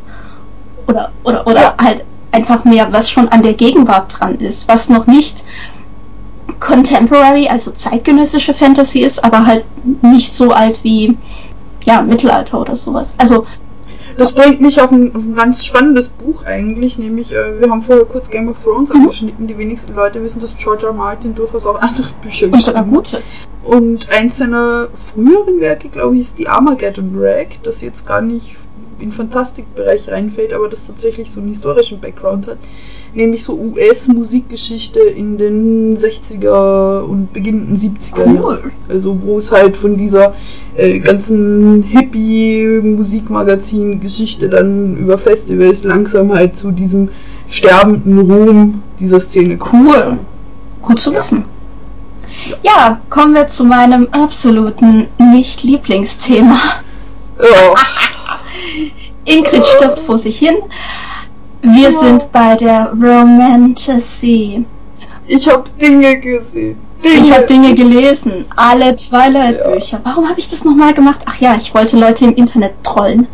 Oder, 0.88 1.12
oder, 1.24 1.48
oder 1.48 1.62
ja. 1.62 1.76
halt 1.82 2.04
einfach 2.32 2.66
mehr, 2.66 2.92
was 2.92 3.10
schon 3.10 3.30
an 3.30 3.42
der 3.42 3.54
Gegenwart 3.54 4.20
dran 4.20 4.36
ist, 4.36 4.68
was 4.68 4.90
noch 4.90 5.08
nicht 5.08 5.44
contemporary, 6.60 7.48
also 7.48 7.72
zeitgenössische 7.72 8.54
Fantasy 8.54 9.00
ist, 9.00 9.24
aber 9.24 9.46
halt 9.46 9.66
nicht 10.04 10.36
so 10.36 10.52
alt 10.52 10.84
wie 10.84 11.18
ja, 11.86 12.02
Mittelalter 12.02 12.60
oder 12.60 12.76
sowas. 12.76 13.16
Also 13.18 13.46
das 14.18 14.32
bringt 14.32 14.62
mich 14.62 14.82
auf 14.82 14.92
ein, 14.92 15.16
auf 15.16 15.24
ein 15.24 15.36
ganz 15.36 15.66
spannendes 15.66 16.10
Buch 16.10 16.44
eigentlich, 16.44 16.98
nämlich, 16.98 17.32
äh, 17.32 17.60
wir 17.60 17.70
haben 17.70 17.82
vorher 17.82 18.06
kurz 18.06 18.30
Game 18.30 18.50
of 18.50 18.62
Thrones 18.62 18.90
mhm. 18.90 19.02
angeschnitten. 19.02 19.48
Die 19.48 19.58
wenigsten 19.58 19.96
Leute 19.96 20.22
wissen, 20.22 20.40
dass 20.40 20.58
George 20.58 20.86
R. 20.86 20.94
Martin 20.94 21.36
durchaus 21.36 21.66
auch 21.66 21.80
andere 21.80 22.08
Bücher 22.22 22.48
geschrieben 22.48 22.54
hat. 22.54 22.58
Und 22.58 22.64
sogar 22.64 22.84
gute. 22.86 23.22
Und 23.64 24.10
eins 24.10 24.38
seiner 24.38 24.90
früheren 24.94 25.60
Werke, 25.60 25.90
glaube 25.90 26.16
ich, 26.16 26.22
ist 26.22 26.40
die 26.40 26.48
Armageddon 26.48 27.12
Rag, 27.16 27.62
das 27.64 27.82
jetzt 27.82 28.08
gar 28.08 28.22
nicht 28.22 28.56
in 29.02 29.12
Fantastikbereich 29.12 30.10
reinfällt, 30.10 30.54
aber 30.54 30.70
das 30.70 30.86
tatsächlich 30.88 31.32
so 31.32 31.40
einen 31.40 31.50
historischen 31.50 32.00
Background 32.00 32.46
hat, 32.48 32.60
nämlich 33.14 33.44
so 33.44 33.58
US-Musikgeschichte 33.58 35.00
in 35.00 35.38
den 35.38 35.98
60er 35.98 37.02
und 37.02 37.34
beginnenden 37.34 37.76
70er 37.76 38.36
Jahren. 38.36 38.72
Also 38.88 39.20
wo 39.24 39.38
es 39.38 39.52
halt 39.52 39.76
von 39.78 39.98
dieser 39.98 40.34
äh, 40.76 41.00
ganzen 41.00 41.84
Hippie-Musikmagazin-Geschichte 41.84 44.50
dann 44.50 44.98
über 44.98 45.18
Festivals 45.18 45.84
langsam 45.84 46.32
halt 46.34 46.56
zu 46.56 46.72
diesem 46.72 47.10
sterbenden 47.50 48.20
Ruhm 48.20 48.84
dieser 49.00 49.20
Szene 49.20 49.58
kommt. 49.58 49.90
Cool. 49.90 50.18
Gut 50.82 51.00
zu 51.00 51.14
wissen. 51.14 51.46
Ja. 52.64 53.02
kommen 53.10 53.34
wir 53.34 53.48
zu 53.48 53.66
meinem 53.66 54.08
absoluten 54.12 55.08
Nicht-Lieblingsthema. 55.18 56.58
Ja. 57.40 57.74
Ingrid 59.30 59.66
stirbt 59.66 60.00
vor 60.00 60.18
sich 60.18 60.38
hin. 60.38 60.58
Wir 61.62 61.90
oh. 61.96 62.00
sind 62.04 62.32
bei 62.32 62.56
der 62.56 62.92
Romantasy. 62.94 64.66
Ich 65.28 65.48
habe 65.48 65.66
Dinge 65.80 66.20
gesehen. 66.20 66.78
Dinge. 67.04 67.16
Ich 67.22 67.32
habe 67.32 67.46
Dinge 67.46 67.74
gelesen. 67.76 68.46
Alle 68.56 68.96
Twilight-Bücher. 68.96 69.98
Ja. 69.98 70.02
Warum 70.04 70.30
habe 70.30 70.40
ich 70.40 70.50
das 70.50 70.66
nochmal 70.66 70.94
gemacht? 70.94 71.22
Ach 71.26 71.40
ja, 71.40 71.56
ich 71.56 71.74
wollte 71.74 71.98
Leute 71.98 72.26
im 72.26 72.34
Internet 72.36 72.84
trollen. 72.84 73.28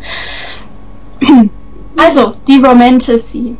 Also, 1.98 2.34
die 2.46 2.58
Romantasy 2.58 3.56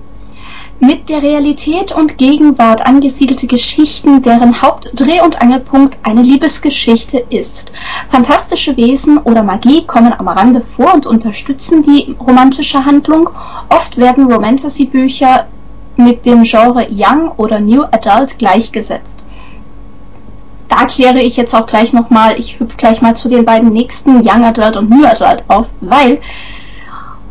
mit 0.81 1.09
der 1.09 1.23
Realität 1.23 1.93
und 1.93 2.19
Gegenwart 2.19 2.85
angesiedelte 2.85 3.47
Geschichten, 3.47 4.23
deren 4.23 4.61
Hauptdreh- 4.61 5.23
und 5.23 5.41
Angelpunkt 5.41 5.99
eine 6.03 6.23
Liebesgeschichte 6.23 7.19
ist. 7.31 7.73
Fantastische 8.09 8.77
Wesen 8.77 9.19
oder 9.19 9.43
Magie 9.43 9.87
kommen 9.87 10.13
am 10.17 10.29
Rande 10.29 10.61
vor 10.61 10.95
und 10.95 11.07
unterstützen 11.07 11.83
die 11.83 12.15
romantische 12.21 12.85
Handlung. 12.85 13.31
Oft 13.69 13.97
werden 13.97 14.31
Romantasy-Bücher 14.31 15.47
mit 15.97 16.27
dem 16.27 16.43
Genre 16.43 16.87
Young 16.91 17.33
oder 17.37 17.61
New 17.61 17.83
Adult 17.83 18.39
gleichgesetzt. 18.39 19.23
Da 20.69 20.85
kläre 20.85 21.21
ich 21.21 21.37
jetzt 21.37 21.55
auch 21.55 21.67
gleich 21.67 21.93
nochmal, 21.93 22.39
ich 22.39 22.61
hüpfe 22.61 22.77
gleich 22.77 23.01
mal 23.01 23.15
zu 23.15 23.29
den 23.29 23.45
beiden 23.45 23.71
nächsten 23.71 24.17
Young 24.17 24.45
Adult 24.45 24.77
und 24.77 24.91
New 24.91 25.07
Adult 25.07 25.45
auf, 25.49 25.71
weil 25.81 26.21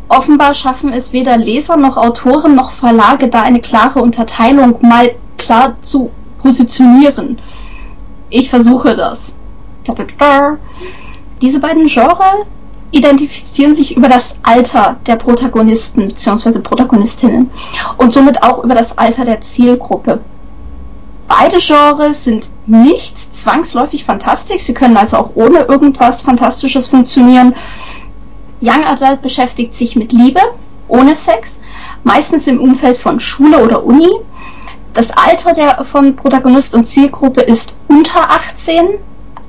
Offenbar 0.08 0.54
schaffen 0.54 0.92
es 0.92 1.12
weder 1.12 1.36
Leser 1.36 1.76
noch 1.76 1.96
Autoren 1.96 2.54
noch 2.54 2.70
Verlage, 2.70 3.28
da 3.28 3.42
eine 3.42 3.60
klare 3.60 4.00
Unterteilung 4.00 4.78
mal 4.82 5.14
klar 5.36 5.76
zu 5.80 6.10
positionieren. 6.40 7.40
Ich 8.30 8.50
versuche 8.50 8.96
das. 8.96 9.36
Diese 11.42 11.60
beiden 11.60 11.86
Genres 11.86 12.46
identifizieren 12.92 13.74
sich 13.74 13.96
über 13.96 14.08
das 14.08 14.36
Alter 14.42 14.96
der 15.06 15.16
Protagonisten 15.16 16.08
bzw. 16.08 16.60
Protagonistinnen 16.60 17.50
und 17.96 18.12
somit 18.12 18.42
auch 18.42 18.62
über 18.62 18.74
das 18.74 18.96
Alter 18.98 19.24
der 19.24 19.40
Zielgruppe. 19.40 20.20
Beide 21.28 21.58
Genres 21.58 22.22
sind 22.24 22.48
nicht 22.66 23.18
zwangsläufig 23.34 24.04
fantastisch. 24.04 24.62
Sie 24.62 24.74
können 24.74 24.96
also 24.96 25.16
auch 25.16 25.30
ohne 25.34 25.60
irgendwas 25.62 26.22
Fantastisches 26.22 26.86
funktionieren. 26.86 27.54
Young 28.60 28.84
Adult 28.84 29.22
beschäftigt 29.22 29.74
sich 29.74 29.96
mit 29.96 30.12
Liebe, 30.12 30.40
ohne 30.88 31.14
Sex, 31.14 31.60
meistens 32.04 32.46
im 32.46 32.60
Umfeld 32.60 32.98
von 32.98 33.20
Schule 33.20 33.62
oder 33.62 33.84
Uni. 33.84 34.08
Das 34.94 35.10
Alter 35.10 35.52
der, 35.52 35.84
von 35.84 36.16
Protagonist 36.16 36.74
und 36.74 36.84
Zielgruppe 36.84 37.42
ist 37.42 37.76
unter 37.88 38.30
18 38.30 38.86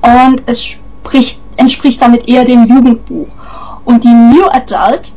und 0.02 0.42
es 0.46 0.62
spricht, 0.62 1.40
entspricht 1.56 2.02
damit 2.02 2.28
eher 2.28 2.44
dem 2.44 2.66
Jugendbuch. 2.66 3.28
Und 3.84 4.04
die 4.04 4.08
New 4.08 4.46
Adult 4.46 5.12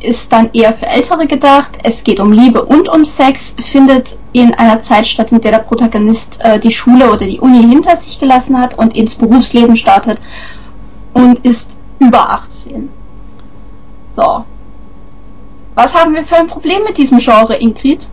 ist 0.00 0.32
dann 0.32 0.50
eher 0.52 0.72
für 0.72 0.86
Ältere 0.86 1.26
gedacht. 1.26 1.78
Es 1.82 2.04
geht 2.04 2.20
um 2.20 2.30
Liebe 2.30 2.64
und 2.64 2.88
um 2.88 3.04
Sex, 3.04 3.54
findet 3.58 4.16
in 4.32 4.54
einer 4.54 4.80
Zeit 4.80 5.06
statt, 5.06 5.32
in 5.32 5.40
der 5.40 5.50
der 5.50 5.58
Protagonist 5.58 6.40
äh, 6.40 6.60
die 6.60 6.70
Schule 6.70 7.10
oder 7.10 7.26
die 7.26 7.40
Uni 7.40 7.62
hinter 7.62 7.96
sich 7.96 8.18
gelassen 8.18 8.60
hat 8.60 8.78
und 8.78 8.94
ins 8.94 9.16
Berufsleben 9.16 9.76
startet 9.76 10.18
und 11.14 11.40
ist 11.40 11.78
über 11.98 12.30
18. 12.30 12.90
So. 14.16 14.44
Was 15.74 15.94
haben 15.94 16.14
wir 16.14 16.24
für 16.24 16.36
ein 16.36 16.46
Problem 16.46 16.84
mit 16.84 16.98
diesem 16.98 17.18
Genre, 17.18 17.56
Ingrid? 17.56 18.08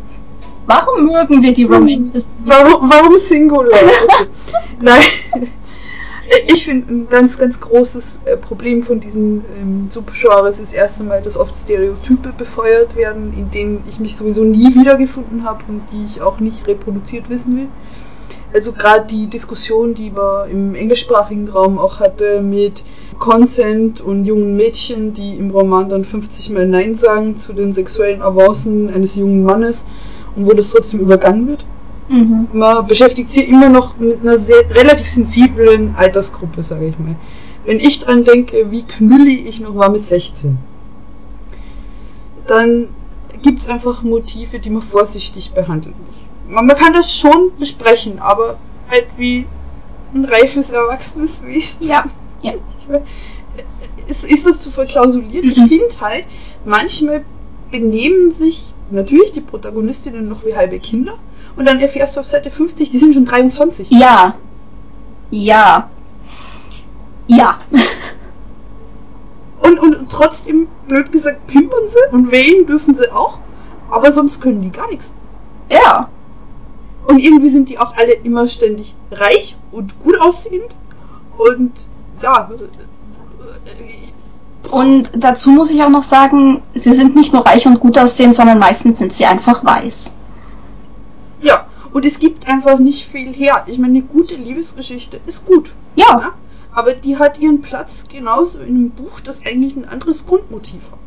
Warum 0.65 1.05
mögen 1.05 1.41
wir 1.41 1.53
die 1.53 1.65
Romantis? 1.65 2.33
Warum, 2.43 2.89
warum 2.89 3.17
Singular? 3.17 3.79
Nein. 4.81 5.01
Ich 6.47 6.63
finde 6.63 6.93
ein 6.93 7.09
ganz, 7.09 7.37
ganz 7.37 7.59
großes 7.59 8.21
äh, 8.23 8.37
Problem 8.37 8.83
von 8.83 9.01
diesen 9.01 9.43
ähm, 9.59 9.87
Subgenres 9.89 10.59
ist 10.59 10.71
erst 10.71 11.01
einmal, 11.01 11.21
dass 11.21 11.37
oft 11.37 11.53
Stereotype 11.53 12.31
befeuert 12.37 12.95
werden, 12.95 13.33
in 13.37 13.51
denen 13.51 13.83
ich 13.89 13.99
mich 13.99 14.15
sowieso 14.15 14.43
nie 14.43 14.73
wiedergefunden 14.73 15.43
habe 15.43 15.65
und 15.67 15.81
die 15.91 16.05
ich 16.05 16.21
auch 16.21 16.39
nicht 16.39 16.67
reproduziert 16.67 17.29
wissen 17.29 17.57
will. 17.57 17.67
Also 18.53 18.71
gerade 18.71 19.07
die 19.07 19.27
Diskussion, 19.27 19.93
die 19.93 20.09
man 20.09 20.49
im 20.49 20.75
englischsprachigen 20.75 21.49
Raum 21.49 21.77
auch 21.77 21.99
hatte 21.99 22.41
mit 22.41 22.85
Consent 23.21 24.01
und 24.01 24.25
jungen 24.25 24.57
Mädchen, 24.57 25.13
die 25.13 25.35
im 25.35 25.51
Roman 25.51 25.87
dann 25.87 26.03
50 26.03 26.49
Mal 26.49 26.67
Nein 26.67 26.95
sagen 26.95 27.37
zu 27.37 27.53
den 27.53 27.71
sexuellen 27.71 28.21
Avancen 28.21 28.89
eines 28.93 29.15
jungen 29.15 29.43
Mannes 29.43 29.85
und 30.35 30.47
wo 30.47 30.53
das 30.53 30.71
trotzdem 30.71 30.99
übergangen 30.99 31.47
wird. 31.47 31.65
Mhm. 32.09 32.47
Man 32.51 32.85
beschäftigt 32.87 33.29
sich 33.29 33.47
immer 33.47 33.69
noch 33.69 33.97
mit 33.97 34.21
einer 34.21 34.37
sehr 34.37 34.69
relativ 34.71 35.07
sensiblen 35.07 35.95
Altersgruppe, 35.95 36.63
sage 36.63 36.87
ich 36.87 36.99
mal. 36.99 37.15
Wenn 37.65 37.77
ich 37.77 37.99
dran 37.99 38.23
denke, 38.23 38.71
wie 38.71 38.83
knüllig 38.83 39.45
ich 39.45 39.59
noch 39.61 39.75
war 39.75 39.89
mit 39.89 40.03
16, 40.03 40.57
dann 42.47 42.87
gibt 43.43 43.61
es 43.61 43.69
einfach 43.69 44.01
Motive, 44.01 44.59
die 44.59 44.71
man 44.71 44.81
vorsichtig 44.81 45.51
behandeln 45.51 45.95
muss. 46.05 46.15
Man, 46.53 46.65
man, 46.65 46.75
kann 46.75 46.93
das 46.93 47.15
schon 47.15 47.51
besprechen, 47.59 48.19
aber 48.19 48.57
halt 48.89 49.07
wie 49.15 49.45
ein 50.13 50.25
reifes 50.25 50.71
erwachsenes 50.71 51.45
Wesen. 51.45 51.87
Ja. 51.87 52.03
ja. 52.41 52.53
Ist, 54.07 54.25
ist 54.25 54.45
das 54.45 54.59
zu 54.59 54.71
verklausulieren? 54.71 55.45
Mhm. 55.45 55.51
Ich 55.51 55.57
finde 55.57 56.01
halt, 56.01 56.25
manchmal 56.65 57.23
benehmen 57.71 58.31
sich 58.31 58.73
natürlich 58.89 59.31
die 59.31 59.41
Protagonistinnen 59.41 60.27
noch 60.27 60.45
wie 60.45 60.55
halbe 60.55 60.79
Kinder 60.79 61.13
und 61.55 61.65
dann 61.65 61.79
erfährst 61.79 62.15
du 62.15 62.19
auf 62.19 62.25
Seite 62.25 62.51
50, 62.51 62.89
die 62.89 62.97
sind 62.97 63.13
schon 63.13 63.25
23. 63.25 63.89
Ja. 63.91 64.35
Ja. 65.29 65.89
Ja. 67.27 67.59
und, 69.61 69.79
und 69.79 70.11
trotzdem, 70.11 70.67
blöd 70.87 71.11
gesagt, 71.11 71.47
pimpern 71.47 71.87
sie 71.87 72.15
und 72.15 72.31
wählen 72.31 72.65
dürfen 72.65 72.93
sie 72.93 73.11
auch, 73.11 73.39
aber 73.89 74.11
sonst 74.11 74.41
können 74.41 74.61
die 74.61 74.71
gar 74.71 74.89
nichts. 74.89 75.13
Ja. 75.69 76.09
Und 77.07 77.19
irgendwie 77.19 77.49
sind 77.49 77.69
die 77.69 77.79
auch 77.79 77.95
alle 77.95 78.13
immer 78.13 78.47
ständig 78.47 78.95
reich 79.11 79.57
und 79.71 79.99
gut 79.99 80.19
aussehend 80.19 80.75
und 81.37 81.71
ja. 82.21 82.49
Und 84.69 85.11
dazu 85.15 85.51
muss 85.51 85.69
ich 85.71 85.81
auch 85.83 85.89
noch 85.89 86.03
sagen, 86.03 86.61
sie 86.73 86.93
sind 86.93 87.15
nicht 87.15 87.33
nur 87.33 87.45
reich 87.45 87.65
und 87.65 87.79
gut 87.79 87.97
aussehend, 87.97 88.35
sondern 88.35 88.59
meistens 88.59 88.97
sind 88.97 89.13
sie 89.13 89.25
einfach 89.25 89.65
weiß. 89.65 90.15
Ja, 91.41 91.65
und 91.93 92.05
es 92.05 92.19
gibt 92.19 92.47
einfach 92.47 92.79
nicht 92.79 93.07
viel 93.07 93.33
her. 93.33 93.63
Ich 93.67 93.79
meine, 93.79 93.97
eine 93.97 94.03
gute 94.03 94.35
Liebesgeschichte 94.35 95.19
ist 95.25 95.45
gut. 95.45 95.73
Ja. 95.95 96.05
ja. 96.09 96.31
Aber 96.73 96.93
die 96.93 97.17
hat 97.17 97.39
ihren 97.39 97.61
Platz 97.61 98.05
genauso 98.07 98.59
in 98.59 98.75
einem 98.75 98.89
Buch, 98.91 99.19
das 99.19 99.45
eigentlich 99.45 99.75
ein 99.75 99.85
anderes 99.85 100.25
Grundmotiv 100.25 100.91
hat. 100.91 100.99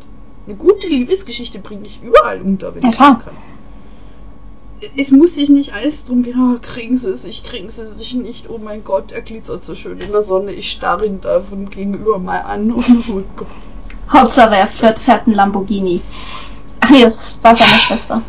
Eine 0.45 0.55
gute 0.55 0.87
Liebesgeschichte 0.87 1.57
bringe 1.57 1.85
ich 1.85 2.01
überall 2.03 2.41
unter, 2.41 2.75
wenn 2.75 2.83
ja, 2.83 2.89
ich 2.89 2.95
klar. 2.95 3.15
das 3.15 3.25
kann. 3.25 3.33
Es 4.97 5.11
muss 5.11 5.35
sich 5.35 5.49
nicht 5.49 5.73
alles 5.73 6.05
drum 6.05 6.23
gehen, 6.23 6.35
oh, 6.37 6.59
kriegen 6.61 6.97
sie 6.97 7.15
sich, 7.15 7.43
kriegen 7.43 7.69
sie 7.69 7.87
sich 7.93 8.13
nicht, 8.13 8.49
oh 8.49 8.57
mein 8.57 8.83
Gott, 8.83 9.13
er 9.13 9.21
glitzert 9.21 9.63
so 9.63 9.73
schön 9.73 9.99
in 9.99 10.11
der 10.11 10.21
Sonne, 10.21 10.51
ich 10.51 10.69
starre 10.69 11.05
ihn 11.05 11.21
da 11.21 11.39
von 11.39 11.69
gegenüber 11.69 12.19
mal 12.19 12.41
an, 12.41 12.71
oh 12.75 12.83
mein 13.07 13.25
Gott. 13.37 13.47
Hauptsache 14.11 14.55
er 14.55 14.67
fährt, 14.67 14.99
fährt 14.99 15.27
einen 15.27 15.35
Lamborghini. 15.35 16.01
Ach 16.81 16.89
nee, 16.89 17.01
das 17.01 17.39
war 17.41 17.55
seine 17.55 17.71
Schwester. 17.71 18.21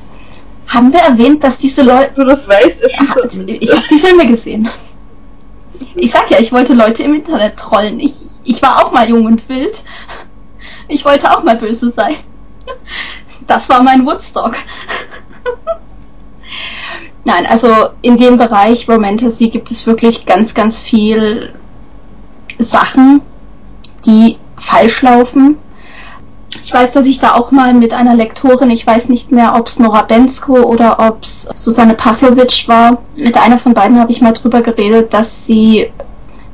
Haben 0.69 0.93
wir 0.93 1.01
erwähnt, 1.01 1.45
dass 1.45 1.59
diese 1.59 1.83
Leute. 1.83 2.15
Du 2.17 2.25
das 2.25 2.49
weißt, 2.49 2.85
erschüttert 2.85 3.35
ja, 3.35 3.43
mich. 3.43 3.63
Ich 3.63 3.73
habe 3.73 3.87
die 3.91 3.99
Filme 3.99 4.27
gesehen. 4.27 4.69
Ich 5.95 6.11
sag 6.11 6.31
ja, 6.31 6.39
ich 6.39 6.53
wollte 6.53 6.75
Leute 6.75 7.03
im 7.03 7.15
Internet 7.15 7.57
trollen. 7.57 8.01
Ich, 8.01 8.15
ich 8.45 8.63
war 8.63 8.85
auch 8.85 8.93
mal 8.93 9.09
jung 9.09 9.27
und 9.27 9.49
wild. 9.49 9.83
Ich 10.89 11.05
wollte 11.05 11.31
auch 11.31 11.43
mal 11.43 11.57
böse 11.57 11.91
sein. 11.91 12.15
Das 13.47 13.69
war 13.69 13.83
mein 13.83 14.07
Woodstock. 14.07 14.57
Nein, 17.25 17.47
also 17.47 17.69
in 18.03 18.17
dem 18.17 18.37
Bereich 18.37 18.89
Romantasy 18.89 19.49
gibt 19.49 19.71
es 19.71 19.87
wirklich 19.87 20.27
ganz, 20.27 20.55
ganz 20.55 20.79
viel 20.79 21.53
Sachen, 22.59 23.21
die 24.07 24.39
falsch 24.57 25.03
laufen. 25.03 25.57
Ich 26.63 26.73
weiß, 26.73 26.93
dass 26.93 27.07
ich 27.07 27.19
da 27.19 27.35
auch 27.35 27.51
mal 27.51 27.75
mit 27.75 27.93
einer 27.93 28.15
Lektorin, 28.15 28.71
ich 28.71 28.87
weiß 28.87 29.09
nicht 29.09 29.33
mehr, 29.33 29.57
ob 29.57 29.67
es 29.67 29.79
Nora 29.79 30.03
Bensko 30.03 30.55
oder 30.63 30.99
ob 31.01 31.25
es 31.25 31.49
Susanne 31.55 31.95
Pavlovic 31.95 32.69
war, 32.69 33.03
mit 33.17 33.37
einer 33.37 33.59
von 33.59 33.75
beiden 33.75 33.99
habe 33.99 34.13
ich 34.13 34.21
mal 34.21 34.33
drüber 34.33 34.63
geredet, 34.63 35.13
dass 35.13 35.47
sie 35.47 35.91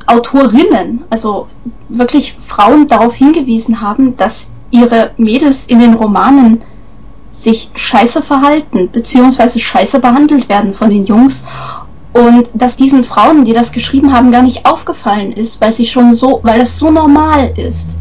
Autorinnen, 0.07 1.05
also 1.11 1.49
wirklich 1.89 2.35
Frauen 2.41 2.89
darauf 2.89 3.15
hingewiesen 3.15 3.81
haben, 3.81 4.17
dass 4.17 4.49
ihre 4.71 5.13
Mädels 5.17 5.67
in 5.67 5.79
den 5.79 5.95
Romanen 5.95 6.63
sich 7.33 7.71
scheiße 7.75 8.23
verhalten, 8.23 8.91
beziehungsweise 8.93 9.59
scheiße 9.59 9.99
behandelt 9.99 10.49
werden 10.49 10.73
von 10.75 10.91
den 10.91 11.07
Jungs 11.07 11.45
und 12.13 12.51
dass 12.55 12.77
diesen 12.77 13.05
Frauen, 13.05 13.45
die 13.45 13.55
das 13.55 13.73
geschrieben 13.73 14.13
haben, 14.13 14.31
gar 14.31 14.43
nicht 14.43 14.67
aufgefallen 14.67 15.33
ist, 15.33 15.61
weil 15.61 15.73
sie 15.73 15.87
schon 15.87 16.15
so, 16.15 16.41
weil 16.43 16.61
es 16.61 16.79
so 16.79 16.91
normal 16.91 17.53
ist. 17.57 17.97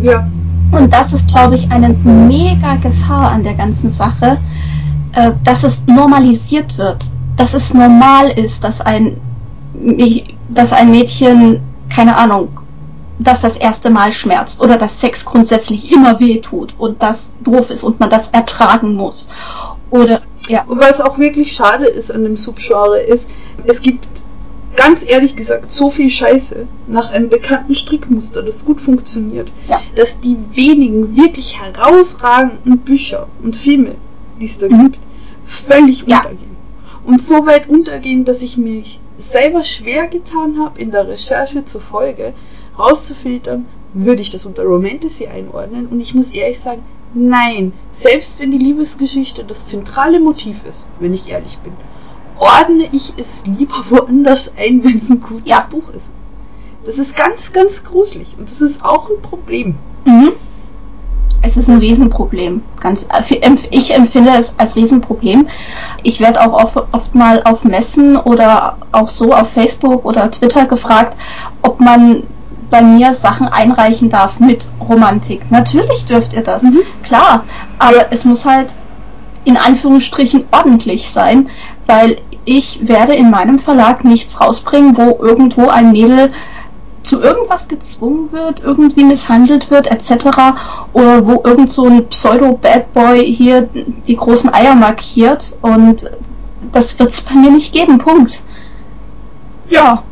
Ja. 0.00 0.26
Und 0.70 0.92
das 0.92 1.12
ist, 1.12 1.28
glaube 1.28 1.56
ich, 1.56 1.70
eine 1.70 1.88
mega 1.88 2.76
Gefahr 2.76 3.32
an 3.32 3.42
der 3.42 3.54
ganzen 3.54 3.90
Sache, 3.90 4.38
äh, 5.12 5.32
dass 5.42 5.64
es 5.64 5.86
normalisiert 5.86 6.78
wird. 6.78 7.10
Dass 7.36 7.54
es 7.54 7.74
normal 7.74 8.28
ist, 8.28 8.62
dass 8.62 8.80
ein, 8.80 9.16
dass 10.48 10.72
ein 10.72 10.92
Mädchen, 10.92 11.60
keine 11.88 12.16
Ahnung, 12.16 12.60
dass 13.18 13.40
das 13.40 13.56
erste 13.56 13.90
Mal 13.90 14.12
schmerzt 14.12 14.60
oder 14.60 14.76
dass 14.76 15.00
Sex 15.00 15.24
grundsätzlich 15.24 15.92
immer 15.92 16.18
weh 16.20 16.40
tut 16.40 16.74
und 16.78 17.02
das 17.02 17.36
doof 17.42 17.70
ist 17.70 17.84
und 17.84 18.00
man 18.00 18.10
das 18.10 18.28
ertragen 18.28 18.94
muss. 18.94 19.28
Oder, 19.90 20.22
ja. 20.48 20.64
Und 20.66 20.80
was 20.80 21.00
auch 21.00 21.18
wirklich 21.18 21.52
schade 21.52 21.86
ist 21.86 22.10
an 22.10 22.24
dem 22.24 22.36
Subgenre 22.36 23.00
ist, 23.00 23.30
es 23.64 23.82
gibt 23.82 24.08
ganz 24.76 25.04
ehrlich 25.08 25.36
gesagt 25.36 25.70
so 25.70 25.90
viel 25.90 26.10
Scheiße 26.10 26.66
nach 26.88 27.12
einem 27.12 27.28
bekannten 27.28 27.74
Strickmuster, 27.74 28.42
das 28.42 28.64
gut 28.64 28.80
funktioniert, 28.80 29.52
ja. 29.68 29.80
dass 29.94 30.20
die 30.20 30.36
wenigen 30.52 31.16
wirklich 31.16 31.60
herausragenden 31.60 32.78
Bücher 32.78 33.28
und 33.42 33.56
Filme, 33.56 33.94
die 34.40 34.46
es 34.46 34.58
da 34.58 34.68
mhm. 34.68 34.90
gibt, 34.90 34.98
völlig 35.44 36.04
ja. 36.06 36.18
untergehen. 36.18 36.54
Und 37.04 37.22
so 37.22 37.46
weit 37.46 37.68
untergehen, 37.68 38.24
dass 38.24 38.42
ich 38.42 38.56
mich 38.56 38.98
selber 39.16 39.62
schwer 39.62 40.08
getan 40.08 40.56
habe, 40.58 40.80
in 40.80 40.90
der 40.90 41.06
Recherche 41.06 41.64
zur 41.64 41.80
Folge 41.80 42.32
rauszufiltern, 42.78 43.66
würde 43.92 44.22
ich 44.22 44.30
das 44.30 44.46
unter 44.46 44.64
Romantasy 44.64 45.26
einordnen. 45.26 45.86
Und 45.86 46.00
ich 46.00 46.14
muss 46.14 46.32
ehrlich 46.32 46.60
sagen, 46.60 46.82
nein, 47.14 47.72
selbst 47.90 48.40
wenn 48.40 48.50
die 48.50 48.58
Liebesgeschichte 48.58 49.44
das 49.44 49.66
zentrale 49.66 50.20
Motiv 50.20 50.64
ist, 50.66 50.88
wenn 50.98 51.14
ich 51.14 51.30
ehrlich 51.30 51.58
bin, 51.58 51.72
ordne 52.38 52.88
ich 52.92 53.14
es 53.16 53.46
lieber 53.46 53.84
woanders 53.88 54.54
ein, 54.56 54.82
wenn 54.84 54.96
es 54.96 55.10
ein 55.10 55.20
gutes 55.20 55.48
ja. 55.48 55.66
Buch 55.70 55.88
ist. 55.90 56.10
Das 56.84 56.98
ist 56.98 57.16
ganz, 57.16 57.52
ganz 57.52 57.84
gruselig 57.84 58.34
und 58.38 58.48
das 58.48 58.60
ist 58.60 58.84
auch 58.84 59.08
ein 59.08 59.22
Problem. 59.22 59.76
Mhm. 60.04 60.32
Es 61.46 61.58
ist 61.58 61.68
ein 61.68 61.78
Riesenproblem. 61.78 62.62
Ganz, 62.80 63.06
äh, 63.10 63.56
ich 63.70 63.94
empfinde 63.94 64.30
es 64.30 64.58
als 64.58 64.76
Riesenproblem. 64.76 65.48
Ich 66.02 66.20
werde 66.20 66.40
auch 66.40 66.54
oft, 66.54 66.76
oft 66.92 67.14
mal 67.14 67.42
auf 67.44 67.64
Messen 67.64 68.16
oder 68.16 68.78
auch 68.92 69.08
so 69.08 69.32
auf 69.32 69.50
Facebook 69.50 70.06
oder 70.06 70.30
Twitter 70.30 70.64
gefragt, 70.64 71.16
ob 71.60 71.80
man 71.80 72.22
bei 72.74 72.82
mir 72.82 73.14
Sachen 73.14 73.46
einreichen 73.46 74.10
darf 74.10 74.40
mit 74.40 74.66
Romantik. 74.80 75.48
Natürlich 75.48 76.06
dürft 76.06 76.32
ihr 76.32 76.42
das, 76.42 76.64
mhm. 76.64 76.80
klar. 77.04 77.44
Aber 77.78 78.06
es 78.10 78.24
muss 78.24 78.44
halt 78.44 78.74
in 79.44 79.56
Anführungsstrichen 79.56 80.46
ordentlich 80.50 81.08
sein, 81.08 81.50
weil 81.86 82.16
ich 82.44 82.88
werde 82.88 83.14
in 83.14 83.30
meinem 83.30 83.60
Verlag 83.60 84.02
nichts 84.02 84.40
rausbringen, 84.40 84.96
wo 84.96 85.22
irgendwo 85.24 85.68
ein 85.68 85.92
Mädel 85.92 86.32
zu 87.04 87.20
irgendwas 87.20 87.68
gezwungen 87.68 88.32
wird, 88.32 88.58
irgendwie 88.58 89.04
misshandelt 89.04 89.70
wird, 89.70 89.86
etc. 89.86 90.26
Oder 90.92 91.28
wo 91.28 91.42
irgend 91.44 91.70
so 91.70 91.86
ein 91.86 92.08
Pseudo-Bad-Boy 92.08 93.32
hier 93.32 93.68
die 94.08 94.16
großen 94.16 94.52
Eier 94.52 94.74
markiert 94.74 95.56
und 95.62 96.10
das 96.72 96.98
wird 96.98 97.10
es 97.10 97.20
bei 97.20 97.36
mir 97.36 97.52
nicht 97.52 97.72
geben, 97.72 97.98
Punkt. 97.98 98.42
Ja. 99.70 100.02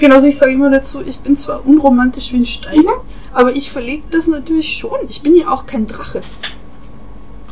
Genau, 0.00 0.14
also 0.14 0.26
ich 0.26 0.38
sage 0.38 0.52
immer 0.52 0.70
dazu, 0.70 1.02
ich 1.06 1.20
bin 1.20 1.36
zwar 1.36 1.64
unromantisch 1.66 2.32
wie 2.32 2.38
ein 2.38 2.46
Stein, 2.46 2.78
mhm. 2.78 2.88
aber 3.34 3.54
ich 3.54 3.70
verlege 3.70 4.02
das 4.10 4.28
natürlich 4.28 4.78
schon. 4.78 4.98
Ich 5.08 5.20
bin 5.20 5.36
ja 5.36 5.48
auch 5.48 5.66
kein 5.66 5.86
Drache. 5.86 6.22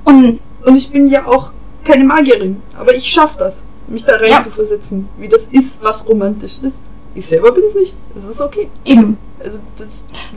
Und, 0.05 0.40
und 0.64 0.74
ich 0.74 0.90
bin 0.90 1.09
ja 1.09 1.26
auch 1.26 1.53
keine 1.84 2.05
Magierin, 2.05 2.62
aber 2.78 2.94
ich 2.94 3.05
schaffe 3.05 3.38
das, 3.38 3.62
mich 3.86 4.05
da 4.05 4.16
rein 4.16 4.30
ja. 4.30 4.40
zu 4.40 4.49
versetzen, 4.49 5.11
wie 5.18 5.28
das 5.28 5.44
ist, 5.53 5.84
was 5.84 6.09
romantisch 6.09 6.61
ist. 6.62 6.82
Ich 7.14 7.26
selber 7.26 7.53
bin 7.53 7.64
es 7.64 7.74
nicht. 7.74 7.94
Das 8.14 8.24
ist 8.24 8.40
okay. 8.40 8.70
Eben. 8.84 9.18
Also 9.44 9.59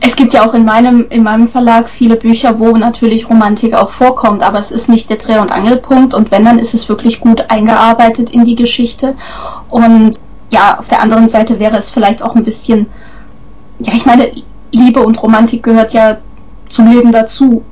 es 0.01 0.16
gibt 0.16 0.34
ja 0.34 0.45
auch 0.45 0.53
in 0.53 0.66
meinem, 0.66 1.07
in 1.09 1.24
meinem 1.24 1.47
Verlag 1.47 1.89
viele 1.89 2.18
Bücher, 2.18 2.59
wo 2.59 2.76
natürlich 2.76 3.30
Romantik 3.30 3.74
auch 3.74 3.89
vorkommt, 3.89 4.43
aber 4.43 4.59
es 4.59 4.72
ist 4.72 4.89
nicht 4.89 5.09
der 5.09 5.18
Dreh- 5.18 5.39
und 5.39 5.51
Angelpunkt 5.51 6.14
und 6.14 6.30
wenn, 6.30 6.43
dann 6.43 6.59
ist 6.59 6.74
es 6.74 6.89
wirklich 6.89 7.22
gut 7.22 7.49
eingearbeitet 7.49 8.32
in 8.32 8.43
die 8.43 8.55
Geschichte. 8.55 9.16
Und 9.70 10.20
ja, 10.52 10.78
auf 10.78 10.89
der 10.89 11.02
anderen 11.02 11.30
Seite 11.30 11.60
wäre 11.60 11.78
es 11.78 11.89
vielleicht 11.89 12.22
auch 12.22 12.36
ein 12.36 12.43
bisschen, 12.43 12.88
ja, 13.80 13.93
ich 13.93 14.06
meine, 14.06 14.32
Liebe 14.72 15.02
und 15.02 15.22
Romantik 15.24 15.64
gehört 15.64 15.93
ja 15.93 16.18
zum 16.70 16.88
Leben 16.88 17.12
dazu. 17.12 17.64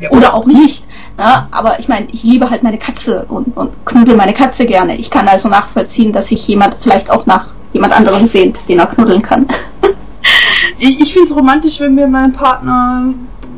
Ja, 0.00 0.10
oder 0.10 0.34
auch 0.34 0.46
nicht. 0.46 0.84
Ja, 1.18 1.48
aber 1.50 1.78
ich 1.78 1.88
meine, 1.88 2.08
ich 2.12 2.24
liebe 2.24 2.50
halt 2.50 2.62
meine 2.62 2.78
Katze 2.78 3.26
und, 3.28 3.56
und 3.56 3.72
knuddel 3.86 4.16
meine 4.16 4.32
Katze 4.32 4.66
gerne. 4.66 4.96
Ich 4.96 5.10
kann 5.10 5.28
also 5.28 5.48
nachvollziehen, 5.48 6.12
dass 6.12 6.28
sich 6.28 6.46
jemand 6.46 6.76
vielleicht 6.80 7.10
auch 7.10 7.26
nach 7.26 7.48
jemand 7.72 7.92
anderem 7.94 8.26
sehnt, 8.26 8.58
den 8.68 8.80
er 8.80 8.86
knuddeln 8.86 9.22
kann. 9.22 9.46
ich 10.78 11.00
ich 11.00 11.12
finde 11.12 11.28
es 11.28 11.36
romantisch, 11.36 11.80
wenn 11.80 11.94
mir 11.94 12.08
mein 12.08 12.32
Partner, 12.32 13.14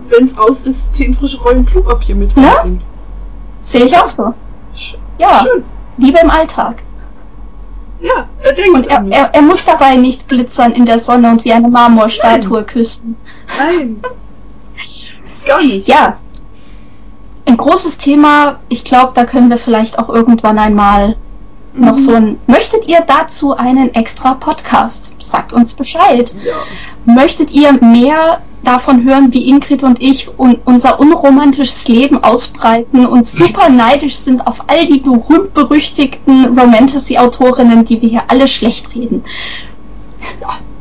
wenn 0.09 0.25
es 0.25 0.39
aus 0.39 0.67
ist, 0.67 0.95
zehn 0.95 1.15
frische 1.15 1.41
Rollen 1.41 1.65
Klopapier 1.65 2.15
mit 2.15 2.37
ja? 2.37 2.65
Sehe 3.65 3.85
ich 3.85 3.97
auch 3.97 4.09
so. 4.09 4.35
Sch 4.75 4.97
ja, 5.19 5.41
schön. 5.41 5.65
Liebe 5.97 6.19
im 6.23 6.31
Alltag. 6.31 6.83
Ja, 8.01 8.29
er 8.43 8.53
denkt. 8.53 8.75
Und 8.75 8.87
er, 8.89 9.05
er, 9.11 9.35
er, 9.35 9.43
muss 9.43 9.65
dabei 9.65 9.97
nicht 9.97 10.29
glitzern 10.29 10.73
in 10.73 10.87
der 10.87 10.99
Sonne 10.99 11.31
und 11.31 11.45
wie 11.45 11.53
eine 11.53 11.69
Marmorstatue 11.69 12.59
Nein. 12.59 12.67
küssen. 12.67 13.17
Nein. 13.59 14.03
Gar 15.47 15.63
nicht. 15.63 15.89
Ja, 15.89 16.19
ein 17.47 17.57
großes 17.57 17.99
Thema. 17.99 18.61
Ich 18.69 18.85
glaube, 18.85 19.13
da 19.15 19.25
können 19.25 19.49
wir 19.51 19.59
vielleicht 19.59 19.99
auch 19.99 20.09
irgendwann 20.09 20.59
einmal. 20.59 21.17
Noch 21.79 21.99
so 21.99 22.15
ein. 22.15 22.39
Möchtet 22.47 22.87
ihr 22.87 23.01
dazu 23.07 23.57
einen 23.57 23.95
extra 23.95 24.35
Podcast? 24.35 25.13
Sagt 25.19 25.53
uns 25.53 25.75
Bescheid. 25.75 26.35
Ja. 26.45 26.55
Möchtet 27.05 27.51
ihr 27.51 27.73
mehr 27.73 28.41
davon 28.63 29.05
hören, 29.05 29.33
wie 29.33 29.49
Ingrid 29.49 29.83
und 29.83 30.03
ich 30.03 30.29
un 30.39 30.57
unser 30.65 30.99
unromantisches 30.99 31.87
Leben 31.89 32.23
ausbreiten 32.23 33.07
und 33.07 33.27
super 33.27 33.69
neidisch 33.69 34.17
sind 34.17 34.47
auf 34.47 34.65
all 34.69 34.87
die 34.87 34.99
berühmt-berüchtigten 34.99 36.59
Romantasy-Autorinnen, 36.59 37.85
die 37.85 38.03
wir 38.03 38.09
hier 38.09 38.23
alle 38.29 38.49
schlecht 38.49 38.95
reden? 38.95 39.23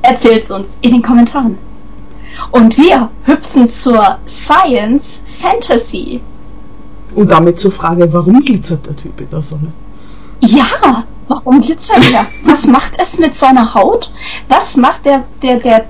Erzählt 0.01 0.49
uns 0.51 0.77
in 0.81 0.93
den 0.93 1.01
Kommentaren. 1.01 1.57
Und 2.51 2.77
wir 2.77 3.09
hüpfen 3.23 3.69
zur 3.69 4.17
Science 4.27 5.19
Fantasy. 5.25 6.21
Und 7.13 7.31
damit 7.31 7.59
zur 7.59 7.71
Frage, 7.71 8.11
warum 8.11 8.43
glitzert 8.43 8.85
der 8.85 8.95
Typ 8.95 9.21
in 9.21 9.29
der 9.29 9.41
Sonne? 9.41 9.71
Ja, 10.41 11.05
warum 11.27 11.61
glitzert 11.61 11.99
er? 12.13 12.25
Was 12.45 12.67
macht 12.67 12.93
es 12.99 13.17
mit 13.17 13.35
seiner 13.35 13.73
Haut? 13.73 14.11
Was 14.47 14.77
macht 14.77 15.05
der, 15.05 15.23
der, 15.41 15.59
der, 15.59 15.85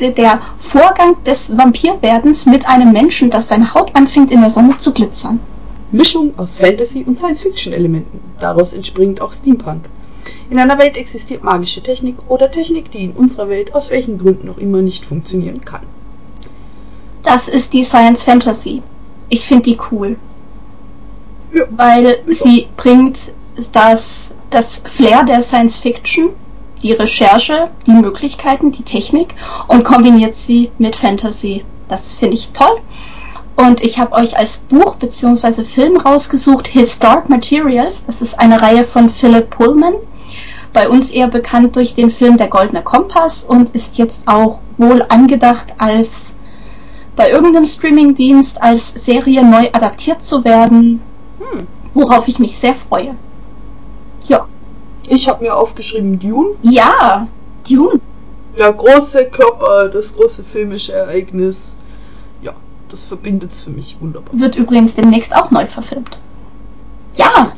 der, 0.00 0.10
der 0.10 0.40
Vorgang 0.58 1.22
des 1.24 1.56
Vampirwerdens 1.56 2.46
mit 2.46 2.66
einem 2.66 2.92
Menschen, 2.92 3.30
dass 3.30 3.48
seine 3.48 3.74
Haut 3.74 3.94
anfängt 3.94 4.30
in 4.30 4.40
der 4.40 4.50
Sonne 4.50 4.76
zu 4.76 4.92
glitzern? 4.92 5.40
Mischung 5.92 6.36
aus 6.36 6.58
Fantasy 6.58 7.04
und 7.06 7.16
Science-Fiction-Elementen. 7.16 8.20
Daraus 8.40 8.72
entspringt 8.72 9.20
auch 9.20 9.32
Steampunk. 9.32 9.88
In 10.50 10.58
einer 10.58 10.78
Welt 10.78 10.96
existiert 10.96 11.44
magische 11.44 11.82
Technik 11.82 12.16
oder 12.28 12.50
Technik, 12.50 12.90
die 12.90 13.04
in 13.04 13.12
unserer 13.12 13.48
Welt 13.48 13.74
aus 13.74 13.90
welchen 13.90 14.18
Gründen 14.18 14.50
auch 14.50 14.58
immer 14.58 14.82
nicht 14.82 15.06
funktionieren 15.06 15.64
kann. 15.64 15.82
Das 17.22 17.48
ist 17.48 17.72
die 17.72 17.84
Science 17.84 18.24
Fantasy. 18.24 18.82
Ich 19.28 19.46
finde 19.46 19.64
die 19.64 19.78
cool 19.90 20.16
weil 21.70 22.18
sie 22.26 22.68
bringt 22.76 23.32
das, 23.72 24.34
das 24.50 24.82
Flair 24.84 25.24
der 25.24 25.42
Science 25.42 25.78
Fiction, 25.78 26.30
die 26.82 26.92
Recherche, 26.92 27.70
die 27.86 27.92
Möglichkeiten, 27.92 28.72
die 28.72 28.82
Technik 28.82 29.34
und 29.68 29.84
kombiniert 29.84 30.36
sie 30.36 30.70
mit 30.78 30.96
Fantasy. 30.96 31.64
Das 31.88 32.14
finde 32.14 32.36
ich 32.36 32.50
toll. 32.50 32.80
Und 33.56 33.82
ich 33.82 33.98
habe 33.98 34.12
euch 34.12 34.36
als 34.36 34.58
Buch 34.58 34.96
bzw. 34.96 35.64
Film 35.64 35.96
rausgesucht 35.96 36.68
Historic 36.68 37.28
Materials. 37.30 38.04
Das 38.04 38.20
ist 38.20 38.38
eine 38.38 38.60
Reihe 38.60 38.84
von 38.84 39.08
Philip 39.08 39.48
Pullman. 39.48 39.94
Bei 40.74 40.90
uns 40.90 41.10
eher 41.10 41.28
bekannt 41.28 41.74
durch 41.76 41.94
den 41.94 42.10
Film 42.10 42.36
Der 42.36 42.48
Goldene 42.48 42.82
Kompass 42.82 43.44
und 43.44 43.70
ist 43.70 43.96
jetzt 43.96 44.28
auch 44.28 44.60
wohl 44.76 45.02
angedacht 45.08 45.74
als 45.78 46.34
bei 47.16 47.30
irgendeinem 47.30 47.64
Streamingdienst 47.64 48.62
als 48.62 48.88
Serie 48.88 49.42
neu 49.42 49.70
adaptiert 49.72 50.22
zu 50.22 50.44
werden. 50.44 51.00
Worauf 51.94 52.28
ich 52.28 52.38
mich 52.38 52.58
sehr 52.58 52.74
freue. 52.74 53.14
Ja. 54.28 54.46
Ich 55.08 55.28
habe 55.28 55.44
mir 55.44 55.54
aufgeschrieben 55.54 56.18
Dune. 56.18 56.54
Ja, 56.62 57.28
Dune. 57.68 58.00
Der 58.58 58.72
große 58.72 59.26
Klopper, 59.26 59.88
das 59.88 60.14
große 60.14 60.42
filmische 60.42 60.92
Ereignis. 60.92 61.76
Ja, 62.42 62.54
das 62.88 63.04
verbindet 63.04 63.50
es 63.50 63.62
für 63.62 63.70
mich 63.70 63.96
wunderbar. 64.00 64.38
Wird 64.38 64.56
übrigens 64.56 64.94
demnächst 64.94 65.34
auch 65.34 65.50
neu 65.50 65.66
verfilmt. 65.66 66.18
Ja. 67.14 67.52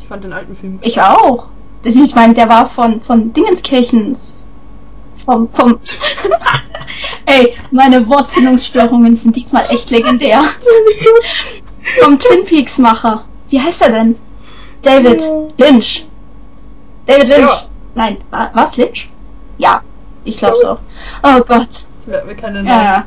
Ich 0.00 0.06
fand 0.06 0.24
den 0.24 0.32
alten 0.32 0.54
Film. 0.54 0.78
Ich 0.82 1.00
auch. 1.00 1.48
Das, 1.82 1.94
ich 1.94 2.14
meine, 2.14 2.34
der 2.34 2.48
war 2.48 2.66
von, 2.66 3.00
von 3.00 3.32
Dingenskirchens. 3.32 4.44
Vom, 5.24 5.48
vom. 5.52 5.78
Ey, 7.26 7.54
meine 7.70 8.08
Wortfindungsstörungen 8.08 9.16
sind 9.16 9.36
diesmal 9.36 9.64
echt 9.70 9.90
legendär. 9.90 10.42
vom 12.00 12.18
Twin 12.18 12.44
Peaks 12.44 12.78
Macher. 12.78 13.24
Wie 13.48 13.60
heißt 13.60 13.82
er 13.82 13.90
denn? 13.90 14.16
David 14.82 15.22
Lynch. 15.58 16.06
David 17.06 17.28
Lynch. 17.28 17.40
Ja. 17.40 17.62
Nein, 17.94 18.18
was 18.30 18.76
Lynch? 18.76 19.10
Ja, 19.58 19.82
ich 20.24 20.38
glaube 20.38 20.56
auch. 20.64 20.78
Oh 21.22 21.40
Gott. 21.46 21.84
Das 21.96 22.06
merkt 22.06 22.26
mir 22.26 22.34
keine 22.34 22.62
Namen. 22.62 22.68
Ja, 22.68 23.04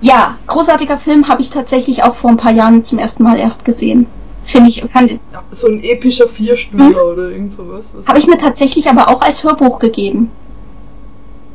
ja, 0.00 0.38
großartiger 0.46 0.96
Film 0.96 1.28
habe 1.28 1.42
ich 1.42 1.50
tatsächlich 1.50 2.02
auch 2.04 2.14
vor 2.14 2.30
ein 2.30 2.36
paar 2.36 2.52
Jahren 2.52 2.84
zum 2.84 2.98
ersten 2.98 3.22
Mal 3.22 3.38
erst 3.38 3.64
gesehen. 3.64 4.06
Finde 4.44 4.70
ich. 4.70 4.82
Kann, 4.92 5.20
so 5.50 5.66
ein 5.66 5.82
epischer 5.82 6.28
Vierstühler 6.28 6.84
hm? 6.84 7.12
oder 7.12 7.28
irgend 7.30 7.52
sowas. 7.52 7.92
Habe 8.06 8.18
ich 8.18 8.26
mir 8.26 8.38
tatsächlich 8.38 8.88
aber 8.88 9.08
auch 9.08 9.20
als 9.20 9.44
Hörbuch 9.44 9.78
gegeben. 9.78 10.30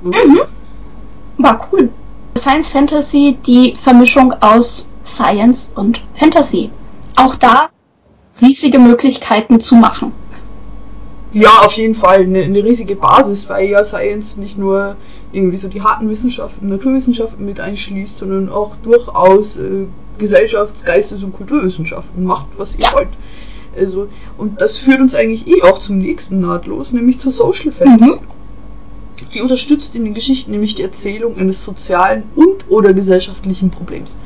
Mhm. 0.02 0.12
mhm. 0.12 0.42
War 1.38 1.68
cool. 1.72 1.90
Science 2.38 2.70
Fantasy, 2.70 3.38
die 3.46 3.76
Vermischung 3.78 4.34
aus 4.42 4.86
Science 5.04 5.72
und 5.76 6.02
Fantasy. 6.14 6.70
Auch 7.16 7.36
da 7.36 7.70
riesige 8.42 8.80
Möglichkeiten 8.80 9.60
zu 9.60 9.76
machen. 9.76 10.12
Ja, 11.34 11.50
auf 11.64 11.74
jeden 11.74 11.96
Fall 11.96 12.22
eine, 12.22 12.44
eine, 12.44 12.64
riesige 12.64 12.96
Basis, 12.96 13.50
weil 13.50 13.68
ja 13.68 13.84
Science 13.84 14.38
nicht 14.38 14.58
nur 14.58 14.96
irgendwie 15.32 15.58
so 15.58 15.68
die 15.68 15.82
harten 15.82 16.08
Wissenschaften, 16.08 16.70
Naturwissenschaften 16.70 17.44
mit 17.44 17.60
einschließt, 17.60 18.20
sondern 18.20 18.50
auch 18.50 18.76
durchaus 18.84 19.58
äh, 19.58 19.88
Gesellschafts-, 20.20 20.86
Geistes- 20.86 21.24
und 21.24 21.34
Kulturwissenschaften 21.34 22.24
macht, 22.24 22.48
was 22.58 22.76
ihr 22.76 22.86
ja. 22.86 22.94
wollt. 22.94 23.10
Also, 23.76 24.08
und 24.38 24.62
das 24.62 24.78
führt 24.78 25.02
uns 25.02 25.16
eigentlich 25.16 25.48
eh 25.48 25.64
auch 25.64 25.80
zum 25.80 25.98
nächsten 25.98 26.40
nahtlos, 26.40 26.92
nämlich 26.92 27.20
zur 27.20 27.32
Social 27.32 27.72
Fantasy. 27.72 28.12
Mhm. 28.12 28.20
Die 29.34 29.42
unterstützt 29.42 29.96
in 29.96 30.06
den 30.06 30.14
Geschichten 30.14 30.52
nämlich 30.52 30.76
die 30.76 30.84
Erzählung 30.84 31.38
eines 31.38 31.64
sozialen 31.64 32.24
und 32.36 32.70
oder 32.70 32.94
gesellschaftlichen 32.94 33.70
Problems. 33.70 34.18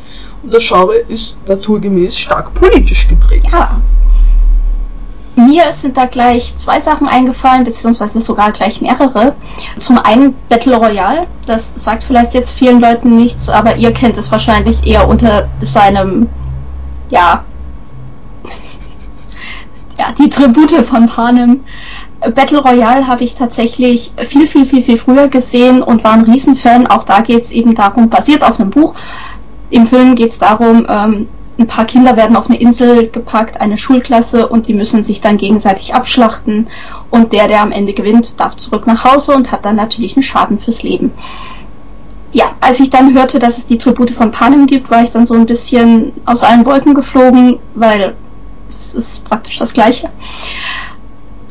Und 0.43 0.53
das 0.53 0.67
Genre 0.67 0.95
ist 1.07 1.35
naturgemäß 1.47 2.17
stark 2.17 2.53
politisch 2.53 3.07
geprägt. 3.07 3.47
Ja. 3.51 3.81
Mir 5.35 5.71
sind 5.71 5.97
da 5.97 6.05
gleich 6.05 6.57
zwei 6.57 6.79
Sachen 6.79 7.07
eingefallen, 7.07 7.63
beziehungsweise 7.63 8.19
sogar 8.19 8.51
gleich 8.51 8.81
mehrere. 8.81 9.35
Zum 9.77 9.99
einen 9.99 10.33
Battle 10.49 10.77
Royale, 10.77 11.27
das 11.45 11.73
sagt 11.75 12.03
vielleicht 12.03 12.33
jetzt 12.33 12.57
vielen 12.57 12.81
Leuten 12.81 13.15
nichts, 13.15 13.47
aber 13.47 13.75
ihr 13.75 13.93
kennt 13.93 14.17
es 14.17 14.31
wahrscheinlich 14.31 14.87
eher 14.87 15.07
unter 15.07 15.47
seinem, 15.59 16.27
ja, 17.09 17.43
ja, 19.99 20.11
die 20.17 20.29
Tribute 20.29 20.71
von 20.71 21.05
Panem. 21.05 21.63
Battle 22.19 22.59
Royale 22.59 23.07
habe 23.07 23.23
ich 23.23 23.35
tatsächlich 23.35 24.11
viel, 24.23 24.47
viel, 24.47 24.65
viel, 24.65 24.83
viel 24.83 24.97
früher 24.97 25.27
gesehen 25.27 25.81
und 25.81 26.03
war 26.03 26.13
ein 26.13 26.23
Riesenfan. 26.23 26.87
Auch 26.87 27.03
da 27.03 27.21
geht 27.21 27.43
es 27.43 27.51
eben 27.51 27.75
darum, 27.75 28.09
basiert 28.09 28.43
auf 28.43 28.59
einem 28.59 28.71
Buch. 28.71 28.95
Im 29.69 29.85
Film 29.85 30.15
geht 30.15 30.31
es 30.31 30.39
darum, 30.39 30.87
ähm, 30.89 31.27
ein 31.59 31.67
paar 31.67 31.85
Kinder 31.85 32.15
werden 32.15 32.35
auf 32.35 32.47
eine 32.47 32.59
Insel 32.59 33.09
gepackt, 33.09 33.59
eine 33.61 33.77
Schulklasse, 33.77 34.47
und 34.47 34.67
die 34.67 34.73
müssen 34.73 35.03
sich 35.03 35.21
dann 35.21 35.37
gegenseitig 35.37 35.95
abschlachten. 35.95 36.69
Und 37.09 37.33
der, 37.33 37.47
der 37.47 37.61
am 37.61 37.71
Ende 37.71 37.93
gewinnt, 37.93 38.39
darf 38.39 38.55
zurück 38.55 38.85
nach 38.85 39.03
Hause 39.03 39.33
und 39.33 39.51
hat 39.51 39.65
dann 39.65 39.75
natürlich 39.75 40.15
einen 40.15 40.23
Schaden 40.23 40.59
fürs 40.59 40.83
Leben. 40.83 41.11
Ja, 42.31 42.51
als 42.61 42.79
ich 42.79 42.89
dann 42.89 43.15
hörte, 43.15 43.39
dass 43.39 43.57
es 43.57 43.65
die 43.65 43.77
Tribute 43.77 44.11
von 44.11 44.31
Panem 44.31 44.67
gibt, 44.67 44.91
war 44.91 45.01
ich 45.01 45.11
dann 45.11 45.25
so 45.25 45.33
ein 45.33 45.45
bisschen 45.45 46.13
aus 46.25 46.43
allen 46.43 46.65
Wolken 46.65 46.93
geflogen, 46.93 47.57
weil 47.73 48.15
es 48.69 48.93
ist 48.93 49.25
praktisch 49.25 49.57
das 49.57 49.73
Gleiche. 49.73 50.09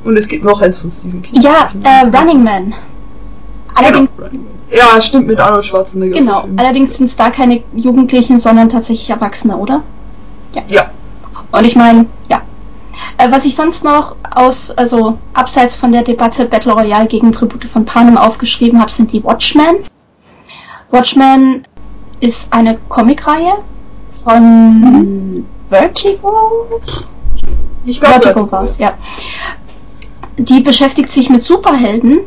Und 0.07 0.17
es 0.17 0.29
gibt 0.29 0.45
noch 0.45 0.63
eins 0.63 0.79
von 0.79 0.89
Stephen 0.89 1.21
King. 1.21 1.41
Ja, 1.43 1.69
äh, 1.83 2.17
Running 2.17 2.45
Man. 2.45 2.75
Allerdings. 3.75 4.19
Genau, 4.19 4.47
ja, 4.71 5.01
stimmt 5.01 5.27
mit 5.27 5.41
Arnold 5.41 5.65
Schwarzenegger. 5.65 6.19
Genau, 6.19 6.45
allerdings 6.57 6.97
sind 6.97 7.07
es 7.07 7.17
da 7.17 7.31
keine 7.31 7.65
Jugendlichen, 7.75 8.39
sondern 8.39 8.69
tatsächlich 8.69 9.11
Erwachsene, 9.11 9.57
oder? 9.57 9.83
Ja. 10.55 10.63
ja. 10.69 10.91
Und 11.51 11.65
ich 11.65 11.75
meine, 11.75 12.07
ja. 12.29 12.43
Äh, 13.19 13.33
was 13.33 13.45
ich 13.47 13.57
sonst 13.57 13.83
noch 13.83 14.15
aus, 14.33 14.71
also 14.71 15.19
abseits 15.35 15.75
von 15.75 15.91
der 15.91 16.03
Debatte 16.03 16.45
Battle 16.45 16.73
Royale 16.73 17.09
gegen 17.09 17.33
Tribute 17.33 17.65
von 17.65 17.85
Panem 17.85 18.17
aufgeschrieben 18.17 18.81
habe, 18.81 18.93
sind 18.93 19.13
die 19.13 19.25
Watchmen. 19.25 19.79
Watchmen 20.91 21.63
ist 22.21 22.53
eine 22.53 22.79
Comicreihe 22.89 23.55
von 24.23 24.81
mhm. 24.81 25.47
Vertigo. 25.69 26.81
Ich 27.85 28.01
glaube, 28.01 28.21
Vertigo 28.21 28.53
war 28.53 28.63
es, 28.63 28.79
ja. 28.79 28.95
Die 30.39 30.61
beschäftigt 30.61 31.11
sich 31.11 31.31
mit 31.31 31.43
Superhelden, 31.43 32.21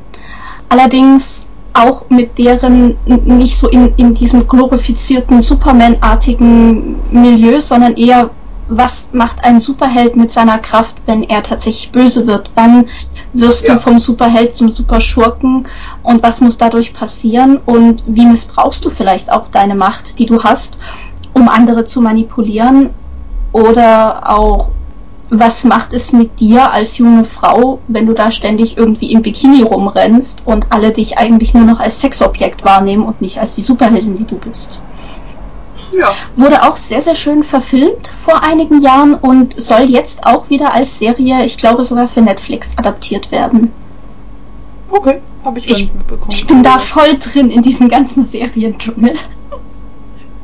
allerdings 0.67 1.45
auch 1.73 2.09
mit 2.09 2.37
deren 2.37 2.97
nicht 3.05 3.57
so 3.57 3.69
in, 3.69 3.93
in 3.95 4.13
diesem 4.13 4.47
glorifizierten 4.47 5.41
Superman-artigen 5.41 6.99
Milieu, 7.11 7.61
sondern 7.61 7.95
eher, 7.95 8.31
was 8.67 9.09
macht 9.13 9.43
ein 9.43 9.59
Superheld 9.59 10.15
mit 10.15 10.31
seiner 10.31 10.59
Kraft, 10.59 10.95
wenn 11.05 11.23
er 11.23 11.41
tatsächlich 11.41 11.91
böse 11.91 12.27
wird? 12.27 12.51
Wann 12.55 12.87
wirst 13.33 13.67
ja. 13.67 13.73
du 13.73 13.79
vom 13.79 13.99
Superheld 13.99 14.53
zum 14.53 14.71
Superschurken 14.71 15.67
und 16.03 16.23
was 16.23 16.41
muss 16.41 16.57
dadurch 16.57 16.93
passieren 16.93 17.57
und 17.65 18.03
wie 18.05 18.25
missbrauchst 18.25 18.83
du 18.83 18.89
vielleicht 18.89 19.31
auch 19.31 19.47
deine 19.47 19.75
Macht, 19.75 20.19
die 20.19 20.25
du 20.25 20.43
hast, 20.43 20.77
um 21.33 21.49
andere 21.49 21.83
zu 21.83 22.01
manipulieren 22.01 22.91
oder 23.51 24.29
auch 24.29 24.69
was 25.29 25.63
macht 25.63 25.93
es 25.93 26.11
mit 26.11 26.39
dir 26.39 26.71
als 26.71 26.97
junge 26.97 27.23
Frau, 27.23 27.79
wenn 27.87 28.07
du 28.07 28.13
da 28.13 28.31
ständig 28.31 28.77
irgendwie 28.77 29.11
im 29.11 29.21
Bikini 29.21 29.61
rumrennst 29.61 30.43
und 30.45 30.71
alle 30.71 30.91
dich 30.91 31.17
eigentlich 31.17 31.53
nur 31.53 31.65
noch 31.65 31.79
als 31.79 32.01
Sexobjekt 32.01 32.65
wahrnehmen 32.65 33.03
und 33.03 33.21
nicht 33.21 33.39
als 33.39 33.55
die 33.55 33.61
Superheldin, 33.61 34.15
die 34.15 34.25
du 34.25 34.35
bist? 34.35 34.81
Ja. 35.91 36.11
Wurde 36.35 36.63
auch 36.63 36.75
sehr, 36.75 37.01
sehr 37.01 37.15
schön 37.15 37.43
verfilmt 37.43 38.11
vor 38.23 38.43
einigen 38.43 38.81
Jahren 38.81 39.15
und 39.15 39.53
soll 39.53 39.89
jetzt 39.89 40.25
auch 40.25 40.49
wieder 40.49 40.73
als 40.73 40.99
Serie, 40.99 41.45
ich 41.45 41.57
glaube 41.57 41.83
sogar 41.83 42.07
für 42.07 42.21
Netflix, 42.21 42.77
adaptiert 42.77 43.31
werden. 43.31 43.71
Okay, 44.91 45.21
habe 45.43 45.59
ich, 45.59 45.69
ich 45.69 45.93
mitbekommen. 45.93 46.31
Ich 46.31 46.47
bin 46.47 46.63
da 46.63 46.77
voll 46.77 47.17
drin 47.19 47.49
in 47.49 47.61
diesen 47.61 47.89
ganzen 47.89 48.27
Serien-Dschungel. 48.27 49.13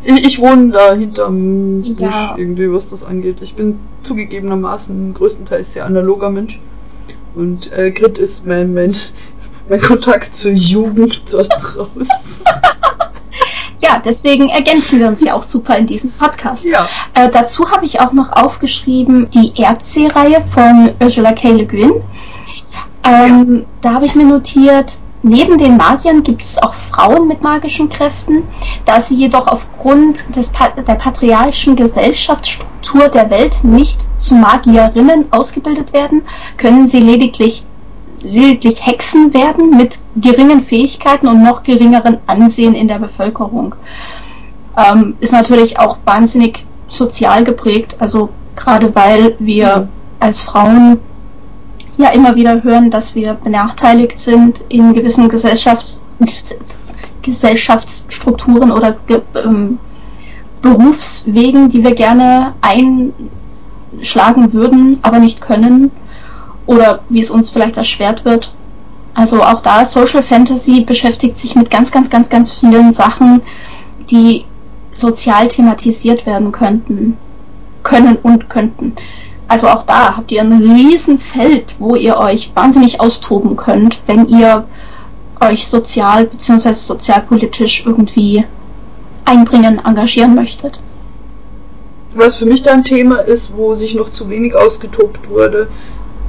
Ich, 0.06 0.24
ich 0.24 0.40
wohne 0.40 0.72
da 0.72 0.94
hinterm 0.94 1.82
ja. 1.84 1.94
Busch 2.08 2.34
irgendwie, 2.38 2.72
was 2.72 2.90
das 2.90 3.04
angeht. 3.04 3.38
Ich 3.42 3.56
bin 3.56 3.80
zugegebenermaßen 4.04 5.16
größtenteils 5.16 5.74
sehr 5.74 5.86
analoger 5.86 6.30
Mensch. 6.30 6.62
Und 7.34 7.72
äh, 7.74 7.90
Grit 7.90 8.20
ist 8.20 8.46
mein, 8.46 8.76
mein, 8.76 8.96
mein 9.70 9.82
Kontakt 9.82 10.34
zur 10.34 10.52
Jugend 10.52 11.22
dort 11.32 11.50
draußen. 11.50 12.46
ja, 13.82 14.00
deswegen 14.06 14.50
ergänzen 14.50 15.00
wir 15.00 15.08
uns 15.08 15.22
ja 15.22 15.34
auch 15.34 15.44
super 15.44 15.76
in 15.76 15.88
diesem 15.88 16.12
Podcast. 16.12 16.64
Ja. 16.66 16.88
Äh, 17.16 17.32
dazu 17.32 17.72
habe 17.72 17.86
ich 17.86 18.00
auch 18.00 18.14
noch 18.14 18.32
aufgeschrieben 18.32 19.28
die 19.32 19.60
Erdsee-Reihe 19.60 20.42
von 20.42 20.92
Ursula 21.02 21.34
K. 21.34 21.50
Le 21.50 21.66
Guin. 21.66 21.94
Ähm, 23.04 23.56
ja. 23.56 23.66
Da 23.82 23.94
habe 23.94 24.06
ich 24.06 24.14
mir 24.14 24.26
notiert, 24.26 25.00
Neben 25.28 25.58
den 25.58 25.76
Magiern 25.76 26.22
gibt 26.22 26.44
es 26.44 26.62
auch 26.62 26.76
Frauen 26.76 27.28
mit 27.28 27.42
magischen 27.42 27.90
Kräften, 27.90 28.44
da 28.86 29.02
sie 29.02 29.16
jedoch 29.16 29.48
aufgrund 29.48 30.36
des, 30.36 30.52
der 30.52 30.94
patriarchischen 30.94 31.76
Gesellschaftsstruktur 31.76 33.10
der 33.10 33.32
Welt 33.32 33.64
nicht 33.64 34.06
zu 34.22 34.36
Magierinnen 34.36 35.34
ausgebildet 35.34 35.94
werden, 35.94 36.22
können 36.58 36.88
sie 36.88 37.00
lediglich, 37.00 37.64
lediglich 38.22 38.86
Hexen 38.86 39.34
werden 39.34 39.76
mit 39.76 39.98
geringen 40.16 40.62
Fähigkeiten 40.62 41.28
und 41.28 41.42
noch 41.42 41.64
geringeren 41.64 42.20
Ansehen 42.28 42.76
in 42.76 42.88
der 42.88 43.00
Bevölkerung. 43.00 43.74
Ähm, 44.78 45.16
ist 45.22 45.34
natürlich 45.34 45.80
auch 45.80 45.98
wahnsinnig 46.06 46.68
sozial 46.88 47.44
geprägt, 47.44 47.96
also 47.98 48.30
gerade 48.56 48.94
weil 48.94 49.36
wir 49.40 49.76
mhm. 49.76 49.88
als 50.20 50.44
Frauen 50.44 51.00
ja 51.98 52.10
immer 52.10 52.36
wieder 52.36 52.64
hören, 52.64 52.92
dass 52.92 53.16
wir 53.16 53.34
benachteiligt 53.34 54.20
sind 54.20 54.64
in 54.70 54.94
gewissen 54.94 55.30
Gesellschafts 55.30 56.02
Gesellschaftsstrukturen 57.22 58.72
oder 58.72 58.98
ähm, 59.36 59.80
Berufswegen, 60.62 61.70
die 61.70 61.84
wir 61.84 61.96
gerne 61.96 62.54
einschlagen 62.62 64.54
würden, 64.54 65.00
aber 65.02 65.20
nicht 65.20 65.42
können 65.42 65.92
oder 66.68 67.00
wie 67.10 67.20
es 67.20 67.30
uns 67.30 67.50
vielleicht 67.50 67.78
erschwert 67.78 68.26
wird. 68.26 68.54
Also 69.14 69.44
auch 69.44 69.62
da 69.62 69.86
Social 69.86 70.24
Fantasy 70.24 70.82
beschäftigt 70.82 71.38
sich 71.38 71.56
mit 71.56 71.72
ganz, 71.72 71.92
ganz, 71.92 72.10
ganz, 72.10 72.30
ganz 72.30 72.52
vielen 72.52 72.92
Sachen, 72.92 73.42
die 74.10 74.46
sozial 74.92 75.48
thematisiert 75.48 76.26
werden 76.26 76.52
könnten, 76.52 77.18
können 77.84 78.18
und 78.18 78.50
könnten. 78.50 78.96
Also 79.48 79.68
auch 79.68 79.84
da 79.84 80.18
habt 80.18 80.32
ihr 80.32 80.42
ein 80.42 80.54
Riesenfeld, 80.54 81.76
wo 81.80 81.96
ihr 81.96 82.18
euch 82.18 82.52
wahnsinnig 82.56 83.00
austoben 83.00 83.56
könnt, 83.56 84.02
wenn 84.08 84.28
ihr 84.28 84.66
euch 85.40 85.68
sozial 85.68 86.26
bzw. 86.26 86.74
sozialpolitisch 86.74 87.86
irgendwie 87.86 88.44
einbringen, 89.24 89.82
engagieren 89.86 90.36
möchtet. 90.36 90.80
Was 92.16 92.38
für 92.38 92.46
mich 92.46 92.64
da 92.64 92.72
ein 92.72 92.84
Thema 92.84 93.18
ist, 93.18 93.56
wo 93.56 93.74
sich 93.76 93.94
noch 93.94 94.10
zu 94.10 94.30
wenig 94.30 94.56
ausgetobt 94.56 95.30
wurde, 95.30 95.68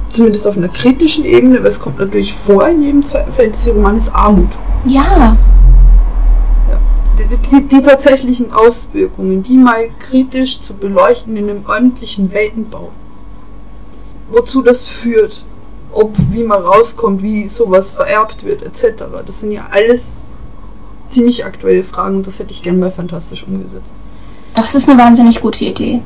zumindest 0.09 0.47
auf 0.47 0.57
einer 0.57 0.67
kritischen 0.67 1.25
Ebene, 1.25 1.59
weil 1.59 1.67
es 1.67 1.79
kommt 1.79 1.99
natürlich 1.99 2.33
vor 2.33 2.67
in 2.67 2.83
jedem 2.83 3.03
Fantasy-Roman, 3.03 3.97
ist 3.97 4.13
Armut. 4.13 4.49
Ja. 4.85 5.37
ja. 6.69 6.79
Die, 7.17 7.37
die, 7.37 7.67
die, 7.67 7.81
tatsächlichen 7.81 8.51
Auswirkungen, 8.51 9.41
die 9.43 9.57
mal 9.57 9.89
kritisch 9.99 10.61
zu 10.61 10.73
beleuchten 10.73 11.35
in 11.35 11.49
einem 11.49 11.65
ordentlichen 11.65 12.31
Weltenbau 12.31 12.91
wozu 14.29 14.61
das 14.61 14.87
führt, 14.87 15.43
ob 15.91 16.15
wie 16.31 16.43
man 16.43 16.61
rauskommt, 16.61 17.21
wie 17.21 17.47
sowas 17.47 17.91
vererbt 17.91 18.43
wird, 18.43 18.61
etc. 18.61 19.03
Das 19.25 19.41
sind 19.41 19.51
ja 19.51 19.67
alles 19.71 20.21
ziemlich 21.07 21.45
aktuelle 21.45 21.83
Fragen 21.83 22.17
und 22.17 22.27
das 22.27 22.39
hätte 22.39 22.51
ich 22.51 22.63
gerne 22.63 22.77
mal 22.77 22.91
fantastisch 22.91 23.45
umgesetzt. 23.47 23.95
Das 24.53 24.75
ist 24.75 24.89
eine 24.89 24.99
wahnsinnig 24.99 25.41
gute 25.41 25.63
Idee. 25.65 26.01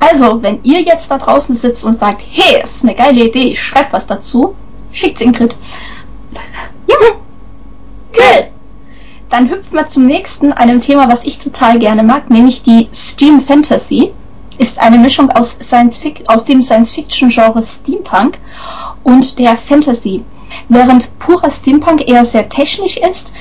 Also, 0.00 0.42
wenn 0.42 0.60
ihr 0.64 0.82
jetzt 0.82 1.10
da 1.10 1.18
draußen 1.18 1.54
sitzt 1.54 1.84
und 1.84 1.98
sagt, 1.98 2.22
hey, 2.28 2.60
ist 2.62 2.84
eine 2.84 2.94
geile 2.94 3.24
Idee, 3.24 3.52
ich 3.52 3.62
schreibe 3.62 3.92
was 3.92 4.06
dazu, 4.06 4.54
schickt's 4.92 5.20
Ingrid. 5.20 5.56
Ja. 6.86 6.96
Cool. 8.12 8.48
Dann 9.30 9.48
hüpfen 9.48 9.72
wir 9.72 9.86
zum 9.86 10.04
nächsten, 10.04 10.52
einem 10.52 10.82
Thema, 10.82 11.08
was 11.10 11.24
ich 11.24 11.38
total 11.38 11.78
gerne 11.78 12.02
mag, 12.02 12.28
nämlich 12.28 12.62
die 12.62 12.88
Steam 12.92 13.40
Fantasy 13.40 14.12
ist 14.58 14.78
eine 14.78 14.98
Mischung 14.98 15.30
aus, 15.30 15.56
aus 16.28 16.44
dem 16.44 16.62
Science-Fiction-Genre 16.62 17.62
Steampunk 17.62 18.38
und 19.02 19.38
der 19.38 19.56
Fantasy. 19.56 20.24
Während 20.68 21.18
purer 21.18 21.50
Steampunk 21.50 22.08
eher 22.08 22.24
sehr 22.24 22.48
technisch 22.48 22.96
ist, 22.96 23.32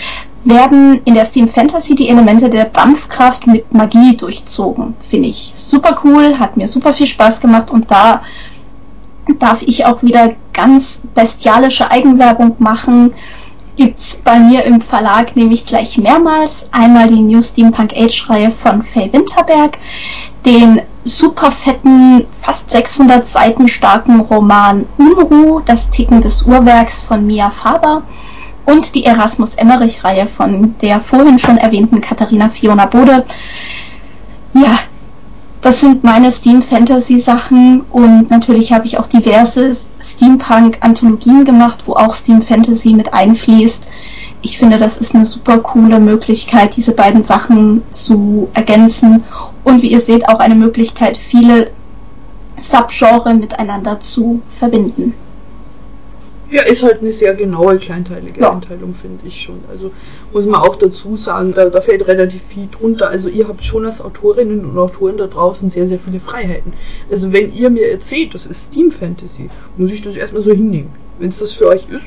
werden 0.45 1.01
in 1.05 1.14
der 1.14 1.26
Steam 1.26 1.47
Fantasy 1.47 1.95
die 1.95 2.09
Elemente 2.09 2.49
der 2.49 2.66
Dampfkraft 2.66 3.47
mit 3.47 3.74
Magie 3.74 4.18
durchzogen. 4.18 4.95
Finde 4.99 5.30
ich 5.30 5.51
super 5.53 6.01
cool, 6.03 6.38
hat 6.39 6.57
mir 6.57 6.68
super 6.68 6.93
viel 6.93 7.07
Spaß 7.07 7.39
gemacht 7.39 7.72
und 7.72 7.89
da 7.89 8.24
darf 9.39 9.61
ich 9.61 9.86
auch 9.86 10.03
wieder 10.03 10.34
ganz 10.51 11.01
bestialische 11.16 11.89
Eigenwerbung 11.89 12.55
machen. 12.59 13.14
Gibt's 13.76 14.16
bei 14.16 14.39
mir 14.39 14.64
im 14.66 14.82
Verlag 14.82 15.36
nämlich 15.36 15.66
gleich 15.66 15.97
mehrmals. 15.97 16.68
Einmal 16.72 17.07
die 17.07 17.22
New 17.22 17.41
Steampunk 17.41 17.93
Age 17.95 18.30
Reihe 18.30 18.51
von 18.51 18.84
Faye 18.84 19.11
Winterberg, 19.11 19.78
den 20.45 20.82
super 21.06 21.51
fetten, 21.51 22.26
fast 22.39 22.72
600 22.72 23.28
Seiten 23.28 23.68
starken 23.68 24.22
Roman 24.22 24.86
Unruh, 24.97 25.60
das 25.60 25.89
Ticken 25.89 26.22
des 26.22 26.43
Uhrwerks 26.43 27.01
von 27.01 27.26
Mia 27.26 27.49
Faber 27.49 28.04
und 28.66 28.95
die 28.95 29.06
Erasmus 29.06 29.56
Emmerich-Reihe 29.56 30.28
von 30.28 30.76
der 30.82 30.99
vorhin 30.99 31.39
schon 31.39 31.58
erwähnten 31.58 32.01
Katharina 32.01 32.49
Fiona 32.49 32.86
Bode. 32.86 33.26
Ja, 34.54 34.80
das 35.62 35.80
sind 35.80 36.04
meine 36.04 36.32
Steam 36.32 36.62
Fantasy 36.62 37.20
Sachen 37.20 37.82
und 37.91 38.30
natürlich 38.30 38.72
habe 38.74 38.86
ich 38.86 38.99
auch 38.99 39.08
diverse 39.08 39.76
Steampunk 40.01 40.78
Anthologien 40.82 41.45
gemacht, 41.45 41.84
wo 41.86 41.93
auch 41.93 42.14
Steam 42.14 42.41
Fantasy 42.41 42.93
mit 42.93 43.14
einfließt. 43.14 43.88
Ich 44.44 44.58
finde, 44.58 44.78
das 44.78 44.98
ist 44.98 45.16
eine 45.16 45.26
super 45.26 45.60
coole 45.60 46.00
Möglichkeit, 46.00 46.76
diese 46.76 46.91
beiden 46.91 47.24
Sachen 47.24 47.82
zu 47.91 48.50
ergänzen. 48.54 49.24
Und 49.64 49.82
wie 49.82 49.91
ihr 49.91 50.02
seht, 50.02 50.28
auch 50.28 50.39
eine 50.39 50.56
Möglichkeit, 50.56 51.18
viele 51.18 51.72
Subgenre 52.62 53.34
miteinander 53.34 54.02
zu 54.02 54.41
verbinden. 54.60 55.14
Ja, 56.52 56.62
ist 56.64 56.84
halt 56.84 57.00
eine 57.00 57.12
sehr 57.12 57.34
genaue, 57.34 57.80
kleinteilige 57.80 58.41
ja. 58.41 58.52
Einteilung, 58.52 58.94
finde 58.94 59.26
ich 59.26 59.41
schon. 59.41 59.60
Also 59.72 59.91
muss 60.34 60.46
man 60.46 60.62
auch 60.62 60.76
dazu 60.76 61.16
sagen, 61.16 61.54
da, 61.54 61.70
da 61.70 61.82
fällt 61.82 62.06
relativ 62.08 62.41
viel 62.48 62.68
drunter. 62.70 63.10
Also 63.10 63.30
ihr 63.30 63.48
habt 63.48 63.64
schon 63.64 63.86
als 63.86 64.02
Autorinnen 64.02 64.64
und 64.66 64.78
Autoren 64.78 65.18
da 65.18 65.26
draußen 65.28 65.70
sehr, 65.70 65.88
sehr 65.88 66.00
viele 66.00 66.20
Freiheiten. 66.20 66.74
Also 67.10 67.32
wenn 67.34 67.52
ihr 67.54 67.70
mir 67.70 67.89
erzählt, 67.89 68.36
das 68.36 68.46
ist 68.46 68.66
Steam 68.66 68.91
Fantasy, 68.91 69.50
muss 69.78 69.94
ich 69.94 70.04
das 70.04 70.18
erstmal 70.18 70.44
so 70.44 70.52
hinnehmen. 70.52 70.91
Wenn 71.18 71.30
es 71.30 71.39
das 71.39 71.54
für 71.54 71.70
euch 71.70 71.88
ist 71.89 72.06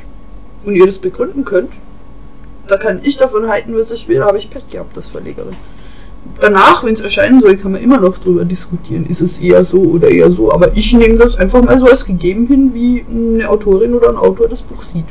und 0.64 0.76
ihr 0.76 0.86
das 0.86 0.98
begründen 0.98 1.44
könnt, 1.44 1.72
da 2.68 2.76
kann 2.76 3.00
ich 3.02 3.16
davon 3.16 3.48
halten, 3.48 3.74
was 3.76 3.90
ich 3.90 4.08
will, 4.08 4.24
habe 4.24 4.38
ich 4.38 4.50
Pech 4.50 4.68
gehabt 4.68 4.96
als 4.96 5.08
Verlegerin. 5.08 5.56
Danach, 6.40 6.82
wenn 6.82 6.92
es 6.92 7.00
erscheinen 7.00 7.40
soll, 7.40 7.56
kann 7.56 7.72
man 7.72 7.80
immer 7.80 7.98
noch 7.98 8.18
drüber 8.18 8.44
diskutieren, 8.44 9.06
ist 9.06 9.20
es 9.20 9.38
eher 9.38 9.64
so 9.64 9.78
oder 9.78 10.08
eher 10.08 10.30
so. 10.30 10.52
Aber 10.52 10.76
ich 10.76 10.92
nehme 10.92 11.16
das 11.16 11.36
einfach 11.36 11.62
mal 11.62 11.78
so 11.78 11.86
als 11.86 12.04
gegeben 12.04 12.46
hin, 12.46 12.74
wie 12.74 13.04
eine 13.08 13.48
Autorin 13.48 13.94
oder 13.94 14.08
ein 14.08 14.16
Autor 14.16 14.48
das 14.48 14.62
Buch 14.62 14.82
sieht. 14.82 15.06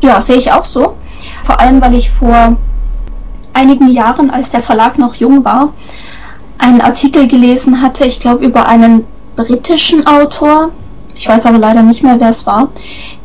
Ja, 0.00 0.20
sehe 0.20 0.36
ich 0.36 0.52
auch 0.52 0.64
so. 0.64 0.94
Vor 1.42 1.60
allem, 1.60 1.80
weil 1.82 1.94
ich 1.94 2.10
vor 2.10 2.56
einigen 3.52 3.88
Jahren, 3.88 4.30
als 4.30 4.50
der 4.50 4.60
Verlag 4.60 4.98
noch 4.98 5.16
jung 5.16 5.44
war, 5.44 5.74
einen 6.58 6.80
Artikel 6.80 7.26
gelesen 7.26 7.82
hatte, 7.82 8.04
ich 8.04 8.20
glaube 8.20 8.44
über 8.44 8.66
einen 8.66 9.04
britischen 9.34 10.06
Autor, 10.06 10.70
ich 11.18 11.28
weiß 11.28 11.46
aber 11.46 11.58
leider 11.58 11.82
nicht 11.82 12.04
mehr, 12.04 12.20
wer 12.20 12.28
es 12.28 12.46
war, 12.46 12.68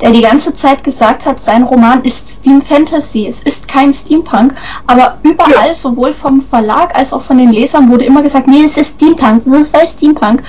der 0.01 0.09
die 0.09 0.21
ganze 0.21 0.55
Zeit 0.55 0.83
gesagt 0.83 1.27
hat, 1.27 1.39
sein 1.39 1.61
Roman 1.61 2.01
ist 2.01 2.27
Steam 2.27 2.61
Fantasy, 2.63 3.27
es 3.27 3.43
ist 3.43 3.67
kein 3.67 3.93
Steampunk, 3.93 4.55
aber 4.87 5.19
überall, 5.21 5.67
ja. 5.67 5.75
sowohl 5.75 6.11
vom 6.11 6.41
Verlag 6.41 6.95
als 6.95 7.13
auch 7.13 7.21
von 7.21 7.37
den 7.37 7.51
Lesern, 7.51 7.89
wurde 7.89 8.03
immer 8.03 8.23
gesagt, 8.23 8.47
nee, 8.47 8.63
es 8.63 8.77
ist 8.77 8.95
Steampunk, 8.95 9.43
das 9.45 9.53
ist 9.53 9.75
voll 9.75 9.87
Steampunk. 9.87 10.43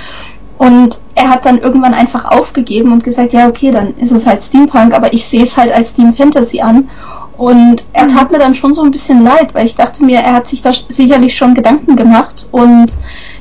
Und 0.56 1.00
er 1.14 1.30
hat 1.30 1.44
dann 1.44 1.58
irgendwann 1.58 1.94
einfach 1.94 2.24
aufgegeben 2.26 2.92
und 2.92 3.04
gesagt, 3.04 3.32
ja, 3.32 3.48
okay, 3.48 3.72
dann 3.72 3.94
ist 3.96 4.12
es 4.12 4.24
halt 4.24 4.42
Steampunk, 4.42 4.94
aber 4.94 5.12
ich 5.12 5.24
sehe 5.24 5.42
es 5.42 5.58
halt 5.58 5.72
als 5.72 5.88
Steam 5.88 6.12
Fantasy 6.12 6.60
an. 6.60 6.88
Und 7.36 7.84
er 7.92 8.06
tat 8.06 8.30
mir 8.30 8.38
dann 8.38 8.54
schon 8.54 8.72
so 8.72 8.82
ein 8.82 8.92
bisschen 8.92 9.24
leid, 9.24 9.54
weil 9.54 9.66
ich 9.66 9.74
dachte 9.74 10.04
mir, 10.04 10.20
er 10.20 10.32
hat 10.32 10.46
sich 10.46 10.62
da 10.62 10.70
sicherlich 10.72 11.36
schon 11.36 11.54
Gedanken 11.54 11.96
gemacht 11.96 12.48
und 12.52 12.96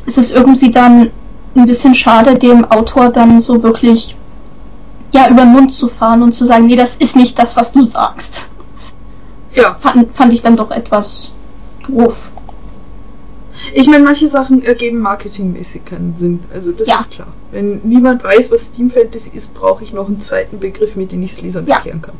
es 0.07 0.17
ist 0.17 0.31
irgendwie 0.33 0.71
dann 0.71 1.11
ein 1.55 1.65
bisschen 1.65 1.95
schade, 1.95 2.37
dem 2.37 2.65
Autor 2.65 3.09
dann 3.09 3.39
so 3.39 3.61
wirklich 3.63 4.15
ja 5.11 5.29
über 5.29 5.43
den 5.43 5.51
Mund 5.51 5.71
zu 5.71 5.87
fahren 5.87 6.23
und 6.23 6.31
zu 6.31 6.45
sagen, 6.45 6.65
nee, 6.65 6.75
das 6.75 6.95
ist 6.95 7.15
nicht 7.15 7.37
das, 7.37 7.55
was 7.55 7.71
du 7.71 7.83
sagst. 7.83 8.47
Ja. 9.53 9.71
Fand, 9.71 10.11
fand 10.11 10.33
ich 10.33 10.41
dann 10.41 10.57
doch 10.57 10.71
etwas 10.71 11.31
doof. 11.87 12.31
Ich 13.73 13.87
meine, 13.87 14.03
manche 14.03 14.27
Sachen 14.27 14.63
ergeben 14.63 14.99
marketingmäßig 14.99 15.85
keinen 15.85 16.15
Sinn. 16.17 16.39
Also 16.53 16.71
das 16.71 16.87
ja. 16.87 16.99
ist 16.99 17.11
klar. 17.11 17.27
Wenn 17.51 17.81
niemand 17.83 18.23
weiß, 18.23 18.51
was 18.51 18.67
Steam 18.67 18.89
Fantasy 18.89 19.31
ist, 19.33 19.53
brauche 19.53 19.83
ich 19.83 19.93
noch 19.93 20.07
einen 20.07 20.19
zweiten 20.19 20.59
Begriff, 20.59 20.95
mit 20.95 21.11
dem 21.11 21.21
ich 21.21 21.33
es 21.33 21.41
Lesern 21.41 21.67
ja. 21.67 21.75
erklären 21.75 22.01
kann. 22.01 22.15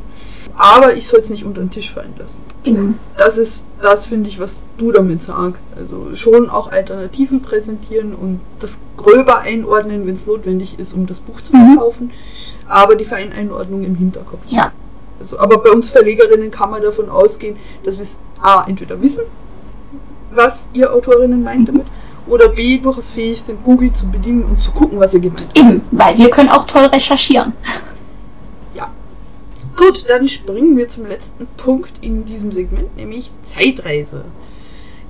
Aber 0.56 0.94
ich 0.94 1.08
soll 1.08 1.20
es 1.20 1.30
nicht 1.30 1.44
unter 1.44 1.60
den 1.60 1.70
Tisch 1.70 1.92
fallen 1.92 2.14
lassen. 2.16 2.40
Mhm. 2.64 2.94
Das 3.16 3.38
ist 3.38 3.64
das, 3.82 4.06
finde 4.06 4.30
ich, 4.30 4.38
was 4.38 4.62
du 4.78 4.92
damit 4.92 5.22
sagst. 5.22 5.62
Also 5.76 6.14
schon 6.14 6.48
auch 6.48 6.70
Alternativen 6.70 7.42
präsentieren 7.42 8.14
und 8.14 8.40
das 8.60 8.82
gröber 8.96 9.40
einordnen, 9.40 10.06
wenn 10.06 10.14
es 10.14 10.26
notwendig 10.26 10.78
ist, 10.78 10.94
um 10.94 11.06
das 11.06 11.18
Buch 11.18 11.40
zu 11.40 11.54
mhm. 11.54 11.74
verkaufen. 11.74 12.06
Mhm. 12.06 12.68
Aber 12.68 12.94
die 12.94 13.04
Feineinordnung 13.04 13.84
im 13.84 13.96
Hinterkopf. 13.96 14.46
Ja. 14.46 14.72
Also, 15.20 15.38
aber 15.38 15.58
bei 15.58 15.70
uns 15.70 15.90
Verlegerinnen 15.90 16.50
kann 16.50 16.70
man 16.70 16.82
davon 16.82 17.08
ausgehen, 17.08 17.56
dass 17.84 17.96
wir 17.96 18.02
es 18.02 18.18
A, 18.40 18.64
entweder 18.66 19.00
wissen, 19.00 19.24
was 20.34 20.68
ihr 20.74 20.92
Autorinnen 20.92 21.42
meint 21.42 21.68
damit, 21.68 21.86
oder 22.26 22.48
B, 22.48 22.78
durchaus 22.78 23.10
fähig 23.10 23.42
sind, 23.42 23.64
Google 23.64 23.92
zu 23.92 24.08
bedienen 24.08 24.44
und 24.44 24.60
zu 24.60 24.72
gucken, 24.72 24.98
was 24.98 25.14
ihr 25.14 25.20
gemeint 25.20 25.42
habt. 25.48 25.58
Eben, 25.58 25.82
weil 25.90 26.16
wir 26.18 26.30
können 26.30 26.48
auch 26.48 26.66
toll 26.66 26.86
recherchieren. 26.86 27.52
Gut, 29.76 30.08
dann 30.08 30.28
springen 30.28 30.76
wir 30.76 30.86
zum 30.86 31.06
letzten 31.06 31.48
Punkt 31.56 31.94
in 32.00 32.24
diesem 32.24 32.52
Segment, 32.52 32.96
nämlich 32.96 33.32
Zeitreise. 33.42 34.24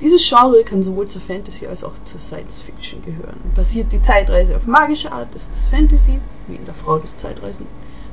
Dieses 0.01 0.27
Genre 0.27 0.65
kann 0.65 0.83
sowohl 0.83 1.07
zur 1.07 1.21
Fantasy 1.21 1.67
als 1.67 1.85
auch 1.85 1.93
zur 2.05 2.19
Science 2.19 2.61
Fiction 2.61 3.03
gehören. 3.05 3.39
Basiert 3.55 3.93
die 3.93 4.01
Zeitreise 4.01 4.57
auf 4.57 4.67
magischer 4.67 5.13
Art, 5.13 5.35
ist 5.35 5.53
es 5.53 5.69
Fantasy, 5.69 6.19
wie 6.49 6.57
in 6.57 6.65
der 6.65 6.73
Frau 6.73 6.99
des 6.99 7.17
Zeitreisen. 7.19 7.67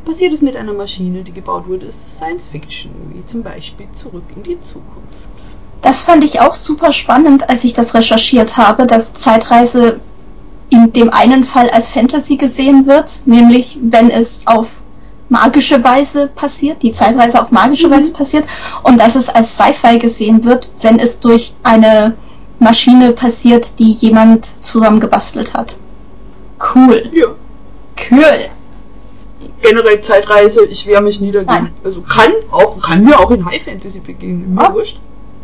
Passiert 0.03 0.33
es 0.33 0.41
mit 0.41 0.57
einer 0.57 0.73
Maschine, 0.73 1.23
die 1.23 1.31
gebaut 1.31 1.67
wurde, 1.67 1.85
ist 1.85 2.05
es 2.05 2.17
Science 2.17 2.47
Fiction, 2.47 2.91
wie 3.13 3.25
zum 3.25 3.43
Beispiel 3.43 3.87
Zurück 3.93 4.25
in 4.35 4.43
die 4.43 4.59
Zukunft. 4.59 5.29
Das 5.81 6.03
fand 6.03 6.23
ich 6.23 6.39
auch 6.39 6.53
super 6.53 6.91
spannend, 6.91 7.49
als 7.49 7.63
ich 7.63 7.73
das 7.73 7.93
recherchiert 7.93 8.57
habe, 8.57 8.85
dass 8.85 9.13
Zeitreise 9.13 9.99
in 10.69 10.93
dem 10.93 11.09
einen 11.11 11.43
Fall 11.43 11.69
als 11.69 11.89
Fantasy 11.89 12.37
gesehen 12.37 12.87
wird, 12.87 13.23
nämlich 13.25 13.79
wenn 13.81 14.09
es 14.09 14.43
auf 14.45 14.67
magische 15.27 15.83
Weise 15.83 16.27
passiert, 16.27 16.83
die 16.83 16.91
zeitweise 16.91 17.41
auf 17.41 17.51
magische 17.51 17.87
mhm. 17.87 17.93
Weise 17.93 18.13
passiert 18.13 18.45
und 18.83 18.99
dass 18.99 19.15
es 19.15 19.29
als 19.29 19.57
Sci-Fi 19.57 19.97
gesehen 19.97 20.43
wird, 20.43 20.69
wenn 20.81 20.99
es 20.99 21.19
durch 21.19 21.55
eine 21.63 22.15
Maschine 22.59 23.13
passiert, 23.13 23.79
die 23.79 23.93
jemand 23.93 24.47
zusammengebastelt 24.63 25.53
hat. 25.53 25.77
Cool. 26.75 27.09
Ja. 27.13 27.27
Cool. 28.09 28.49
Generell 29.61 29.99
Zeitreise, 30.01 30.65
ich 30.65 30.85
wehre 30.85 31.01
mich 31.01 31.19
niedergehen. 31.21 31.71
Also 31.83 32.01
kann 32.01 32.31
auch, 32.51 32.79
kann 32.81 33.03
mir 33.03 33.19
auch 33.19 33.31
in 33.31 33.45
High 33.45 33.63
Fantasy 33.63 33.99
begegnen. 33.99 34.53
Mir 34.53 34.69
oh. 34.69 34.73
wurscht. 34.75 34.99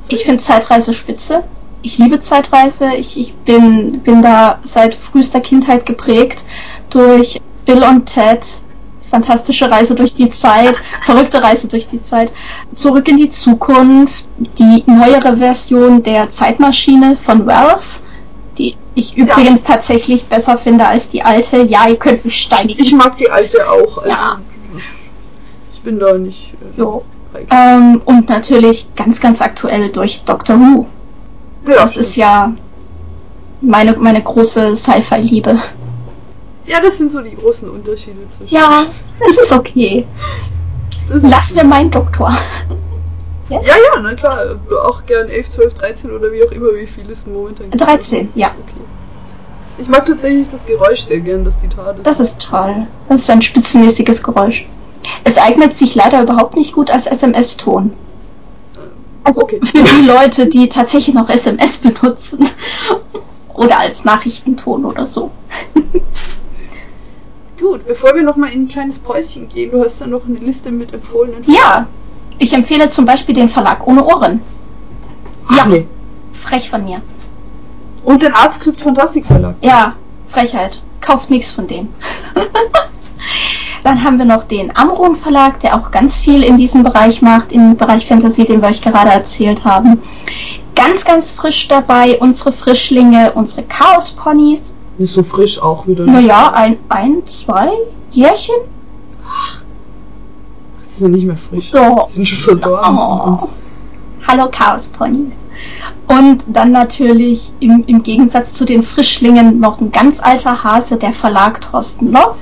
Ich 0.10 0.24
finde 0.24 0.42
Zeitreise 0.42 0.94
spitze. 0.94 1.44
Ich 1.82 1.98
liebe 1.98 2.20
Zeitreise. 2.20 2.94
Ich, 2.96 3.20
ich 3.20 3.34
bin, 3.34 4.02
bin 4.02 4.22
da 4.22 4.60
seit 4.64 4.96
frühester 4.96 5.42
Kindheit 5.42 5.86
geprägt 5.86 6.44
durch 6.90 7.40
Bill 7.66 7.84
und 7.84 8.06
Ted, 8.06 8.46
fantastische 9.10 9.70
Reise 9.70 9.96
durch 9.96 10.16
die 10.16 10.30
Zeit, 10.30 10.82
verrückte 11.02 11.44
Reise 11.44 11.68
durch 11.68 11.88
die 11.88 12.02
Zeit. 12.02 12.32
Zurück 12.74 13.08
in 13.08 13.18
die 13.18 13.30
Zukunft, 13.30 14.26
die 14.38 14.84
neuere 14.86 15.38
Version 15.38 16.04
der 16.04 16.30
Zeitmaschine 16.30 17.16
von 17.16 17.46
Wells, 17.46 18.04
die 18.58 18.76
ich 18.96 19.16
übrigens 19.16 19.62
ja. 19.68 19.76
tatsächlich 19.76 20.26
besser 20.26 20.58
finde 20.58 20.88
als 20.88 21.10
die 21.10 21.24
alte. 21.24 21.62
Ja, 21.64 21.88
ihr 21.88 21.98
könnt 21.98 22.26
mich 22.26 22.42
steinigen. 22.42 22.82
Ich 22.82 22.94
mag 22.94 23.18
die 23.18 23.30
alte 23.30 23.70
auch. 23.70 24.00
Also 24.00 24.10
ja. 24.10 24.40
Ich 25.74 25.82
bin 25.82 26.00
da 26.00 26.18
nicht. 26.18 26.54
Äh, 26.54 26.80
jo. 26.80 27.04
Ähm, 27.50 28.02
und 28.06 28.30
natürlich 28.30 28.94
ganz, 28.96 29.20
ganz 29.20 29.42
aktuell 29.42 29.90
durch 29.90 30.24
Doctor 30.24 30.58
Who. 30.58 30.86
Ja, 31.68 31.76
das 31.76 31.92
stimmt. 31.92 32.06
ist 32.06 32.16
ja 32.16 32.54
meine, 33.62 33.94
meine 33.98 34.22
große 34.22 34.76
Sci-Fi-Liebe. 34.76 35.60
Ja, 36.66 36.82
das 36.82 36.98
sind 36.98 37.12
so 37.12 37.22
die 37.22 37.36
großen 37.36 37.70
Unterschiede 37.70 38.28
zwischen. 38.30 38.54
Ja, 38.54 38.84
es 39.30 39.38
ist 39.38 39.54
okay. 39.54 40.06
Lass 41.10 41.54
mir 41.54 41.64
meinen 41.64 41.90
Doktor. 41.92 42.36
Ja? 43.50 43.62
ja, 43.62 43.76
ja, 43.76 44.02
na 44.02 44.14
klar. 44.14 44.60
Auch 44.86 45.06
gern 45.06 45.30
11, 45.30 45.50
12, 45.50 45.74
13 45.76 46.12
oder 46.12 46.32
wie 46.34 46.44
auch 46.44 46.52
immer, 46.52 46.76
wie 46.76 46.86
viel 46.86 47.10
es 47.10 47.26
momentan 47.26 47.70
gibt. 47.70 47.82
13, 47.82 48.32
ja. 48.36 48.48
Okay. 48.48 48.82
Ich 49.78 49.88
mag 49.88 50.06
tatsächlich 50.06 50.48
das 50.52 50.66
Geräusch 50.66 51.02
sehr 51.02 51.20
gern, 51.22 51.46
das 51.46 51.58
die 51.60 51.70
Tat 51.70 51.98
ist. 51.98 52.06
Das 52.06 52.20
ist 52.20 52.42
toll. 52.42 52.88
Das 53.08 53.22
ist 53.22 53.30
ein 53.30 53.42
spitzenmäßiges 53.42 54.24
Geräusch. 54.24 54.66
Es 55.24 55.38
eignet 55.38 55.74
sich 55.74 55.96
leider 55.96 56.22
überhaupt 56.22 56.56
nicht 56.56 56.74
gut 56.74 56.90
als 56.90 57.06
SMS-Ton. 57.08 57.94
Also 59.24 59.42
okay. 59.42 59.60
für 59.64 59.84
die 59.84 60.08
Leute, 60.08 60.48
die 60.48 60.70
tatsächlich 60.70 61.14
noch 61.14 61.30
SMS 61.30 61.78
benutzen. 61.78 62.48
oder 63.58 63.80
als 63.80 64.06
Nachrichtenton 64.06 64.86
oder 64.86 65.06
so. 65.06 65.32
Gut, 67.60 67.88
bevor 67.88 68.16
wir 68.16 68.24
nochmal 68.24 68.52
in 68.52 68.64
ein 68.64 68.68
kleines 68.68 69.00
Päuschen 69.00 69.50
gehen, 69.50 69.72
du 69.72 69.84
hast 69.84 70.00
da 70.00 70.08
noch 70.08 70.26
eine 70.26 70.38
Liste 70.38 70.72
mit 70.72 70.94
empfohlenen 70.94 71.44
Filmen. 71.44 71.60
Ja, 71.60 71.88
ich 72.38 72.54
empfehle 72.54 72.90
zum 72.90 73.06
Beispiel 73.06 73.34
den 73.34 73.50
Verlag 73.50 73.86
ohne 73.88 74.06
Ohren. 74.06 74.42
Ach, 75.48 75.58
ja, 75.58 75.66
nee. 75.66 75.88
frech 76.32 76.70
von 76.70 76.84
mir. 76.84 77.02
Und 78.04 78.22
den 78.22 78.34
Artskript 78.34 78.80
Fantastik 78.80 79.26
Verlag. 79.26 79.56
Ja, 79.62 79.96
Frechheit. 80.28 80.82
Kauft 81.02 81.30
nichts 81.30 81.52
von 81.52 81.68
dem. 81.68 81.90
Dann 83.88 84.04
haben 84.04 84.18
wir 84.18 84.26
noch 84.26 84.44
den 84.44 84.76
Amron 84.76 85.16
Verlag, 85.16 85.62
der 85.62 85.74
auch 85.76 85.92
ganz 85.92 86.18
viel 86.18 86.44
in 86.44 86.58
diesem 86.58 86.84
Bereich 86.84 87.22
macht, 87.22 87.54
im 87.54 87.78
Bereich 87.78 88.06
Fantasy, 88.06 88.44
den 88.44 88.62
wir 88.62 88.68
euch 88.68 88.82
gerade 88.82 89.12
erzählt 89.12 89.64
haben. 89.64 90.02
Ganz, 90.76 91.06
ganz 91.06 91.32
frisch 91.32 91.70
dabei 91.70 92.20
unsere 92.20 92.52
Frischlinge, 92.52 93.32
unsere 93.32 93.64
Chaos 93.64 94.12
Ponys. 94.12 94.76
Nicht 94.98 95.14
so 95.14 95.24
frisch 95.24 95.62
auch 95.62 95.88
wieder. 95.88 96.06
Naja, 96.06 96.52
ein, 96.52 96.80
ein, 96.90 97.26
zwei 97.26 97.70
Jährchen. 98.12 98.56
Ach, 99.26 99.62
sie 100.84 101.00
sind 101.04 101.14
nicht 101.14 101.26
mehr 101.26 101.38
frisch. 101.38 101.72
Oh. 101.74 102.04
Sie 102.06 102.16
sind 102.16 102.26
schon 102.26 102.40
verdorben. 102.40 102.98
Oh. 103.00 103.48
Hallo 104.28 104.50
Chaos 104.52 104.90
Ponys. 104.90 105.34
Und 106.08 106.44
dann 106.48 106.74
natürlich 106.74 107.54
im, 107.62 107.86
im 107.88 108.04
Gegensatz 108.04 108.52
zu 108.52 108.66
den 108.66 108.84
Frischlingen 108.84 109.60
noch 109.60 109.80
ein 109.80 109.94
ganz 109.94 110.20
alter 110.22 110.66
Hase, 110.66 110.98
der 110.98 111.14
Verlag 111.14 111.62
Thorsten 111.62 112.12
Loff. 112.12 112.36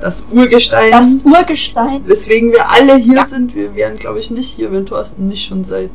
Das 0.00 0.26
Urgestein. 0.32 0.90
Das 0.90 1.16
Urgestein. 1.24 2.02
Weswegen 2.06 2.52
wir 2.52 2.70
alle 2.70 2.96
hier 2.96 3.16
ja. 3.16 3.26
sind. 3.26 3.54
Wir 3.54 3.74
wären, 3.74 3.98
glaube 3.98 4.18
ich, 4.18 4.30
nicht 4.30 4.48
hier, 4.48 4.72
wenn 4.72 4.86
Thorsten 4.86 5.28
nicht 5.28 5.46
schon 5.46 5.64
seit 5.64 5.90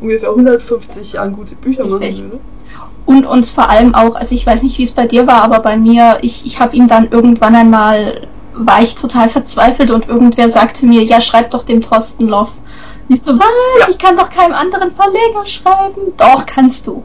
ungefähr 0.00 0.30
150 0.30 1.14
Jahren 1.14 1.32
gute 1.32 1.56
Bücher 1.56 1.84
Richtig. 1.84 2.18
machen 2.18 2.30
würde. 2.30 2.40
Und 3.06 3.26
uns 3.26 3.50
vor 3.50 3.70
allem 3.70 3.94
auch, 3.94 4.14
also 4.14 4.34
ich 4.34 4.46
weiß 4.46 4.62
nicht, 4.62 4.78
wie 4.78 4.84
es 4.84 4.92
bei 4.92 5.06
dir 5.06 5.26
war, 5.26 5.42
aber 5.42 5.60
bei 5.60 5.76
mir, 5.76 6.18
ich, 6.22 6.44
ich 6.44 6.60
habe 6.60 6.76
ihm 6.76 6.88
dann 6.88 7.10
irgendwann 7.10 7.54
einmal, 7.54 8.28
war 8.52 8.82
ich 8.82 8.94
total 8.94 9.28
verzweifelt 9.28 9.90
und 9.90 10.08
irgendwer 10.08 10.50
sagte 10.50 10.84
mir, 10.86 11.02
ja, 11.02 11.20
schreib 11.20 11.50
doch 11.50 11.62
dem 11.62 11.80
Thorsten 11.80 12.28
Loff. 12.28 12.52
Ich 13.08 13.22
so, 13.22 13.32
was? 13.32 13.46
Ja. 13.80 13.86
Ich 13.88 13.98
kann 13.98 14.16
doch 14.16 14.28
keinem 14.28 14.52
anderen 14.52 14.92
Verleger 14.92 15.46
schreiben. 15.46 16.12
Doch, 16.18 16.44
kannst 16.44 16.86
du. 16.86 17.02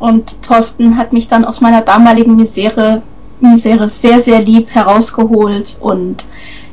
Und 0.00 0.42
Thorsten 0.42 0.96
hat 0.96 1.12
mich 1.12 1.28
dann 1.28 1.44
aus 1.44 1.60
meiner 1.60 1.82
damaligen 1.82 2.36
Misere 2.36 3.02
Misere 3.40 3.88
sehr, 3.88 4.20
sehr 4.20 4.40
lieb 4.40 4.68
herausgeholt 4.70 5.76
und 5.80 6.24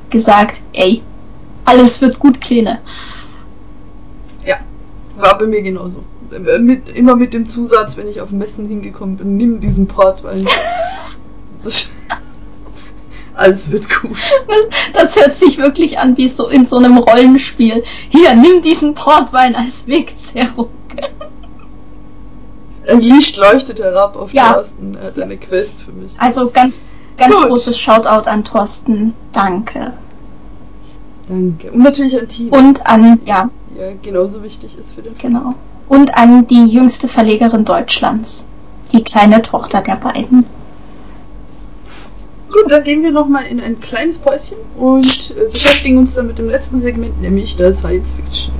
gesagt, 0.09 0.61
ey, 0.73 1.01
alles 1.65 2.01
wird 2.01 2.19
gut, 2.19 2.41
Kleine. 2.41 2.79
Ja, 4.45 4.57
war 5.17 5.37
bei 5.37 5.45
mir 5.45 5.61
genauso. 5.61 6.03
Mit, 6.59 6.89
immer 6.89 7.15
mit 7.15 7.33
dem 7.33 7.45
Zusatz, 7.45 7.97
wenn 7.97 8.07
ich 8.07 8.19
auf 8.19 8.31
Messen 8.31 8.67
hingekommen 8.67 9.17
bin, 9.17 9.37
nimm 9.37 9.59
diesen 9.59 9.87
Port, 9.87 10.23
weil 10.23 10.43
alles 13.35 13.71
wird 13.71 13.89
gut. 14.01 14.17
Das 14.93 15.15
hört 15.15 15.35
sich 15.37 15.57
wirklich 15.57 15.99
an 15.99 16.17
wie 16.17 16.27
so 16.27 16.47
in 16.47 16.65
so 16.65 16.77
einem 16.77 16.97
Rollenspiel. 16.97 17.83
Hier, 18.09 18.35
nimm 18.35 18.61
diesen 18.61 18.93
Portwein 18.93 19.55
als 19.55 19.87
Wegzehrung. 19.87 20.69
Ein 22.87 22.99
Licht 22.99 23.37
leuchtet 23.37 23.79
herab 23.79 24.15
auf 24.15 24.33
ja. 24.33 24.53
Thorsten. 24.53 24.95
Er 24.95 25.07
hat 25.07 25.19
eine 25.19 25.37
Quest 25.37 25.79
für 25.81 25.91
mich. 25.91 26.11
Also 26.17 26.49
ganz, 26.49 26.83
ganz 27.17 27.35
Gut. 27.35 27.47
großes 27.47 27.77
Shoutout 27.77 28.29
an 28.29 28.43
Thorsten. 28.43 29.13
Danke. 29.31 29.93
Danke. 31.27 31.71
Und 31.71 31.79
natürlich 31.79 32.19
an 32.19 32.27
Tina. 32.27 32.57
Und 32.57 32.85
an, 32.85 33.19
ja. 33.25 33.49
Ja, 33.77 33.91
genauso 34.01 34.43
wichtig 34.43 34.77
ist 34.77 34.93
für 34.93 35.01
den 35.01 35.15
Film. 35.15 35.33
Genau. 35.33 35.55
Und 35.89 36.15
an 36.17 36.47
die 36.47 36.65
jüngste 36.65 37.07
Verlegerin 37.07 37.65
Deutschlands. 37.65 38.45
Die 38.93 39.03
kleine 39.03 39.41
Tochter 39.41 39.81
der 39.81 39.95
beiden. 39.95 40.45
Gut, 42.51 42.71
dann 42.71 42.83
gehen 42.83 43.03
wir 43.03 43.11
nochmal 43.11 43.45
in 43.47 43.59
ein 43.59 43.79
kleines 43.81 44.19
Päuschen 44.19 44.57
und 44.77 45.35
äh, 45.37 45.49
beschäftigen 45.51 45.97
uns 45.97 46.13
dann 46.13 46.27
mit 46.27 46.37
dem 46.37 46.47
letzten 46.47 46.79
Segment, 46.79 47.19
nämlich 47.21 47.57
der 47.57 47.73
Science 47.73 48.13
Fiction. 48.13 48.53